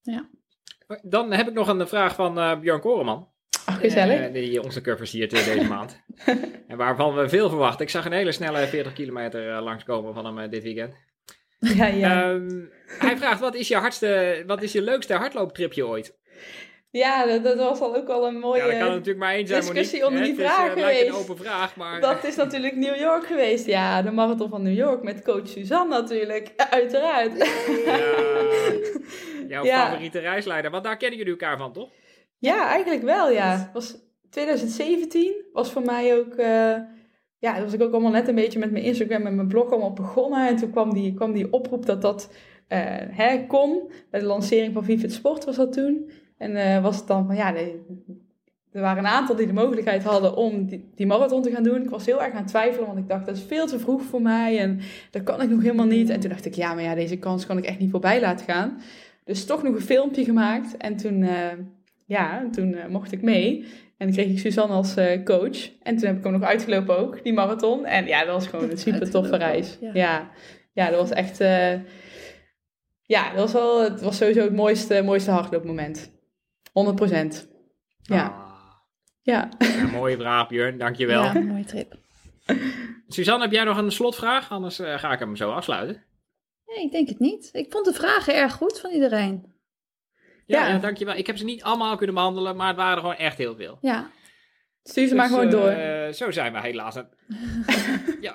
Ja. 0.00 0.28
Dan 1.02 1.32
heb 1.32 1.48
ik 1.48 1.54
nog 1.54 1.68
een 1.68 1.88
vraag 1.88 2.14
van 2.14 2.38
uh, 2.38 2.60
Björn 2.60 2.80
Koreman. 2.80 3.28
Ach, 3.64 3.80
gezellig. 3.80 4.26
Uh, 4.26 4.32
die 4.32 4.62
onze 4.62 4.80
curve 4.80 4.98
versiert 4.98 5.30
deze 5.30 5.68
maand. 5.68 6.02
en 6.68 6.76
waarvan 6.76 7.14
we 7.14 7.28
veel 7.28 7.48
verwachten. 7.48 7.84
Ik 7.84 7.90
zag 7.90 8.04
een 8.04 8.12
hele 8.12 8.32
snelle 8.32 8.66
40 8.66 8.92
kilometer 8.92 9.48
uh, 9.48 9.62
langskomen 9.62 10.14
van 10.14 10.36
hem 10.36 10.50
dit 10.50 10.62
weekend. 10.62 10.94
Ja, 11.58 11.86
ja. 11.86 12.30
Um, 12.30 12.70
hij 12.98 13.16
vraagt, 13.16 13.40
wat 13.40 13.54
is 13.54 13.68
je, 13.68 13.76
hardste, 13.76 14.42
wat 14.46 14.62
is 14.62 14.72
je 14.72 14.82
leukste 14.82 15.14
hardlooptripje 15.14 15.86
ooit? 15.86 16.18
Ja, 16.92 17.26
dat, 17.26 17.44
dat, 17.44 17.56
was 17.56 17.80
al 17.80 17.96
ook 17.96 18.08
al 18.08 18.26
een 18.26 18.38
mooie 18.38 18.62
ja, 18.62 18.66
dat 18.68 18.78
kan 18.78 18.88
natuurlijk 18.88 19.18
maar 19.18 19.34
één 19.34 19.46
zijn, 19.46 19.60
discussie 19.60 20.06
onder 20.06 20.22
die 20.22 20.34
vraag 20.34 20.74
is, 20.74 20.82
uh, 20.82 20.86
geweest. 20.88 21.08
een 21.08 21.14
open 21.14 21.36
vraag, 21.36 21.76
maar... 21.76 22.00
Dat 22.00 22.24
is 22.24 22.36
natuurlijk 22.36 22.76
New 22.76 22.96
York 22.96 23.26
geweest. 23.26 23.66
Ja, 23.66 24.02
de 24.02 24.10
marathon 24.10 24.48
van 24.48 24.62
New 24.62 24.76
York 24.76 25.02
met 25.02 25.22
coach 25.22 25.48
Suzanne 25.48 26.00
natuurlijk. 26.00 26.52
Uiteraard. 26.70 27.32
Ja, 27.88 27.98
jouw 29.48 29.64
Ja. 29.64 29.86
favoriete 29.86 30.18
reisleider. 30.18 30.70
Want 30.70 30.84
daar 30.84 30.96
kennen 30.96 31.18
jullie 31.18 31.32
elkaar 31.32 31.58
van, 31.58 31.72
toch? 31.72 31.88
Ja, 32.38 32.68
eigenlijk 32.68 33.02
wel, 33.02 33.30
ja. 33.30 33.70
Was 33.72 33.96
2017 34.30 35.44
was 35.52 35.72
voor 35.72 35.82
mij 35.82 36.18
ook... 36.18 36.34
eh, 36.34 36.76
ja, 37.38 37.54
dat 37.54 37.64
was 37.64 37.72
ik 37.72 37.82
ook 37.82 37.92
allemaal 37.92 38.10
net 38.10 38.28
een 38.28 38.34
beetje 38.34 38.58
met 38.58 38.70
mijn 38.70 38.84
Instagram 38.84 39.26
en 39.26 39.34
mijn 39.34 39.48
blog 39.48 39.70
allemaal 39.70 39.92
begonnen. 39.92 40.48
En 40.48 40.56
toen 40.56 40.70
kwam 40.70 40.94
die, 40.94 41.14
kwam 41.14 41.32
die 41.32 41.52
oproep 41.52 41.86
dat 41.86 42.02
dat 42.02 42.32
eh, 42.68 42.80
hè, 43.10 43.46
kon. 43.46 43.92
Bij 44.10 44.20
de 44.20 44.26
lancering 44.26 44.72
van 44.74 44.84
Vivid 44.84 45.12
Sport 45.12 45.44
was 45.44 45.56
dat 45.56 45.72
toen. 45.72 46.10
En 46.40 46.56
eh, 46.56 46.82
was 46.82 46.96
het 46.96 47.06
dan 47.06 47.26
van, 47.26 47.36
ja, 47.36 47.50
nee, 47.50 47.80
er 48.72 48.80
waren 48.80 49.04
een 49.04 49.10
aantal 49.10 49.36
die 49.36 49.46
de 49.46 49.52
mogelijkheid 49.52 50.02
hadden 50.02 50.36
om 50.36 50.66
die, 50.66 50.90
die 50.94 51.06
marathon 51.06 51.42
te 51.42 51.50
gaan 51.50 51.62
doen. 51.62 51.82
Ik 51.82 51.90
was 51.90 52.06
heel 52.06 52.22
erg 52.22 52.32
aan 52.32 52.38
het 52.38 52.48
twijfelen, 52.48 52.86
want 52.86 52.98
ik 52.98 53.08
dacht, 53.08 53.26
dat 53.26 53.36
is 53.36 53.42
veel 53.42 53.66
te 53.66 53.78
vroeg 53.78 54.02
voor 54.02 54.22
mij. 54.22 54.58
En 54.58 54.80
dat 55.10 55.22
kan 55.22 55.42
ik 55.42 55.50
nog 55.50 55.62
helemaal 55.62 55.86
niet. 55.86 56.08
En 56.08 56.20
toen 56.20 56.30
dacht 56.30 56.44
ik, 56.44 56.54
ja, 56.54 56.74
maar 56.74 56.82
ja, 56.82 56.94
deze 56.94 57.16
kans 57.16 57.46
kan 57.46 57.58
ik 57.58 57.64
echt 57.64 57.78
niet 57.78 57.90
voorbij 57.90 58.20
laten 58.20 58.46
gaan. 58.46 58.80
Dus 59.24 59.44
toch 59.44 59.62
nog 59.62 59.74
een 59.74 59.80
filmpje 59.80 60.24
gemaakt. 60.24 60.76
En 60.76 60.96
toen, 60.96 61.22
eh, 61.22 61.52
ja, 62.06 62.48
toen 62.52 62.74
eh, 62.74 62.86
mocht 62.88 63.12
ik 63.12 63.22
mee. 63.22 63.64
En 63.96 64.06
dan 64.06 64.14
kreeg 64.16 64.30
ik 64.30 64.38
Suzanne 64.38 64.74
als 64.74 64.94
coach. 65.24 65.70
En 65.82 65.96
toen 65.96 66.06
heb 66.06 66.16
ik 66.16 66.22
hem 66.22 66.32
nog 66.32 66.42
uitgelopen 66.42 66.98
ook, 66.98 67.24
die 67.24 67.32
marathon. 67.32 67.84
En 67.84 68.06
ja, 68.06 68.24
dat 68.24 68.34
was 68.34 68.46
gewoon 68.46 68.70
een 68.70 68.78
super 68.78 69.10
toffe 69.10 69.36
reis. 69.36 69.78
ja. 69.80 69.90
Ja. 69.94 70.30
ja, 70.72 70.90
dat 70.90 71.00
was 71.00 71.10
echt... 71.10 71.38
ja, 73.02 73.30
dat 73.30 73.36
was 73.36 73.52
wel... 73.52 73.82
Het 73.82 74.00
was 74.00 74.16
sowieso 74.16 74.42
het 74.42 74.54
mooiste, 74.54 75.02
mooiste 75.02 75.30
hardloopmoment. 75.30 76.10
100 76.72 76.96
procent. 76.96 77.48
Ja. 78.02 78.24
Ah, 78.26 78.48
Ja. 79.22 79.48
ja, 79.58 79.86
mooie 79.86 80.16
vraag, 80.16 80.48
Björn. 80.48 80.78
Dankjewel. 80.78 81.22
Ja, 81.22 81.32
mooie 81.40 81.64
trip. 81.64 81.94
Suzanne, 83.08 83.42
heb 83.44 83.52
jij 83.52 83.64
nog 83.64 83.76
een 83.76 83.92
slotvraag? 83.92 84.50
Anders 84.50 84.78
eh, 84.78 84.98
ga 84.98 85.12
ik 85.12 85.18
hem 85.18 85.36
zo 85.36 85.50
afsluiten. 85.50 86.04
Nee, 86.66 86.84
ik 86.84 86.92
denk 86.92 87.08
het 87.08 87.18
niet. 87.18 87.48
Ik 87.52 87.72
vond 87.72 87.84
de 87.84 87.92
vragen 87.92 88.34
erg 88.34 88.52
goed 88.52 88.80
van 88.80 88.90
iedereen. 88.90 89.52
Ja, 90.46 90.66
Ja. 90.66 90.68
ja, 90.68 90.78
dankjewel. 90.78 91.14
Ik 91.14 91.26
heb 91.26 91.36
ze 91.36 91.44
niet 91.44 91.62
allemaal 91.62 91.96
kunnen 91.96 92.14
behandelen, 92.14 92.56
maar 92.56 92.66
het 92.68 92.76
waren 92.76 92.94
er 92.94 93.00
gewoon 93.00 93.16
echt 93.16 93.38
heel 93.38 93.56
veel. 93.56 93.78
Ja, 93.80 94.10
Stuur 94.82 95.08
ze 95.08 95.14
maar 95.14 95.26
Dus, 95.28 95.34
gewoon 95.34 95.50
door. 95.50 95.68
eh, 95.68 96.12
zo 96.12 96.30
zijn 96.30 96.52
we 96.52 96.60
helaas 96.60 96.96
aan, 96.96 97.08
ja, 98.20 98.32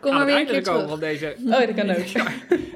kom 0.00 0.10
maar 0.14 0.26
het 0.26 0.50
weer 0.50 0.68
een 0.74 0.88
van 0.88 1.00
deze... 1.00 1.36
Oh, 1.46 1.50
dat 1.58 1.74
kan 1.74 1.90
ook. 1.90 2.06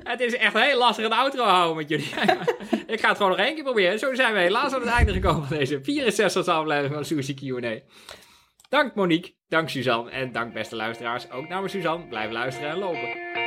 Ja, 0.04 0.10
het 0.10 0.20
is 0.20 0.36
echt 0.36 0.58
heel 0.58 0.78
lastig 0.78 1.04
een 1.04 1.12
outro 1.12 1.44
houden 1.44 1.76
met 1.76 1.88
jullie. 1.88 2.06
ik 2.86 3.00
ga 3.00 3.08
het 3.08 3.16
gewoon 3.16 3.32
nog 3.32 3.40
één 3.40 3.54
keer 3.54 3.64
proberen. 3.64 3.98
Zo 3.98 4.14
zijn 4.14 4.32
we 4.34 4.38
helaas 4.40 4.72
aan 4.72 4.80
het 4.80 4.90
einde 4.90 5.12
gekomen 5.12 5.46
van 5.46 5.56
deze 5.56 5.78
64e 5.80 6.44
aflevering 6.44 6.94
van 6.94 7.04
Sushi 7.04 7.34
Q&A. 7.34 7.78
Dank 8.68 8.94
Monique, 8.94 9.32
dank 9.48 9.68
Suzanne 9.68 10.10
en 10.10 10.32
dank 10.32 10.52
beste 10.52 10.76
luisteraars. 10.76 11.30
Ook 11.30 11.48
namens 11.48 11.72
Suzanne, 11.72 12.06
blijf 12.06 12.30
luisteren 12.30 12.70
en 12.70 12.78
lopen. 12.78 13.41